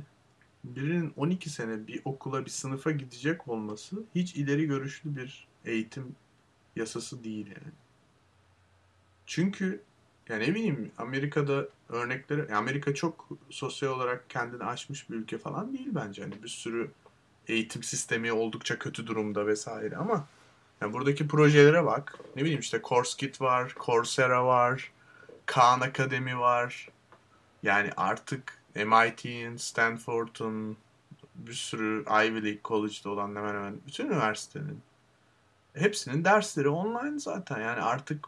birinin 0.65 1.13
12 1.17 1.51
sene 1.51 1.87
bir 1.87 2.01
okula 2.05 2.45
bir 2.45 2.51
sınıfa 2.51 2.91
gidecek 2.91 3.49
olması 3.49 3.97
hiç 4.15 4.35
ileri 4.37 4.67
görüşlü 4.67 5.17
bir 5.17 5.47
eğitim 5.65 6.17
yasası 6.77 7.25
değil 7.25 7.47
yani. 7.47 7.73
Çünkü 9.27 9.83
ya 10.29 10.37
ne 10.37 10.55
bileyim 10.55 10.93
Amerika'da 10.99 11.69
örnekleri 11.89 12.55
Amerika 12.55 12.95
çok 12.95 13.29
sosyal 13.51 13.91
olarak 13.91 14.31
kendini 14.31 14.65
aşmış 14.65 15.11
bir 15.11 15.15
ülke 15.15 15.39
falan 15.39 15.73
değil 15.73 15.89
bence. 15.91 16.23
Hani 16.23 16.43
bir 16.43 16.49
sürü 16.49 16.91
eğitim 17.47 17.83
sistemi 17.83 18.33
oldukça 18.33 18.79
kötü 18.79 19.07
durumda 19.07 19.47
vesaire 19.47 19.97
ama 19.97 20.27
yani 20.81 20.93
buradaki 20.93 21.29
projelere 21.29 21.87
bak. 21.87 22.19
Ne 22.37 22.43
bileyim 22.43 22.61
işte 22.61 22.81
CourseKit 22.85 23.41
var, 23.41 23.75
Coursera 23.87 24.47
var, 24.47 24.93
Khan 25.47 25.81
Akademi 25.81 26.39
var. 26.39 26.89
Yani 27.63 27.91
artık 27.97 28.59
MIT'in, 28.75 29.57
Stanford'un, 29.57 30.77
bir 31.35 31.53
sürü 31.53 32.05
Ivy 32.11 32.45
League 32.45 32.61
College'da 32.65 33.11
olan 33.11 33.37
hemen 33.37 33.55
hemen 33.55 33.75
bütün 33.87 34.07
üniversitenin 34.07 34.83
hepsinin 35.75 36.25
dersleri 36.25 36.69
online 36.69 37.19
zaten. 37.19 37.61
Yani 37.61 37.81
artık 37.81 38.27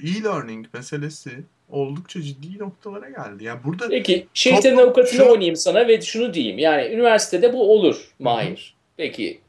e-learning 0.00 0.66
meselesi 0.72 1.44
oldukça 1.70 2.22
ciddi 2.22 2.58
noktalara 2.58 3.10
geldi. 3.10 3.44
Yani 3.44 3.64
burada 3.64 3.88
Peki 3.88 4.26
şeytanın 4.34 4.62
Toplum 4.62 4.78
avukatını 4.78 5.16
şu- 5.16 5.30
oynayayım 5.30 5.56
sana 5.56 5.88
ve 5.88 6.00
şunu 6.00 6.34
diyeyim. 6.34 6.58
Yani 6.58 6.94
üniversitede 6.94 7.52
bu 7.52 7.72
olur 7.72 8.10
Mahir. 8.18 8.74
Peki 8.96 9.40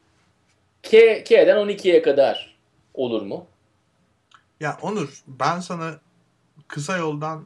K, 0.84 1.24
K'den 1.24 1.58
12'ye 1.58 2.02
kadar 2.02 2.56
olur 2.94 3.22
mu? 3.22 3.48
Ya 4.60 4.78
Onur, 4.82 5.24
ben 5.28 5.60
sana 5.60 6.00
kısa 6.68 6.98
yoldan 6.98 7.46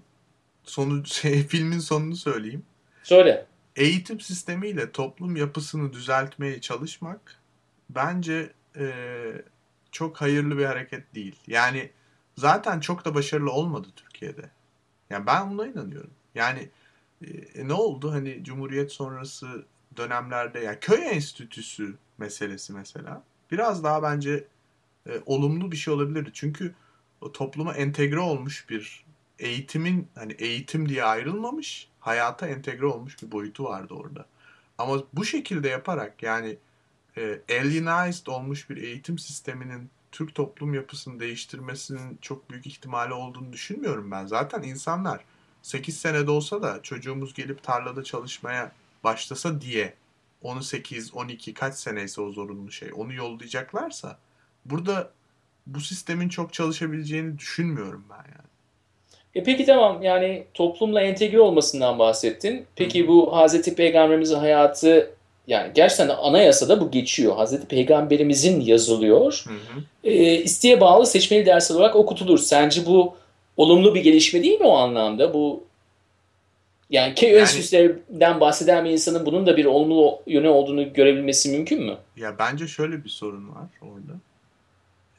sonu 0.64 1.06
şey 1.06 1.48
filmin 1.48 1.80
sonunu 1.80 2.16
söyleyeyim. 2.16 2.64
Söyle. 3.04 3.46
Eğitim 3.76 4.20
sistemiyle 4.20 4.92
toplum 4.92 5.36
yapısını 5.36 5.94
düzeltmeye 5.94 6.62
çalışmak 6.62 7.40
bence 7.90 8.50
e, 8.80 8.92
çok 9.92 10.22
hayırlı 10.22 10.58
bir 10.58 10.66
hareket 10.66 11.16
değil. 11.16 11.36
Yani 11.48 11.90
zaten 12.38 12.80
çok 12.80 13.06
da 13.06 13.16
başarılı 13.16 13.52
olmadı 13.52 13.88
Türkiye'de. 13.96 14.42
Yani 15.10 15.26
ben 15.26 15.52
buna 15.52 15.68
inanıyorum. 15.68 16.12
Yani 16.36 16.70
e, 17.28 17.68
ne 17.68 17.74
oldu 17.74 18.12
hani 18.12 18.44
Cumhuriyet 18.44 18.92
sonrası 18.92 19.66
dönemlerde 19.98 20.60
ya 20.60 20.80
köy 20.80 21.08
enstitüsü 21.08 21.96
meselesi 22.18 22.74
mesela 22.74 23.24
biraz 23.52 23.84
daha 23.84 24.04
bence 24.04 24.48
e, 25.08 25.12
olumlu 25.26 25.72
bir 25.72 25.78
şey 25.78 25.94
olabilirdi. 25.94 26.30
Çünkü 26.34 26.76
o 27.22 27.32
topluma 27.32 27.74
entegre 27.74 28.20
olmuş 28.20 28.70
bir 28.70 29.06
eğitimin 29.40 30.08
hani 30.16 30.34
eğitim 30.34 30.90
diye 30.90 31.04
ayrılmamış 31.04 31.90
hayata 32.00 32.48
entegre 32.48 32.86
olmuş 32.86 33.24
bir 33.24 33.32
boyutu 33.32 33.64
vardı 33.64 33.94
orada. 33.94 34.26
Ama 34.78 35.04
bu 35.14 35.26
şekilde 35.26 35.70
yaparak 35.70 36.24
yani 36.24 36.58
e, 37.18 37.42
alienized 37.50 38.28
olmuş 38.28 38.70
bir 38.70 38.78
eğitim 38.78 39.20
sisteminin 39.20 39.90
Türk 40.16 40.36
toplum 40.36 40.74
yapısını 40.74 41.20
değiştirmesinin 41.20 42.18
çok 42.22 42.50
büyük 42.50 42.68
ihtimali 42.68 43.14
olduğunu 43.14 43.54
düşünmüyorum 43.54 44.12
ben. 44.12 44.26
Zaten 44.26 44.64
insanlar 44.64 45.22
8 45.62 45.98
senede 45.98 46.32
olsa 46.32 46.62
da 46.62 46.80
çocuğumuz 46.84 47.34
gelip 47.34 47.64
tarlada 47.64 48.04
çalışmaya 48.04 48.72
başlasa 49.04 49.62
diye 49.62 49.94
onu 50.42 50.64
8, 50.64 51.14
12 51.14 51.54
kaç 51.54 51.76
seneyse 51.76 52.22
o 52.22 52.32
zorunlu 52.32 52.72
şey 52.72 52.90
onu 52.96 53.14
yollayacaklarsa 53.14 54.18
burada 54.66 55.12
bu 55.68 55.80
sistemin 55.80 56.30
çok 56.30 56.54
çalışabileceğini 56.54 57.40
düşünmüyorum 57.40 58.06
ben 58.10 58.16
yani. 58.16 58.50
E 59.36 59.44
peki 59.44 59.66
tamam 59.66 60.02
yani 60.02 60.48
toplumla 60.54 61.02
entegre 61.02 61.40
olmasından 61.40 62.00
bahsettin. 62.00 62.66
Peki 62.76 63.08
bu 63.08 63.38
Hazreti 63.38 63.76
Peygamberimizin 63.76 64.40
hayatı 64.40 65.15
yani 65.48 65.72
gerçekten 65.76 66.10
anayasada 66.10 66.82
bu 66.82 66.92
geçiyor. 66.92 67.36
Hazreti 67.36 67.68
Peygamberimizin 67.68 68.62
yazılıyor. 68.62 69.44
Hı 69.48 69.54
hı. 69.54 69.84
E, 70.04 70.36
isteğe 70.36 70.82
bağlı 70.82 71.06
seçmeli 71.06 71.46
ders 71.46 71.72
olarak 71.72 71.96
okutulur. 71.96 72.38
Sence 72.38 72.86
bu 72.86 73.16
olumlu 73.58 73.96
bir 73.96 74.04
gelişme 74.04 74.44
değil 74.44 74.60
mi 74.60 74.68
o 74.68 74.78
anlamda? 74.78 75.34
Bu 75.34 75.64
yani 76.90 77.16
K 77.16 77.28
Yani- 77.28 78.40
bahseden 78.40 78.86
bir 78.86 78.90
insanın 78.90 79.26
bunun 79.26 79.48
da 79.48 79.58
bir 79.58 79.66
olumlu 79.66 80.20
yönü 80.28 80.48
olduğunu 80.48 80.94
görebilmesi 80.94 81.50
mümkün 81.50 81.84
mü? 81.84 81.98
Ya 82.18 82.40
bence 82.40 82.68
şöyle 82.68 83.04
bir 83.04 83.10
sorun 83.10 83.50
var 83.50 83.68
orada. 83.82 84.20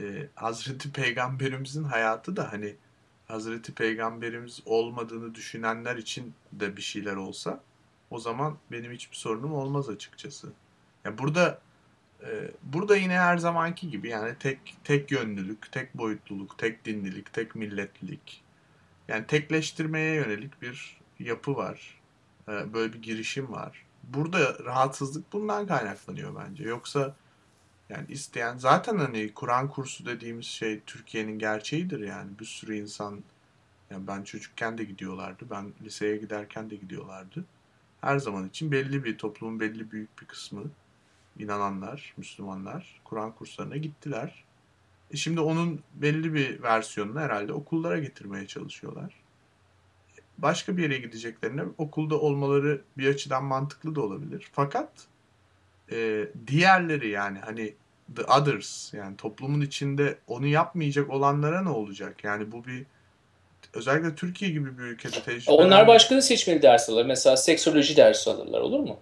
Ee, 0.01 0.27
Hazreti 0.35 0.93
Peygamberimizin 0.93 1.85
hayatı 1.85 2.37
da 2.37 2.53
hani 2.53 2.75
Hazreti 3.29 3.75
Peygamberimiz 3.75 4.61
olmadığını 4.67 5.35
düşünenler 5.35 5.97
için 5.97 6.33
de 6.53 6.77
bir 6.77 6.83
şeyler 6.83 7.17
olsa 7.17 7.61
o 8.11 8.19
zaman 8.19 8.57
benim 8.73 8.93
hiçbir 8.93 9.17
sorunum 9.17 9.53
olmaz 9.53 9.89
açıkçası. 9.89 10.53
Ya 11.05 11.19
burada 11.19 11.61
e, 12.23 12.51
burada 12.63 12.97
yine 12.97 13.19
her 13.19 13.39
zamanki 13.39 13.91
gibi 13.91 14.09
yani 14.09 14.35
tek 14.39 14.77
tek 14.85 15.11
yönlülük, 15.11 15.73
tek 15.73 15.99
boyutluluk, 15.99 16.59
tek 16.59 16.85
dinlilik, 16.85 17.33
tek 17.33 17.55
milletlilik. 17.55 18.43
Yani 19.09 19.27
tekleştirmeye 19.27 20.15
yönelik 20.15 20.63
bir 20.63 21.01
yapı 21.19 21.57
var. 21.57 22.01
Ee, 22.49 22.73
böyle 22.75 22.93
bir 22.93 23.03
girişim 23.03 23.53
var. 23.53 23.87
Burada 24.03 24.65
rahatsızlık 24.65 25.33
bundan 25.33 25.67
kaynaklanıyor 25.67 26.37
bence. 26.37 26.65
Yoksa 26.65 27.17
yani 27.89 28.07
isteyen 28.09 28.59
zaten 28.59 28.99
hani 28.99 29.35
Kur'an 29.35 29.69
kursu 29.69 30.07
dediğimiz 30.07 30.47
şey 30.47 30.81
Türkiye'nin 30.87 31.39
gerçeğidir 31.39 32.01
yani. 32.01 32.31
Bir 32.41 32.45
sürü 32.45 32.77
insan 32.77 33.23
yani 33.91 34.07
ben 34.07 34.23
çocukken 34.23 34.79
de 34.79 34.85
gidiyorlardı. 34.85 35.47
Ben 35.51 35.73
liseye 35.85 36.17
giderken 36.17 36.71
de 36.71 36.77
gidiyorlardı. 36.77 37.45
Her 38.07 38.19
zaman 38.19 38.49
için 38.49 38.73
belli 38.73 39.05
bir 39.05 39.19
toplumun 39.19 39.61
belli 39.61 39.91
büyük 39.91 40.21
bir 40.21 40.27
kısmı 40.27 40.63
inananlar, 41.39 42.15
Müslümanlar 42.17 43.01
Kur'an 43.05 43.33
kurslarına 43.35 43.77
gittiler. 43.77 44.45
E 45.11 45.17
şimdi 45.17 45.41
onun 45.41 45.81
belli 45.95 46.35
bir 46.35 46.63
versiyonunu 46.63 47.21
herhalde 47.21 47.53
okullara 47.53 47.99
getirmeye 47.99 48.47
çalışıyorlar. 48.47 49.15
Başka 50.39 50.77
bir 50.77 50.83
yere 50.83 50.99
gideceklerine 50.99 51.63
okulda 51.79 52.21
olmaları 52.21 52.83
bir 52.99 53.09
açıdan 53.09 53.45
mantıklı 53.45 53.95
da 53.95 54.01
olabilir. 54.01 54.49
Fakat 54.53 55.07
e, 55.91 56.29
diğerleri 56.47 57.09
yani 57.09 57.39
hani 57.39 57.75
the 58.17 58.25
others 58.25 58.95
yani 58.95 59.17
toplumun 59.17 59.61
içinde 59.61 60.19
onu 60.27 60.47
yapmayacak 60.47 61.11
olanlara 61.11 61.63
ne 61.63 61.69
olacak? 61.69 62.25
Yani 62.25 62.53
bu 62.53 62.65
bir 62.65 62.87
özellikle 63.73 64.15
Türkiye 64.15 64.51
gibi 64.51 64.79
bir 64.79 64.83
ülkede 64.83 65.21
tecrübe 65.21 65.51
Onlar 65.53 65.87
başka 65.87 66.17
da 66.17 66.23
seçmeli 66.23 66.63
ders 66.63 66.91
alır. 66.91 67.07
Mesela 67.07 67.37
seksoloji 67.37 67.97
dersi 67.97 68.31
alırlar 68.31 68.61
olur 68.61 68.81
mu? 68.81 68.99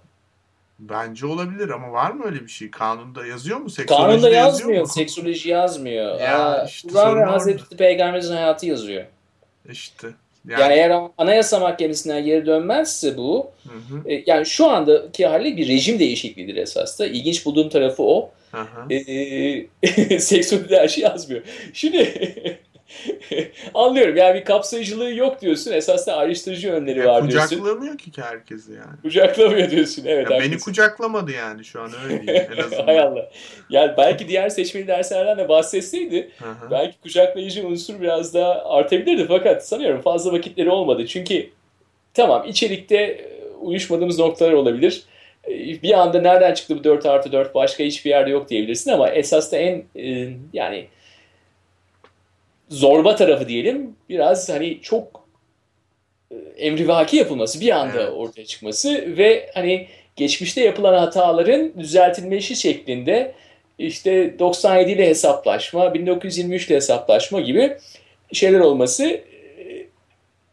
Bence 0.79 1.27
olabilir 1.27 1.69
ama 1.69 1.93
var 1.93 2.11
mı 2.11 2.25
öyle 2.27 2.41
bir 2.41 2.49
şey? 2.49 2.71
Kanunda 2.71 3.27
yazıyor 3.27 3.59
mu? 3.59 3.71
Seksolojide 3.71 4.07
Kanunda 4.07 4.29
yazıyor 4.29 4.47
yazmıyor, 4.47 4.83
mu? 4.83 4.89
seksoloji 4.89 5.49
yazmıyor. 5.49 6.21
Ya 6.21 6.39
Aa, 6.39 6.65
işte 6.65 6.89
Kur'an 6.89 7.19
ve. 7.19 7.25
Hazreti 7.25 7.77
Peygamberimizin 7.77 8.35
hayatı 8.35 8.67
yazıyor. 8.67 9.05
İşte 9.71 10.09
Yani, 10.49 10.63
yani 10.63 10.73
eğer 10.75 11.03
Anayasa 11.19 11.61
Mahkemesi'nden 11.61 12.25
geri 12.25 12.47
dönmezse 12.47 13.17
bu 13.17 13.51
hı 13.65 13.95
hı. 13.95 14.09
E, 14.11 14.25
yani 14.27 14.47
şu 14.47 14.67
andaki 14.67 15.27
hali 15.27 15.57
bir 15.57 15.69
rejim 15.69 15.99
değişikliğidir 15.99 16.57
esasında. 16.57 17.07
İlginç 17.07 17.47
bulduğum 17.47 17.69
tarafı 17.69 18.03
o. 18.03 18.31
Hı 18.51 18.61
hı. 18.61 18.95
E, 18.95 18.97
e, 19.83 20.19
seksüel 20.19 20.71
her 20.71 20.89
şey 20.89 21.05
yazmıyor. 21.05 21.43
Şimdi 21.73 21.99
Anlıyorum 23.75 24.17
yani 24.17 24.41
bir 24.41 24.45
kapsayıcılığı 24.45 25.15
yok 25.15 25.41
diyorsun. 25.41 25.73
Esas 25.73 26.07
da 26.07 26.17
ayrıştırıcı 26.17 26.69
yönleri 26.69 26.99
ya 26.99 27.07
var 27.07 27.31
diyorsun. 27.31 27.49
Kucaklamıyor 27.49 27.99
ki 27.99 28.11
herkesi 28.23 28.73
yani. 28.73 29.01
Kucaklamıyor 29.03 29.71
diyorsun 29.71 30.05
evet. 30.07 30.31
Ya 30.31 30.41
beni 30.41 30.59
kucaklamadı 30.59 31.33
yani 31.33 31.65
şu 31.65 31.81
an 31.81 31.91
öyle 32.11 32.33
en 32.33 32.57
azından. 32.65 32.87
Hay 32.87 33.01
Allah. 33.01 33.31
Yani 33.71 33.93
belki 33.97 34.29
diğer 34.29 34.49
seçmeli 34.49 34.87
derslerden 34.87 35.39
de 35.39 35.49
bahsetseydi 35.49 36.31
belki 36.71 37.01
kucaklayıcı 37.01 37.67
unsur 37.67 38.01
biraz 38.01 38.35
daha 38.35 38.65
artabilirdi. 38.65 39.25
Fakat 39.29 39.67
sanıyorum 39.67 40.01
fazla 40.01 40.33
vakitleri 40.33 40.71
olmadı. 40.71 41.07
Çünkü 41.07 41.51
tamam 42.15 42.45
içerikte 42.49 43.31
uyuşmadığımız 43.61 44.19
noktalar 44.19 44.53
olabilir. 44.53 45.05
Bir 45.83 46.01
anda 46.01 46.21
nereden 46.21 46.55
çıktı 46.55 46.79
bu 46.79 46.85
4 46.85 47.07
artı 47.07 47.33
4 47.33 47.55
başka 47.55 47.85
hiçbir 47.85 48.11
yerde 48.11 48.31
yok 48.31 48.49
diyebilirsin 48.49 48.91
ama 48.91 49.11
esas 49.11 49.53
da 49.53 49.57
en 49.57 49.85
yani 50.53 50.87
zorba 52.69 53.17
tarafı 53.17 53.49
diyelim 53.49 53.97
biraz 54.09 54.49
hani 54.49 54.81
çok 54.83 55.25
e, 56.31 56.35
emrivaki 56.57 57.17
yapılması 57.17 57.61
bir 57.61 57.71
anda 57.71 58.03
evet. 58.03 58.13
ortaya 58.13 58.45
çıkması 58.45 59.17
ve 59.17 59.51
hani 59.55 59.89
geçmişte 60.17 60.61
yapılan 60.61 60.99
hataların 60.99 61.73
düzeltilmesi 61.79 62.57
şeklinde 62.57 63.35
işte 63.79 64.39
97 64.39 64.91
ile 64.91 65.09
hesaplaşma, 65.09 65.95
1923 65.95 66.67
ile 66.67 66.77
hesaplaşma 66.77 67.41
gibi 67.41 67.79
şeyler 68.33 68.61
olması 68.61 69.05
e, 69.05 69.87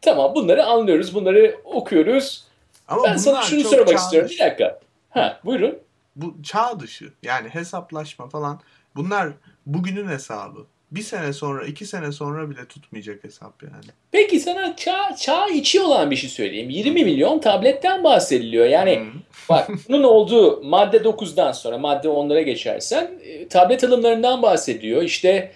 tamam 0.01 0.35
bunları 0.35 0.65
anlıyoruz, 0.65 1.15
bunları 1.15 1.55
okuyoruz. 1.63 2.43
Ama 2.87 3.03
ben 3.03 3.17
sana 3.17 3.41
şunu 3.41 3.63
sormak 3.63 3.97
istiyorum. 3.97 4.29
Bir 4.31 4.39
dakika. 4.39 4.79
Ha, 5.09 5.39
buyurun. 5.45 5.77
Bu 6.15 6.35
çağ 6.43 6.79
dışı. 6.79 7.13
Yani 7.23 7.49
hesaplaşma 7.49 8.29
falan. 8.29 8.59
Bunlar 8.95 9.29
bugünün 9.65 10.07
hesabı 10.07 10.65
bir 10.91 11.01
sene 11.01 11.33
sonra, 11.33 11.65
iki 11.65 11.85
sene 11.85 12.11
sonra 12.11 12.49
bile 12.49 12.65
tutmayacak 12.65 13.23
hesap 13.23 13.63
yani. 13.63 13.85
Peki 14.11 14.39
sana 14.39 14.75
çağ, 14.75 15.15
çağ 15.15 15.47
içi 15.47 15.81
olan 15.81 16.11
bir 16.11 16.15
şey 16.15 16.29
söyleyeyim. 16.29 16.69
20 16.69 17.03
milyon 17.03 17.39
tabletten 17.39 18.03
bahsediliyor. 18.03 18.65
Yani 18.65 18.99
hmm. 18.99 19.21
bak 19.49 19.69
bunun 19.89 20.03
olduğu 20.03 20.63
madde 20.63 20.97
9'dan 20.97 21.51
sonra 21.51 21.77
madde 21.77 22.07
10'lara 22.07 22.41
geçersen 22.41 23.11
e, 23.23 23.47
tablet 23.47 23.83
alımlarından 23.83 24.41
bahsediyor. 24.41 25.03
İşte 25.03 25.51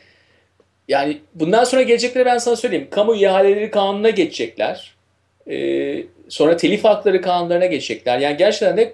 yani 0.88 1.18
bundan 1.34 1.64
sonra 1.64 1.82
gelecekleri 1.82 2.26
ben 2.26 2.38
sana 2.38 2.56
söyleyeyim. 2.56 2.88
Kamu 2.92 3.16
ihaleleri 3.16 3.72
kanununa 3.72 4.10
geçecekler. 4.10 4.96
Ee, 5.50 6.04
sonra 6.30 6.58
telif 6.58 6.84
hakları 6.84 7.22
kanunlarına 7.22 7.66
geçecekler. 7.66 8.20
Yani 8.20 8.38
gerçekten 8.38 8.78
de 8.78 8.94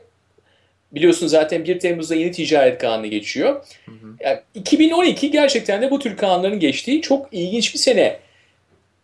Biliyorsun 0.92 1.28
zaten 1.28 1.66
1 1.66 1.80
Temmuz'da 1.80 2.16
yeni 2.16 2.32
ticaret 2.32 2.82
kanunu 2.82 3.08
geçiyor. 3.08 3.66
Hı 3.86 3.92
hı. 3.92 4.16
Yani 4.20 4.39
2012 4.54 5.32
gerçekten 5.32 5.82
de 5.82 5.92
bu 5.92 6.00
tür 6.00 6.18
kanunların 6.18 6.60
geçtiği 6.60 7.02
çok 7.02 7.34
ilginç 7.34 7.74
bir 7.74 7.80
sene. 7.80 8.20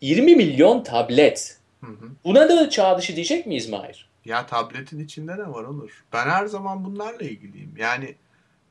20 0.01 0.35
milyon 0.35 0.83
tablet. 0.83 1.57
Hı 1.81 1.91
hı. 1.91 2.09
Buna 2.23 2.49
da 2.49 2.69
çağ 2.69 2.97
dışı 2.97 3.15
diyecek 3.15 3.45
miyiz 3.45 3.69
Mahir? 3.69 4.09
Ya 4.25 4.45
tabletin 4.45 4.99
içinde 4.99 5.33
ne 5.33 5.49
var 5.49 5.63
olur? 5.63 6.03
Ben 6.13 6.29
her 6.29 6.45
zaman 6.45 6.85
bunlarla 6.85 7.25
ilgiliyim. 7.25 7.73
Yani 7.77 8.15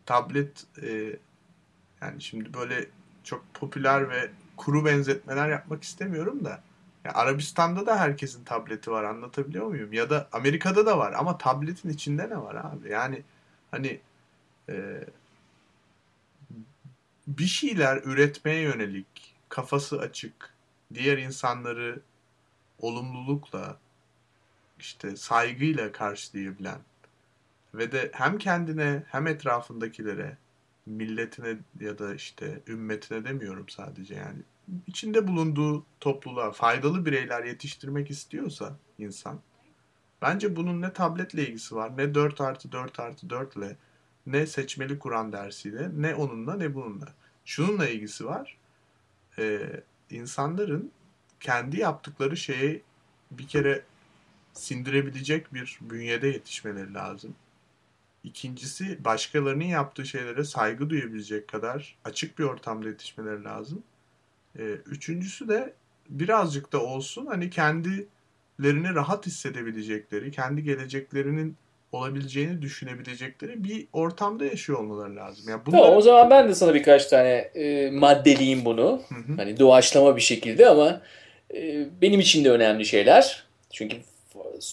tablet 0.06 0.64
e, 0.82 0.88
yani 2.02 2.22
şimdi 2.22 2.54
böyle 2.54 2.74
çok 3.24 3.44
popüler 3.54 4.10
ve 4.10 4.30
kuru 4.56 4.84
benzetmeler 4.84 5.48
yapmak 5.48 5.82
istemiyorum 5.82 6.44
da 6.44 6.60
ya 7.06 7.14
Arabistan'da 7.14 7.86
da 7.86 8.00
herkesin 8.00 8.44
tableti 8.44 8.90
var 8.90 9.04
anlatabiliyor 9.04 9.66
muyum? 9.66 9.92
Ya 9.92 10.10
da 10.10 10.28
Amerika'da 10.32 10.86
da 10.86 10.98
var 10.98 11.12
ama 11.12 11.38
tabletin 11.38 11.88
içinde 11.88 12.30
ne 12.30 12.36
var 12.36 12.54
abi? 12.54 12.90
Yani 12.90 13.22
hani 13.70 14.00
e, 14.68 15.04
bir 17.26 17.46
şeyler 17.46 17.96
üretmeye 17.96 18.60
yönelik 18.60 19.34
kafası 19.48 20.00
açık 20.00 20.54
diğer 20.94 21.18
insanları 21.18 22.00
olumlulukla 22.78 23.76
işte 24.78 25.16
saygıyla 25.16 25.92
karşılayabilen 25.92 26.78
ve 27.74 27.92
de 27.92 28.10
hem 28.14 28.38
kendine 28.38 29.02
hem 29.08 29.26
etrafındakilere 29.26 30.36
milletine 30.86 31.58
ya 31.80 31.98
da 31.98 32.14
işte 32.14 32.60
ümmetine 32.68 33.24
demiyorum 33.24 33.68
sadece 33.68 34.14
yani 34.14 34.38
içinde 34.86 35.28
bulunduğu 35.28 35.86
topluluğa 36.00 36.52
faydalı 36.52 37.06
bireyler 37.06 37.44
yetiştirmek 37.44 38.10
istiyorsa 38.10 38.76
insan 38.98 39.40
bence 40.22 40.56
bunun 40.56 40.82
ne 40.82 40.92
tabletle 40.92 41.48
ilgisi 41.48 41.76
var 41.76 41.96
ne 41.96 42.14
4 42.14 42.40
artı 42.40 42.72
4 42.72 43.00
artı 43.00 43.30
4 43.30 43.56
ile 43.56 43.76
ne 44.26 44.46
seçmeli 44.46 44.98
Kur'an 44.98 45.32
dersiyle 45.32 45.90
ne 45.96 46.14
onunla 46.14 46.56
ne 46.56 46.74
bununla. 46.74 47.14
Şununla 47.44 47.88
ilgisi 47.88 48.26
var. 48.26 48.56
Ee, 49.38 49.82
insanların 50.10 50.92
kendi 51.40 51.80
yaptıkları 51.80 52.36
şeyi 52.36 52.82
bir 53.30 53.48
kere 53.48 53.82
sindirebilecek 54.52 55.54
bir 55.54 55.78
bünyede 55.80 56.28
yetişmeleri 56.28 56.94
lazım. 56.94 57.34
İkincisi 58.24 59.04
başkalarının 59.04 59.64
yaptığı 59.64 60.06
şeylere 60.06 60.44
saygı 60.44 60.90
duyabilecek 60.90 61.48
kadar 61.48 61.96
açık 62.04 62.38
bir 62.38 62.44
ortamda 62.44 62.88
yetişmeleri 62.88 63.44
lazım. 63.44 63.82
E, 64.58 64.62
üçüncüsü 64.86 65.48
de 65.48 65.72
birazcık 66.08 66.72
da 66.72 66.82
olsun 66.82 67.26
hani 67.26 67.50
kendilerini 67.50 68.94
rahat 68.94 69.26
hissedebilecekleri, 69.26 70.30
kendi 70.30 70.62
geleceklerinin 70.64 71.56
olabileceğini 71.92 72.62
düşünebilecekleri 72.62 73.64
bir 73.64 73.86
ortamda 73.92 74.44
yaşıyor 74.44 74.78
olmaları 74.78 75.16
lazım. 75.16 75.44
Yani 75.48 75.60
bunlar... 75.66 75.78
Tamam 75.78 75.96
o 75.96 76.00
zaman 76.00 76.30
ben 76.30 76.48
de 76.48 76.54
sana 76.54 76.74
birkaç 76.74 77.06
tane 77.06 77.28
e, 77.28 77.90
maddeleyeyim 77.90 78.64
bunu. 78.64 79.02
Hı 79.08 79.14
hı. 79.14 79.36
Hani 79.36 79.58
doğaçlama 79.58 80.16
bir 80.16 80.20
şekilde 80.20 80.68
ama 80.68 81.00
e, 81.54 81.86
benim 82.02 82.20
için 82.20 82.44
de 82.44 82.50
önemli 82.50 82.84
şeyler. 82.84 83.44
Çünkü 83.72 83.96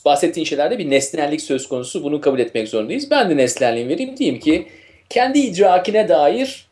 bahsettiğin 0.06 0.46
şeylerde 0.46 0.80
bir 0.80 0.90
nesnellik 0.90 1.42
söz 1.42 1.68
konusu. 1.68 2.04
Bunu 2.04 2.22
kabul 2.22 2.40
etmek 2.40 2.68
zorundayız. 2.68 3.12
Ben 3.12 3.30
de 3.30 3.38
nesnelliğimi 3.38 3.94
vereyim. 3.94 4.18
Diyeyim 4.18 4.40
ki 4.40 4.68
kendi 5.10 5.40
idrakine 5.40 6.10
dair 6.10 6.68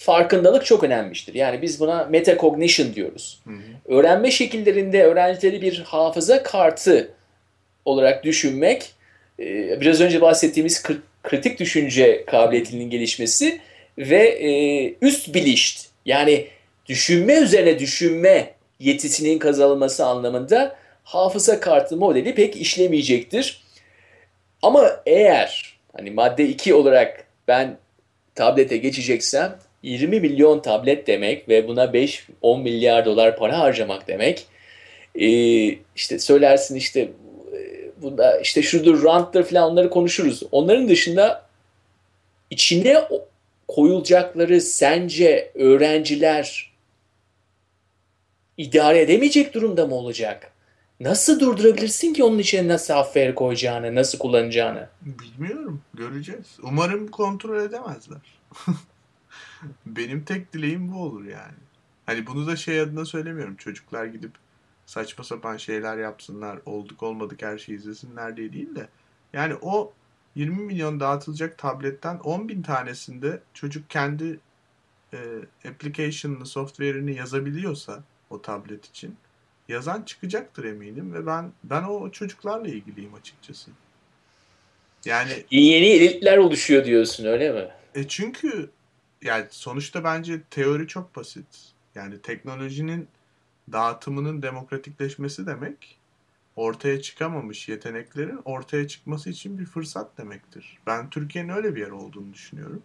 farkındalık 0.00 0.64
çok 0.66 0.84
önemlidir. 0.84 1.34
Yani 1.34 1.62
biz 1.62 1.80
buna 1.80 2.04
metacognition 2.04 2.94
diyoruz. 2.94 3.40
Hı 3.44 3.50
hı. 3.50 3.94
Öğrenme 3.94 4.30
şekillerinde 4.30 5.04
öğrencileri 5.04 5.62
bir 5.62 5.80
hafıza 5.80 6.42
kartı 6.42 7.10
olarak 7.84 8.24
düşünmek, 8.24 8.92
e, 9.40 9.80
biraz 9.80 10.00
önce 10.00 10.20
bahsettiğimiz 10.20 10.82
kritik 11.22 11.60
düşünce 11.60 12.24
kabiliyetinin 12.26 12.90
gelişmesi 12.90 13.60
ve 13.98 14.28
e, 14.28 14.94
üst 15.02 15.34
bilinç 15.34 15.86
yani 16.06 16.46
düşünme 16.86 17.34
üzerine 17.34 17.78
düşünme 17.78 18.54
yetisinin 18.78 19.38
kazanılması 19.38 20.06
anlamında 20.06 20.76
hafıza 21.04 21.60
kartı 21.60 21.96
modeli 21.96 22.34
pek 22.34 22.56
işlemeyecektir. 22.56 23.62
Ama 24.62 25.02
eğer 25.06 25.78
hani 25.96 26.10
madde 26.10 26.48
2 26.48 26.74
olarak 26.74 27.24
ben 27.48 27.76
tablete 28.34 28.76
geçeceksem 28.76 29.58
20 29.82 30.20
milyon 30.20 30.60
tablet 30.60 31.06
demek 31.06 31.48
ve 31.48 31.68
buna 31.68 31.84
5-10 31.84 32.62
milyar 32.62 33.04
dolar 33.04 33.36
para 33.36 33.58
harcamak 33.58 34.08
demek. 34.08 34.46
Ee, 35.14 35.78
işte 35.96 36.18
söylersin 36.18 36.74
işte 36.74 37.00
e, 37.00 37.10
bunda 38.02 38.40
işte 38.40 38.62
şudur 38.62 39.04
ranttır 39.04 39.44
falan 39.44 39.72
onları 39.72 39.90
konuşuruz. 39.90 40.42
Onların 40.52 40.88
dışında 40.88 41.46
içine 42.50 43.04
koyulacakları 43.68 44.60
sence 44.60 45.50
öğrenciler 45.54 46.72
idare 48.56 49.00
edemeyecek 49.00 49.54
durumda 49.54 49.86
mı 49.86 49.94
olacak? 49.94 50.52
Nasıl 51.00 51.40
durdurabilirsin 51.40 52.12
ki 52.12 52.24
onun 52.24 52.38
içine 52.38 52.68
nasıl 52.68 52.94
software 52.94 53.34
koyacağını, 53.34 53.94
nasıl 53.94 54.18
kullanacağını? 54.18 54.88
Bilmiyorum. 55.02 55.82
Göreceğiz. 55.94 56.46
Umarım 56.62 57.08
kontrol 57.08 57.62
edemezler. 57.62 58.18
Benim 59.86 60.24
tek 60.24 60.52
dileğim 60.52 60.92
bu 60.92 61.02
olur 61.02 61.24
yani. 61.24 61.58
Hani 62.06 62.26
bunu 62.26 62.46
da 62.46 62.56
şey 62.56 62.80
adına 62.80 63.04
söylemiyorum. 63.04 63.56
Çocuklar 63.56 64.04
gidip 64.04 64.32
saçma 64.86 65.24
sapan 65.24 65.56
şeyler 65.56 65.98
yapsınlar. 65.98 66.58
Olduk 66.66 67.02
olmadık 67.02 67.42
her 67.42 67.58
şeyi 67.58 67.78
izlesinler 67.78 68.36
diye 68.36 68.52
değil 68.52 68.74
de. 68.74 68.88
Yani 69.32 69.54
o 69.62 69.92
20 70.34 70.62
milyon 70.62 71.00
dağıtılacak 71.00 71.58
tabletten 71.58 72.18
10 72.18 72.48
bin 72.48 72.62
tanesinde 72.62 73.40
çocuk 73.54 73.90
kendi 73.90 74.40
e, 75.12 75.18
application'ını, 75.68 76.46
software'ini 76.46 77.14
yazabiliyorsa 77.14 78.02
o 78.30 78.42
tablet 78.42 78.86
için 78.86 79.16
yazan 79.68 80.02
çıkacaktır 80.02 80.64
eminim 80.64 81.14
ve 81.14 81.26
ben 81.26 81.52
ben 81.64 81.82
o 81.82 82.10
çocuklarla 82.10 82.68
ilgiliyim 82.68 83.14
açıkçası. 83.14 83.70
Yani 85.04 85.44
yeni 85.50 85.86
elitler 85.86 86.36
oluşuyor 86.36 86.84
diyorsun 86.84 87.24
öyle 87.24 87.52
mi? 87.52 87.68
E 87.94 88.08
çünkü 88.08 88.70
yani 89.22 89.46
sonuçta 89.50 90.04
bence 90.04 90.42
teori 90.42 90.88
çok 90.88 91.16
basit. 91.16 91.72
Yani 91.94 92.22
teknolojinin 92.22 93.08
dağıtımının 93.72 94.42
demokratikleşmesi 94.42 95.46
demek 95.46 95.98
ortaya 96.56 97.02
çıkamamış 97.02 97.68
yeteneklerin 97.68 98.40
ortaya 98.44 98.88
çıkması 98.88 99.30
için 99.30 99.58
bir 99.58 99.64
fırsat 99.64 100.18
demektir. 100.18 100.78
Ben 100.86 101.10
Türkiye'nin 101.10 101.48
öyle 101.48 101.74
bir 101.74 101.80
yer 101.80 101.90
olduğunu 101.90 102.34
düşünüyorum. 102.34 102.82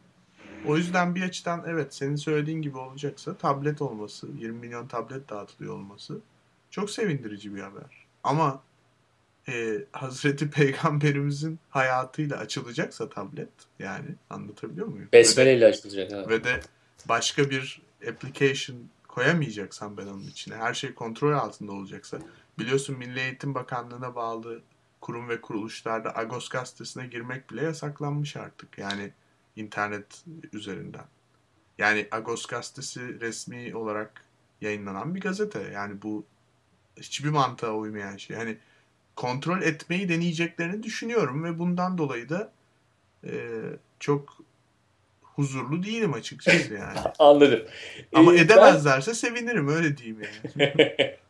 O 0.65 0.77
yüzden 0.77 1.15
bir 1.15 1.21
açıdan 1.21 1.63
evet 1.67 1.93
senin 1.93 2.15
söylediğin 2.15 2.61
gibi 2.61 2.77
olacaksa 2.77 3.38
tablet 3.38 3.81
olması, 3.81 4.27
20 4.38 4.59
milyon 4.59 4.88
tablet 4.88 5.29
dağıtılıyor 5.29 5.73
olması 5.73 6.19
çok 6.69 6.89
sevindirici 6.89 7.55
bir 7.55 7.61
haber. 7.61 8.05
Ama 8.23 8.61
e, 9.49 9.83
Hazreti 9.91 10.49
Peygamberimizin 10.51 11.59
hayatıyla 11.69 12.37
açılacaksa 12.37 13.09
tablet 13.09 13.49
yani 13.79 14.07
anlatabiliyor 14.29 14.87
muyum? 14.87 15.09
Besmele 15.13 15.57
ile 15.57 15.65
açılacak. 15.65 16.11
Evet. 16.11 16.29
Ve 16.29 16.43
de 16.43 16.59
başka 17.09 17.49
bir 17.49 17.81
application 18.09 18.77
koyamayacaksam 19.07 19.97
ben 19.97 20.07
onun 20.07 20.27
içine 20.27 20.55
her 20.55 20.73
şey 20.73 20.93
kontrol 20.93 21.33
altında 21.33 21.71
olacaksa 21.71 22.19
biliyorsun 22.59 22.97
Milli 22.97 23.19
Eğitim 23.19 23.55
Bakanlığı'na 23.55 24.15
bağlı 24.15 24.61
kurum 25.01 25.29
ve 25.29 25.41
kuruluşlarda 25.41 26.17
Agos 26.17 26.49
gazetesine 26.49 27.07
girmek 27.07 27.49
bile 27.49 27.63
yasaklanmış 27.63 28.35
artık 28.35 28.77
yani 28.77 29.11
internet 29.55 30.23
üzerinden. 30.53 31.05
Yani 31.77 32.07
Agos 32.11 32.45
gazetesi 32.45 33.19
resmi 33.19 33.75
olarak 33.75 34.25
yayınlanan 34.61 35.15
bir 35.15 35.21
gazete. 35.21 35.59
Yani 35.73 36.01
bu 36.01 36.25
hiçbir 36.97 37.29
mantığa 37.29 37.73
uymayan 37.73 38.17
şey. 38.17 38.37
Hani 38.37 38.57
kontrol 39.16 39.61
etmeyi 39.61 40.09
deneyeceklerini 40.09 40.84
düşünüyorum 40.84 41.43
ve 41.43 41.59
bundan 41.59 41.97
dolayı 41.97 42.30
da 42.30 42.51
e, 43.24 43.32
çok 43.99 44.38
huzurlu 45.22 45.84
değilim 45.84 46.13
açıkçası 46.13 46.74
yani. 46.80 46.99
Anladım. 47.20 47.63
Ama 48.13 48.36
Ee, 48.36 48.39
edemezlerse 48.39 49.13
sevinirim 49.13 49.68
öyle 49.68 49.97
diyeyim 49.97 50.18
yani. 50.22 50.74
ben- 50.78 51.16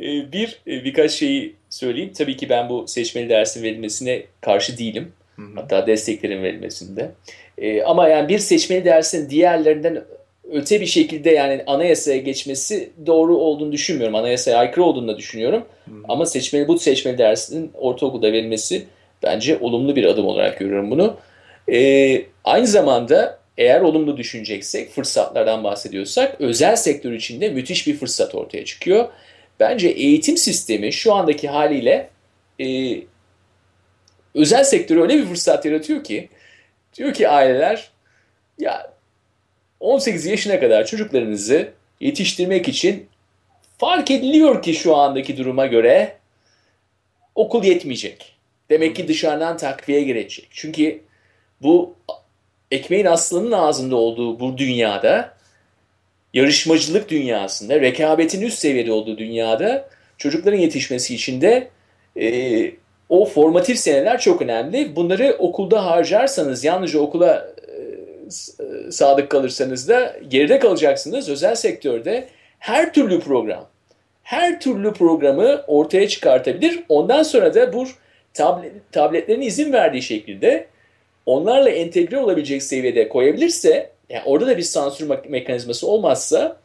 Ee, 0.00 0.32
bir 0.32 0.60
e, 0.66 0.84
birkaç 0.84 1.10
şeyi 1.10 1.56
söyleyeyim. 1.70 2.12
Tabii 2.18 2.36
ki 2.36 2.48
ben 2.48 2.68
bu 2.68 2.88
seçmeli 2.88 3.28
dersin 3.28 3.62
verilmesine 3.62 4.26
karşı 4.40 4.78
değilim. 4.78 5.12
Hı 5.36 5.42
hı. 5.42 5.46
Hatta 5.54 5.86
desteklerin 5.86 6.42
verilmesinde. 6.42 7.14
Ee, 7.58 7.82
ama 7.82 8.08
yani 8.08 8.28
bir 8.28 8.38
seçmeli 8.38 8.84
dersin 8.84 9.30
diğerlerinden 9.30 10.04
öte 10.52 10.80
bir 10.80 10.86
şekilde 10.86 11.30
yani 11.30 11.62
anayasaya 11.66 12.18
geçmesi 12.18 12.90
doğru 13.06 13.36
olduğunu 13.36 13.72
düşünmüyorum. 13.72 14.14
Anayasaya 14.14 14.58
aykırı 14.58 14.84
olduğunu 14.84 15.08
da 15.08 15.18
düşünüyorum. 15.18 15.64
Hı. 15.84 15.90
Ama 16.08 16.26
seçmeli 16.26 16.68
bu 16.68 16.78
seçmeli 16.78 17.18
dersin 17.18 17.72
ortaokulda 17.74 18.32
verilmesi 18.32 18.86
bence 19.22 19.58
olumlu 19.58 19.96
bir 19.96 20.04
adım 20.04 20.26
olarak 20.26 20.58
görüyorum 20.58 20.90
bunu. 20.90 21.16
Ee, 21.72 22.22
aynı 22.44 22.66
zamanda 22.66 23.38
eğer 23.58 23.80
olumlu 23.80 24.16
düşüneceksek, 24.16 24.90
fırsatlardan 24.90 25.64
bahsediyorsak 25.64 26.40
özel 26.40 26.76
sektör 26.76 27.12
içinde 27.12 27.48
müthiş 27.48 27.86
bir 27.86 27.96
fırsat 27.96 28.34
ortaya 28.34 28.64
çıkıyor. 28.64 29.08
Bence 29.60 29.88
eğitim 29.88 30.36
sistemi 30.36 30.92
şu 30.92 31.14
andaki 31.14 31.48
haliyle 31.48 32.10
e, 32.60 32.96
özel 34.34 34.64
sektöre 34.64 35.02
öyle 35.02 35.14
bir 35.14 35.24
fırsat 35.24 35.64
yaratıyor 35.64 36.04
ki 36.04 36.28
diyor 36.96 37.14
ki 37.14 37.28
aileler 37.28 37.90
ya 38.58 38.97
18 39.80 40.26
yaşına 40.26 40.60
kadar 40.60 40.86
çocuklarınızı 40.86 41.68
yetiştirmek 42.00 42.68
için 42.68 43.08
fark 43.78 44.10
ediliyor 44.10 44.62
ki 44.62 44.74
şu 44.74 44.96
andaki 44.96 45.36
duruma 45.36 45.66
göre 45.66 46.16
okul 47.34 47.64
yetmeyecek. 47.64 48.32
Demek 48.70 48.96
ki 48.96 49.08
dışarıdan 49.08 49.56
takviye 49.56 50.02
gerekecek. 50.02 50.48
Çünkü 50.50 51.00
bu 51.62 51.94
ekmeğin 52.70 53.04
aslanın 53.04 53.52
ağzında 53.52 53.96
olduğu 53.96 54.40
bu 54.40 54.58
dünyada 54.58 55.34
yarışmacılık 56.34 57.08
dünyasında, 57.08 57.80
rekabetin 57.80 58.42
üst 58.42 58.58
seviyede 58.58 58.92
olduğu 58.92 59.18
dünyada 59.18 59.88
çocukların 60.18 60.58
yetişmesi 60.58 61.14
için 61.14 61.40
de 61.40 61.68
e, 62.20 62.70
o 63.08 63.24
formatif 63.24 63.78
seneler 63.78 64.20
çok 64.20 64.42
önemli. 64.42 64.96
Bunları 64.96 65.36
okulda 65.38 65.86
harcarsanız, 65.86 66.64
yalnızca 66.64 66.98
okula 66.98 67.48
sadık 68.90 69.30
kalırsanız 69.30 69.88
da 69.88 70.16
geride 70.28 70.58
kalacaksınız. 70.58 71.28
Özel 71.28 71.54
sektörde 71.54 72.28
her 72.58 72.92
türlü 72.92 73.20
program, 73.20 73.68
her 74.22 74.60
türlü 74.60 74.92
programı 74.92 75.64
ortaya 75.66 76.08
çıkartabilir. 76.08 76.84
Ondan 76.88 77.22
sonra 77.22 77.54
da 77.54 77.72
bu 77.72 77.86
tablet, 78.34 78.72
tabletlerin 78.92 79.40
izin 79.40 79.72
verdiği 79.72 80.02
şekilde 80.02 80.66
onlarla 81.26 81.68
entegre 81.68 82.18
olabilecek 82.18 82.62
seviyede 82.62 83.08
koyabilirse, 83.08 83.90
yani 84.08 84.22
orada 84.26 84.46
da 84.46 84.56
bir 84.56 84.62
sansür 84.62 85.08
mek- 85.08 85.28
mekanizması 85.28 85.86
olmazsa 85.86 86.56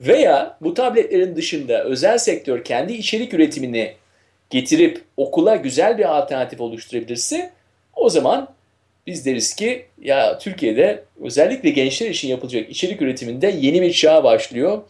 veya 0.00 0.56
bu 0.60 0.74
tabletlerin 0.74 1.36
dışında 1.36 1.84
özel 1.84 2.18
sektör 2.18 2.64
kendi 2.64 2.92
içerik 2.92 3.34
üretimini 3.34 3.94
getirip 4.50 5.02
okula 5.16 5.56
güzel 5.56 5.98
bir 5.98 6.18
alternatif 6.18 6.60
oluşturabilirse 6.60 7.50
o 7.96 8.10
zaman 8.10 8.48
biz 9.08 9.26
deriz 9.26 9.54
ki 9.54 9.86
ya 10.02 10.38
Türkiye'de 10.38 11.04
özellikle 11.20 11.70
gençler 11.70 12.10
için 12.10 12.28
yapılacak 12.28 12.70
içerik 12.70 13.02
üretiminde 13.02 13.54
yeni 13.60 13.82
bir 13.82 13.92
çağ 13.92 14.24
başlıyor. 14.24 14.82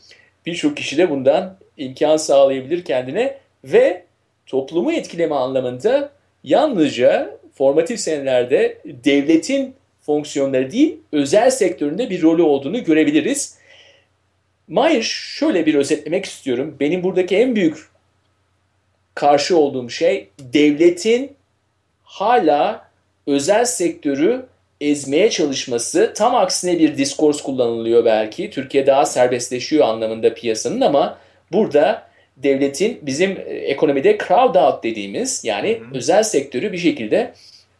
Birçok 0.46 0.76
kişi 0.76 0.98
de 0.98 1.10
bundan 1.10 1.56
imkan 1.76 2.16
sağlayabilir 2.16 2.84
kendine 2.84 3.38
ve 3.64 4.04
toplumu 4.46 4.92
etkileme 4.92 5.34
anlamında 5.34 6.12
yalnızca 6.44 7.38
formatif 7.54 8.00
senelerde 8.00 8.78
devletin 8.84 9.74
fonksiyonları 10.00 10.70
değil 10.72 10.96
özel 11.12 11.50
sektöründe 11.50 12.10
bir 12.10 12.22
rolü 12.22 12.42
olduğunu 12.42 12.84
görebiliriz. 12.84 13.58
Mayer 14.68 15.02
şöyle 15.02 15.66
bir 15.66 15.74
özetlemek 15.74 16.24
istiyorum. 16.24 16.76
Benim 16.80 17.02
buradaki 17.02 17.36
en 17.36 17.56
büyük 17.56 17.88
karşı 19.14 19.56
olduğum 19.56 19.90
şey 19.90 20.28
devletin 20.38 21.32
hala 22.02 22.87
özel 23.28 23.64
sektörü 23.64 24.46
ezmeye 24.80 25.30
çalışması. 25.30 26.12
Tam 26.16 26.34
aksine 26.34 26.78
bir 26.78 26.98
diskors 26.98 27.42
kullanılıyor 27.42 28.04
belki. 28.04 28.50
Türkiye 28.50 28.86
daha 28.86 29.06
serbestleşiyor 29.06 29.88
anlamında 29.88 30.34
piyasanın 30.34 30.80
ama 30.80 31.18
burada 31.52 32.08
devletin 32.36 32.98
bizim 33.02 33.30
e, 33.30 33.34
ekonomide 33.44 34.18
crowd 34.18 34.54
out 34.54 34.84
dediğimiz 34.84 35.44
yani 35.44 35.80
Hı 35.80 35.84
hı. 35.84 35.98
özel 35.98 36.22
sektörü 36.22 36.72
bir 36.72 36.78
şekilde 36.78 37.32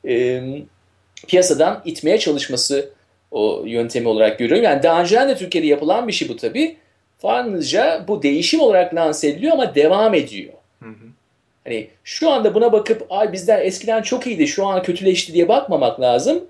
e, 0.09 0.43
piyasadan 1.29 1.83
itmeye 1.85 2.19
çalışması 2.19 2.91
o 3.31 3.63
yöntemi 3.67 4.09
olarak 4.09 4.39
görüyorum. 4.39 4.65
Yani 4.65 4.83
daha 4.83 5.01
önceden 5.01 5.29
de 5.29 5.37
Türkiye'de 5.37 5.67
yapılan 5.67 6.09
bir 6.09 6.13
şey 6.13 6.29
bu 6.29 6.37
tabii. 6.37 6.77
Yalnızca 7.23 8.05
bu 8.09 8.23
değişim 8.23 8.61
olarak 8.61 8.95
lanse 8.95 9.29
ediliyor 9.29 9.53
ama 9.53 9.75
devam 9.75 10.15
ediyor. 10.15 10.53
Hı 10.83 10.89
hı. 10.89 11.09
Hani 11.69 11.91
şu 12.05 12.31
anda 12.31 12.55
buna 12.55 12.73
bakıp 12.73 13.07
ay 13.11 13.33
bizler 13.33 13.63
eskiden 13.63 14.03
çok 14.03 14.27
iyiydi 14.27 14.49
şu 14.49 14.67
an 14.67 14.83
kötüleşti 14.83 15.33
diye 15.33 15.49
bakmamak 15.49 16.01
lazım. 16.01 16.45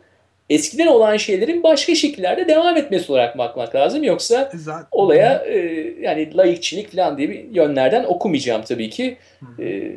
Eskiden 0.51 0.87
olan 0.87 1.17
şeylerin 1.17 1.63
başka 1.63 1.95
şekillerde 1.95 2.49
devam 2.49 2.77
etmesi 2.77 3.13
olarak 3.13 3.39
bakmak 3.39 3.75
lazım. 3.75 4.05
Yoksa 4.05 4.51
E 4.55 4.59
zaten, 4.59 4.89
olaya 4.91 5.45
e, 5.45 5.59
yani 6.01 6.37
laikçilik 6.37 6.93
falan 6.93 7.19
diye 7.19 7.29
bir 7.31 7.45
yönlerden 7.45 8.05
okumayacağım 8.05 8.63
tabii 8.63 8.91
ki. 8.91 9.19
E, 9.59 9.93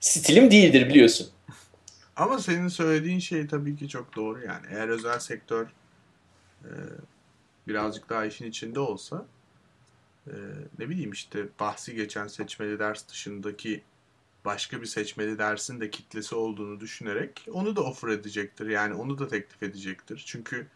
stilim 0.00 0.50
değildir 0.50 0.88
biliyorsun. 0.88 1.28
Ama 2.16 2.38
senin 2.38 2.68
söylediğin 2.68 3.18
şey 3.18 3.46
tabii 3.46 3.76
ki 3.76 3.88
çok 3.88 4.16
doğru 4.16 4.40
yani. 4.40 4.66
Eğer 4.72 4.88
özel 4.88 5.18
sektör 5.18 5.66
e, 6.64 6.70
birazcık 7.68 8.10
daha 8.10 8.24
işin 8.24 8.46
içinde 8.46 8.80
olsa 8.80 9.24
e, 10.26 10.34
ne 10.78 10.88
bileyim 10.88 11.12
işte 11.12 11.38
bahsi 11.60 11.94
geçen 11.94 12.26
seçmeli 12.26 12.78
ders 12.78 13.08
dışındaki 13.08 13.82
başka 14.44 14.80
bir 14.80 14.86
seçmeli 14.86 15.38
dersin 15.38 15.80
de 15.80 15.90
kitlesi 15.90 16.34
olduğunu 16.34 16.80
düşünerek 16.80 17.46
onu 17.52 17.76
da 17.76 17.82
offer 17.82 18.08
edecektir. 18.08 18.66
Yani 18.66 18.94
onu 18.94 19.18
da 19.18 19.28
teklif 19.28 19.62
edecektir. 19.62 20.24
Çünkü 20.26 20.66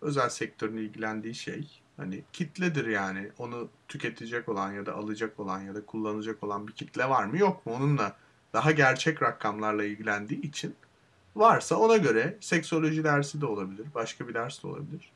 özel 0.00 0.28
sektörün 0.28 0.76
ilgilendiği 0.76 1.34
şey 1.34 1.80
hani 1.96 2.22
kitledir 2.32 2.86
yani. 2.86 3.30
Onu 3.38 3.68
tüketecek 3.88 4.48
olan 4.48 4.72
ya 4.72 4.86
da 4.86 4.94
alacak 4.94 5.40
olan 5.40 5.60
ya 5.60 5.74
da 5.74 5.86
kullanacak 5.86 6.42
olan 6.42 6.68
bir 6.68 6.72
kitle 6.72 7.08
var 7.08 7.24
mı 7.24 7.38
yok 7.38 7.66
mu? 7.66 7.72
Onunla 7.72 8.16
daha 8.52 8.70
gerçek 8.70 9.22
rakamlarla 9.22 9.84
ilgilendiği 9.84 10.42
için 10.42 10.74
varsa 11.36 11.76
ona 11.76 11.96
göre 11.96 12.36
seksoloji 12.40 13.04
dersi 13.04 13.40
de 13.40 13.46
olabilir, 13.46 13.86
başka 13.94 14.28
bir 14.28 14.34
ders 14.34 14.62
de 14.62 14.66
olabilir. 14.66 15.12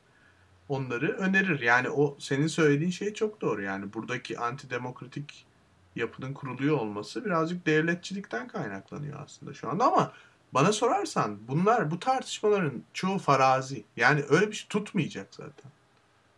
Onları 0.69 1.13
önerir. 1.13 1.61
Yani 1.61 1.91
o 1.91 2.17
senin 2.19 2.47
söylediğin 2.47 2.91
şey 2.91 3.15
çok 3.15 3.41
doğru. 3.41 3.63
Yani 3.63 3.93
buradaki 3.93 4.39
antidemokratik 4.39 5.47
yapının 5.97 6.35
kuruluyor 6.35 6.77
olması 6.77 7.25
birazcık 7.25 7.67
devletçilikten 7.67 8.49
kaynaklanıyor 8.49 9.21
aslında 9.25 9.55
şu 9.55 9.71
anda 9.71 9.85
ama 9.85 10.13
bana 10.55 10.73
sorarsan 10.73 11.39
bunlar 11.49 11.91
bu 11.91 11.99
tartışmaların 11.99 12.83
çoğu 12.95 13.19
farazi. 13.19 13.85
Yani 13.97 14.23
öyle 14.29 14.51
bir 14.51 14.57
şey 14.57 14.69
tutmayacak 14.69 15.27
zaten. 15.31 15.71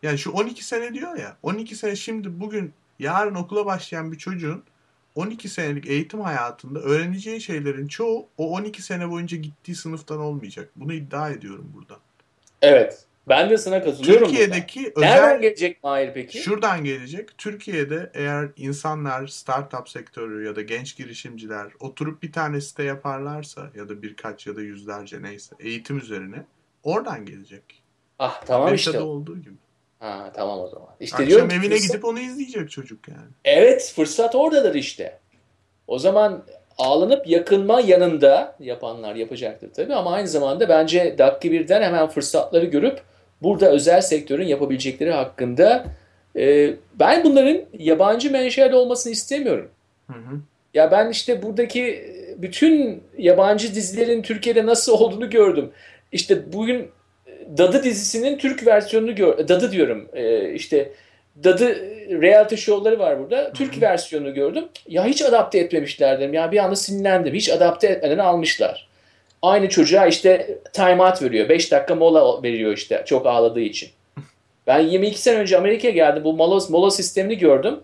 Yani 0.02 0.18
şu 0.18 0.30
12 0.30 0.64
sene 0.64 0.94
diyor 0.94 1.16
ya 1.16 1.36
12 1.42 1.76
sene 1.76 1.96
şimdi 1.96 2.40
bugün 2.40 2.72
yarın 2.98 3.34
okula 3.34 3.66
başlayan 3.66 4.12
bir 4.12 4.18
çocuğun 4.18 4.62
12 5.14 5.48
senelik 5.48 5.86
eğitim 5.86 6.20
hayatında 6.20 6.80
öğreneceği 6.80 7.40
şeylerin 7.40 7.88
çoğu 7.88 8.28
o 8.36 8.50
12 8.50 8.82
sene 8.82 9.10
boyunca 9.10 9.36
gittiği 9.36 9.74
sınıftan 9.74 10.18
olmayacak. 10.18 10.70
Bunu 10.76 10.92
iddia 10.92 11.30
ediyorum 11.30 11.72
burada. 11.74 11.96
Evet. 12.62 13.04
Ben 13.28 13.50
de 13.50 13.58
sana 13.58 13.84
katılıyorum. 13.84 14.20
burada. 14.22 14.38
Türkiye'deki 14.38 14.92
özel 14.96 15.08
Nereden 15.08 15.40
gelecek 15.40 15.84
Mahir 15.84 16.10
peki? 16.14 16.38
Şuradan 16.38 16.84
gelecek. 16.84 17.38
Türkiye'de 17.38 18.10
eğer 18.14 18.48
insanlar 18.56 19.26
startup 19.26 19.88
sektörü 19.88 20.46
ya 20.46 20.56
da 20.56 20.62
genç 20.62 20.96
girişimciler 20.96 21.66
oturup 21.80 22.22
bir 22.22 22.32
tane 22.32 22.60
site 22.60 22.82
yaparlarsa 22.82 23.70
ya 23.76 23.88
da 23.88 24.02
birkaç 24.02 24.46
ya 24.46 24.56
da 24.56 24.60
yüzlerce 24.60 25.22
neyse 25.22 25.56
eğitim 25.60 25.98
üzerine 25.98 26.44
oradan 26.82 27.26
gelecek. 27.26 27.82
Ah 28.18 28.42
tamam 28.46 28.64
Meta'da 28.70 28.76
işte. 28.90 29.00
olduğu 29.00 29.38
gibi. 29.40 29.54
Ha 29.98 30.32
tamam 30.34 30.58
o 30.60 30.68
zaman. 30.68 30.88
İşte 31.00 31.14
Akşam 31.16 31.28
diyorum 31.28 31.50
evine 31.50 31.74
fırsat- 31.74 31.86
gidip 31.88 32.04
onu 32.04 32.20
izleyecek 32.20 32.70
çocuk 32.70 33.08
yani. 33.08 33.28
Evet 33.44 33.92
fırsat 33.96 34.34
oradadır 34.34 34.74
işte. 34.74 35.18
O 35.86 35.98
zaman 35.98 36.44
ağlanıp 36.78 37.26
yakınma 37.28 37.80
yanında 37.80 38.56
yapanlar 38.60 39.14
yapacaktır 39.14 39.72
tabii 39.72 39.94
ama 39.94 40.12
aynı 40.12 40.28
zamanda 40.28 40.68
bence 40.68 41.14
dakika 41.18 41.52
birden 41.52 41.82
hemen 41.82 42.08
fırsatları 42.08 42.64
görüp 42.66 43.00
burada 43.42 43.70
özel 43.70 44.00
sektörün 44.00 44.46
yapabilecekleri 44.46 45.12
hakkında 45.12 45.84
e, 46.36 46.74
ben 46.94 47.24
bunların 47.24 47.60
yabancı 47.78 48.32
menşeli 48.32 48.74
olmasını 48.74 49.12
istemiyorum. 49.12 49.70
Hı 50.06 50.18
hı. 50.18 50.40
Ya 50.74 50.90
ben 50.90 51.10
işte 51.10 51.42
buradaki 51.42 52.04
bütün 52.36 53.02
yabancı 53.18 53.74
dizilerin 53.74 54.22
Türkiye'de 54.22 54.66
nasıl 54.66 54.92
olduğunu 54.92 55.30
gördüm. 55.30 55.70
İşte 56.12 56.52
bugün 56.52 56.90
Dadı 57.58 57.82
dizisinin 57.82 58.38
Türk 58.38 58.66
versiyonunu 58.66 59.14
gör 59.14 59.48
Dadı 59.48 59.72
diyorum. 59.72 60.08
Ee, 60.12 60.52
işte 60.52 60.92
Dadı 61.44 61.76
reality 62.22 62.54
show'ları 62.54 62.98
var 62.98 63.18
burada. 63.18 63.52
Türk 63.52 63.76
hı. 63.76 63.80
versiyonunu 63.80 64.34
gördüm. 64.34 64.64
Ya 64.88 65.06
hiç 65.06 65.22
adapte 65.22 65.58
etmemişler 65.58 66.20
dedim. 66.20 66.34
Ya 66.34 66.52
bir 66.52 66.58
anda 66.58 66.76
sinirlendim. 66.76 67.34
Hiç 67.34 67.50
adapte 67.50 67.86
etmeden 67.86 68.18
almışlar. 68.18 68.87
Aynı 69.42 69.68
çocuğa 69.68 70.06
işte 70.06 70.58
time 70.72 71.02
out 71.02 71.22
veriyor. 71.22 71.48
5 71.48 71.72
dakika 71.72 71.94
mola 71.94 72.42
veriyor 72.42 72.72
işte 72.72 73.02
çok 73.06 73.26
ağladığı 73.26 73.60
için. 73.60 73.88
Ben 74.66 74.80
22 74.80 75.22
sene 75.22 75.38
önce 75.38 75.58
Amerika'ya 75.58 75.94
geldim. 75.94 76.24
Bu 76.24 76.32
mola, 76.32 76.60
mola 76.70 76.90
sistemini 76.90 77.38
gördüm. 77.38 77.80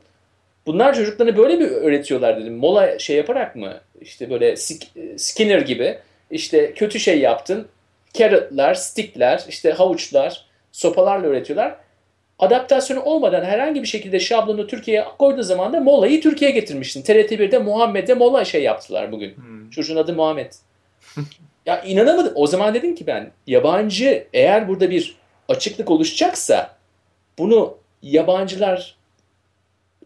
Bunlar 0.66 0.94
çocuklarına 0.94 1.36
böyle 1.36 1.57
mi 1.57 1.64
öğretiyorlar 1.64 2.40
dedim. 2.40 2.57
Mola 2.57 2.98
şey 2.98 3.16
yaparak 3.16 3.57
mı? 3.57 3.80
İşte 4.00 4.30
böyle 4.30 4.57
Skinner 5.16 5.59
gibi. 5.59 5.98
İşte 6.30 6.74
kötü 6.74 7.00
şey 7.00 7.20
yaptın. 7.20 7.68
Carrotlar, 8.14 8.74
stickler, 8.74 9.44
işte 9.48 9.72
havuçlar, 9.72 10.44
sopalarla 10.72 11.26
öğretiyorlar. 11.26 11.76
Adaptasyonu 12.38 13.02
olmadan 13.02 13.44
herhangi 13.44 13.82
bir 13.82 13.88
şekilde 13.88 14.20
şablonu 14.20 14.66
Türkiye'ye 14.66 15.05
koyduğu 15.18 15.42
zaman 15.42 15.72
da 15.72 15.80
Mola'yı 15.80 16.20
Türkiye'ye 16.20 16.55
getirmiştin. 16.55 17.02
TRT1'de 17.02 17.59
Muhammed'e 17.59 18.14
Mola 18.14 18.44
şey 18.44 18.62
yaptılar 18.62 19.12
bugün. 19.12 19.30
Hı. 19.30 19.70
Çocuğun 19.70 19.96
adı 19.96 20.12
Muhammed. 20.12 20.52
Ya 21.66 21.82
inanamadım. 21.82 22.32
O 22.34 22.46
zaman 22.46 22.74
dedim 22.74 22.94
ki 22.94 23.06
ben 23.06 23.30
yabancı 23.46 24.26
eğer 24.32 24.68
burada 24.68 24.90
bir 24.90 25.16
açıklık 25.48 25.90
oluşacaksa 25.90 26.76
bunu 27.38 27.76
yabancılar 28.02 28.96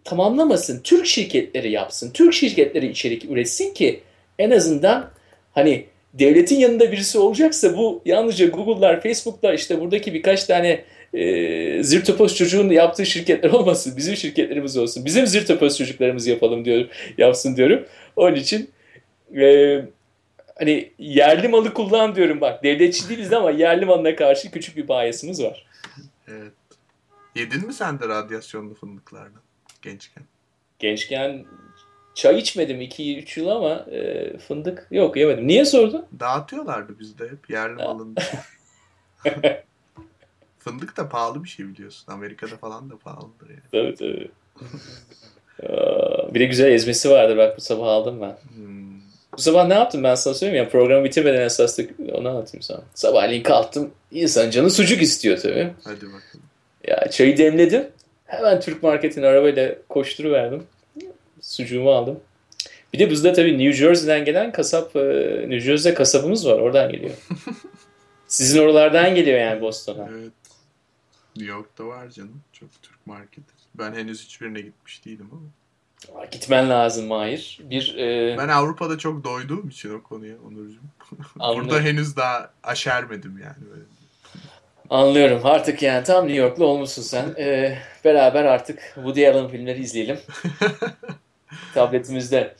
tamamlamasın. 0.04 0.80
Türk 0.84 1.06
şirketleri 1.06 1.70
yapsın. 1.70 2.10
Türk 2.14 2.34
şirketleri 2.34 2.88
içerik 2.88 3.24
üretsin 3.24 3.74
ki 3.74 4.00
en 4.38 4.50
azından 4.50 5.10
hani 5.54 5.86
devletin 6.14 6.56
yanında 6.56 6.92
birisi 6.92 7.18
olacaksa 7.18 7.76
bu 7.76 8.02
yalnızca 8.04 8.46
Google'lar, 8.46 9.00
Facebook'lar 9.00 9.54
işte 9.54 9.80
buradaki 9.80 10.14
birkaç 10.14 10.44
tane 10.44 10.84
e, 11.14 11.82
zirtopos 11.82 12.34
çocuğun 12.34 12.70
yaptığı 12.70 13.06
şirketler 13.06 13.50
olmasın. 13.50 13.94
Bizim 13.96 14.16
şirketlerimiz 14.16 14.76
olsun. 14.76 15.04
Bizim 15.04 15.26
zirtopos 15.26 15.78
çocuklarımız 15.78 16.26
yapalım 16.26 16.64
diyorum. 16.64 16.88
Yapsın 17.18 17.56
diyorum. 17.56 17.86
Onun 18.16 18.34
için 18.34 18.70
e, 19.36 19.80
hani 20.58 20.92
yerli 20.98 21.48
malı 21.48 21.74
kullan 21.74 22.14
diyorum 22.14 22.40
bak. 22.40 22.62
Devletçi 22.62 23.08
değiliz 23.08 23.32
ama 23.32 23.50
yerli 23.50 23.86
malına 23.86 24.16
karşı 24.16 24.50
küçük 24.50 24.76
bir 24.76 24.88
bayasımız 24.88 25.42
var. 25.42 25.66
Evet. 26.28 26.52
Yedin 27.34 27.66
mi 27.66 27.72
sen 27.72 28.00
de 28.00 28.08
radyasyonlu 28.08 28.74
fındıklardan 28.74 29.42
gençken? 29.82 30.24
Gençken 30.78 31.44
çay 32.14 32.38
içmedim 32.38 32.80
2-3 32.80 33.40
yıl 33.40 33.48
ama 33.48 33.74
e, 33.74 34.38
fındık 34.38 34.86
yok 34.90 35.16
yemedim. 35.16 35.48
Niye 35.48 35.64
sordun? 35.64 36.06
Dağıtıyorlardı 36.20 36.98
bizde 36.98 37.24
hep 37.24 37.50
yerli 37.50 37.74
malın. 37.74 38.16
Fındık 40.58 40.96
da 40.96 41.08
pahalı 41.08 41.44
bir 41.44 41.48
şey 41.48 41.68
biliyorsun. 41.68 42.12
Amerika'da 42.12 42.56
falan 42.56 42.90
da 42.90 42.96
pahalıdır 42.96 43.50
yani. 43.50 43.60
Tabii 43.72 43.94
tabii. 43.94 44.30
Bir 46.34 46.40
de 46.40 46.44
güzel 46.44 46.72
ezmesi 46.72 47.10
vardır 47.10 47.36
bak 47.36 47.56
bu 47.56 47.60
sabah 47.60 47.86
aldım 47.86 48.20
ben. 48.20 48.36
Hmm. 48.56 48.77
Bu 49.38 49.42
sabah 49.42 49.66
ne 49.66 49.74
yaptım 49.74 50.04
ben 50.04 50.14
sana 50.14 50.34
söyleyeyim 50.34 50.64
ya 50.64 50.70
programı 50.70 51.04
bitirmeden 51.04 51.40
esas 51.40 51.78
da 51.78 51.82
onu 52.12 52.28
anlatayım 52.28 52.62
sana. 52.62 52.80
Sabahleyin 52.94 53.42
kalktım 53.42 53.90
insan 54.10 54.50
canı 54.50 54.70
sucuk 54.70 55.02
istiyor 55.02 55.38
tabii. 55.38 55.72
Hadi 55.84 56.06
bakalım. 56.06 56.44
Ya 56.86 57.10
çayı 57.10 57.38
demledim. 57.38 57.88
Hemen 58.26 58.60
Türk 58.60 58.82
Market'in 58.82 59.22
arabayla 59.22 59.74
koşturuverdim. 59.88 60.66
Sucuğumu 61.40 61.90
aldım. 61.90 62.20
Bir 62.92 62.98
de 62.98 63.10
bizde 63.10 63.32
tabii 63.32 63.58
New 63.58 63.72
Jersey'den 63.72 64.24
gelen 64.24 64.52
kasap, 64.52 64.96
e, 64.96 65.00
New 65.40 65.60
Jersey'de 65.60 65.94
kasabımız 65.94 66.46
var. 66.46 66.58
Oradan 66.58 66.92
geliyor. 66.92 67.14
Sizin 68.28 68.60
oralardan 68.60 69.14
geliyor 69.14 69.38
yani 69.38 69.60
Boston'a. 69.60 70.08
Evet. 70.12 70.32
New 71.36 71.52
York'ta 71.52 71.86
var 71.86 72.10
canım. 72.10 72.42
Çok 72.52 72.68
Türk 72.82 73.06
marketi. 73.06 73.52
Ben 73.74 73.92
henüz 73.92 74.24
hiçbirine 74.24 74.60
gitmiş 74.60 75.04
değilim 75.04 75.28
ama. 75.32 75.42
Gitmen 76.30 76.70
lazım 76.70 77.06
Mahir. 77.06 77.58
Bir 77.62 77.98
e, 77.98 78.38
Ben 78.38 78.48
Avrupa'da 78.48 78.98
çok 78.98 79.24
doyduğum 79.24 79.68
için 79.68 79.94
o 79.94 80.02
konuya 80.02 80.34
Onurcuğum. 80.48 80.80
Burada 81.38 81.80
henüz 81.80 82.16
daha 82.16 82.50
aşermedim 82.62 83.38
yani. 83.42 83.70
Böyle. 83.70 83.82
Anlıyorum. 84.90 85.40
Artık 85.44 85.82
yani 85.82 86.04
tam 86.04 86.24
New 86.24 86.40
Yorklu 86.40 86.66
olmuşsun 86.66 87.02
sen. 87.02 87.34
Ee, 87.38 87.78
beraber 88.04 88.44
artık 88.44 88.92
Woody 88.94 89.28
Allen 89.28 89.48
filmleri 89.48 89.80
izleyelim. 89.82 90.18
Tabletimizde. 91.74 92.54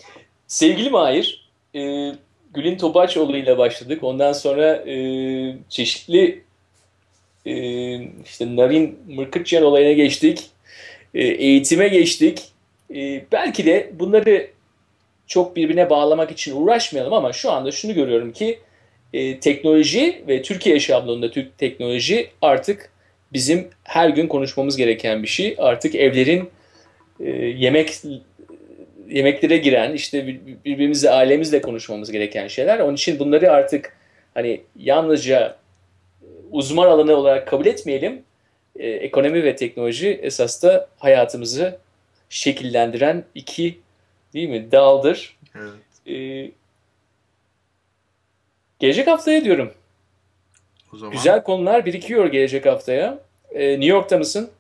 Sevgili 0.47 0.91
Mahir, 0.91 1.51
e, 1.74 1.80
Gül'ün 2.55 2.78
Topaç 2.78 3.16
olayıyla 3.16 3.59
başladık. 3.59 4.05
Ondan 4.05 4.32
sonra 4.32 4.76
e, 4.76 4.97
çeşitli 5.68 6.45
e, 7.47 7.53
işte 8.24 8.57
Narin 8.57 8.99
Mırkıtçıyan 9.09 9.64
olayına 9.64 9.93
geçtik. 9.93 10.51
E, 11.14 11.24
eğitime 11.24 11.89
geçtik. 11.89 12.43
E, 12.95 13.24
belki 13.32 13.66
de 13.66 13.91
bunları 13.99 14.47
çok 15.26 15.57
birbirine 15.57 15.91
bağlamak 15.91 16.30
için 16.30 16.57
uğraşmayalım 16.57 17.12
ama 17.12 17.32
şu 17.32 17.51
anda 17.51 17.70
şunu 17.70 17.95
görüyorum 17.95 18.32
ki 18.32 18.59
e, 19.12 19.41
teknoloji 19.41 20.22
ve 20.28 20.43
Türkiye 20.43 20.80
şablonunda 20.80 21.30
Türk 21.30 21.59
teknoloji 21.59 22.30
artık 22.43 22.91
bizim 23.32 23.68
her 23.84 24.09
gün 24.09 24.26
konuşmamız 24.26 24.76
gereken 24.76 25.22
bir 25.22 25.28
şey. 25.28 25.55
Artık 25.59 25.95
evlerin 25.95 26.51
e, 27.20 27.30
yemek 27.34 27.91
yemeklere 29.09 29.57
giren 29.57 29.93
işte 29.93 30.26
bir- 30.26 30.41
birbirimizle 30.64 31.11
ailemizle 31.11 31.61
konuşmamız 31.61 32.12
gereken 32.12 32.49
şeyler. 32.49 32.78
Onun 32.78 32.95
için 32.95 33.18
bunları 33.18 33.53
artık 33.53 33.97
hani 34.34 34.61
yalnızca 34.76 35.57
uzman 36.51 36.86
alanı 36.86 37.16
olarak 37.16 37.49
kabul 37.49 37.66
etmeyelim. 37.66 38.22
E, 38.78 38.89
ekonomi 38.89 39.45
ve 39.45 39.57
teknoloji 39.57 40.20
esas 40.22 40.62
da 40.62 40.89
hayatımızı 40.99 41.78
şekillendiren 42.29 43.24
iki 43.35 43.81
değil 44.35 44.49
mi 44.49 44.72
daldır. 44.72 45.37
Evet. 45.55 46.16
E, 46.16 46.51
gelecek 48.79 49.07
haftaya 49.07 49.45
diyorum. 49.45 49.72
O 50.93 50.97
zaman 50.97 51.12
Güzel 51.12 51.43
konular 51.43 51.87
birikiyor 51.87 52.26
gelecek 52.26 52.66
haftaya. 52.66 53.18
Ee, 53.51 53.70
New 53.70 53.87
York'ta 53.87 54.18
mısın? 54.18 54.51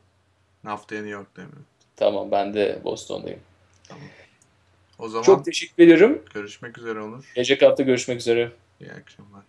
haftaya 0.64 1.00
New 1.02 1.14
York'tayım. 1.14 1.50
Tamam 1.96 2.30
ben 2.30 2.54
de 2.54 2.78
Boston'dayım. 2.84 3.40
O 4.98 5.08
zaman 5.08 5.22
Çok 5.24 5.44
teşekkür 5.44 5.82
ediyorum. 5.84 6.22
görüşmek 6.34 6.78
üzere 6.78 7.00
Onur. 7.00 7.32
Gelecek 7.34 7.62
hafta 7.62 7.82
görüşmek 7.82 8.20
üzere. 8.20 8.52
İyi 8.80 8.92
akşamlar. 8.92 9.42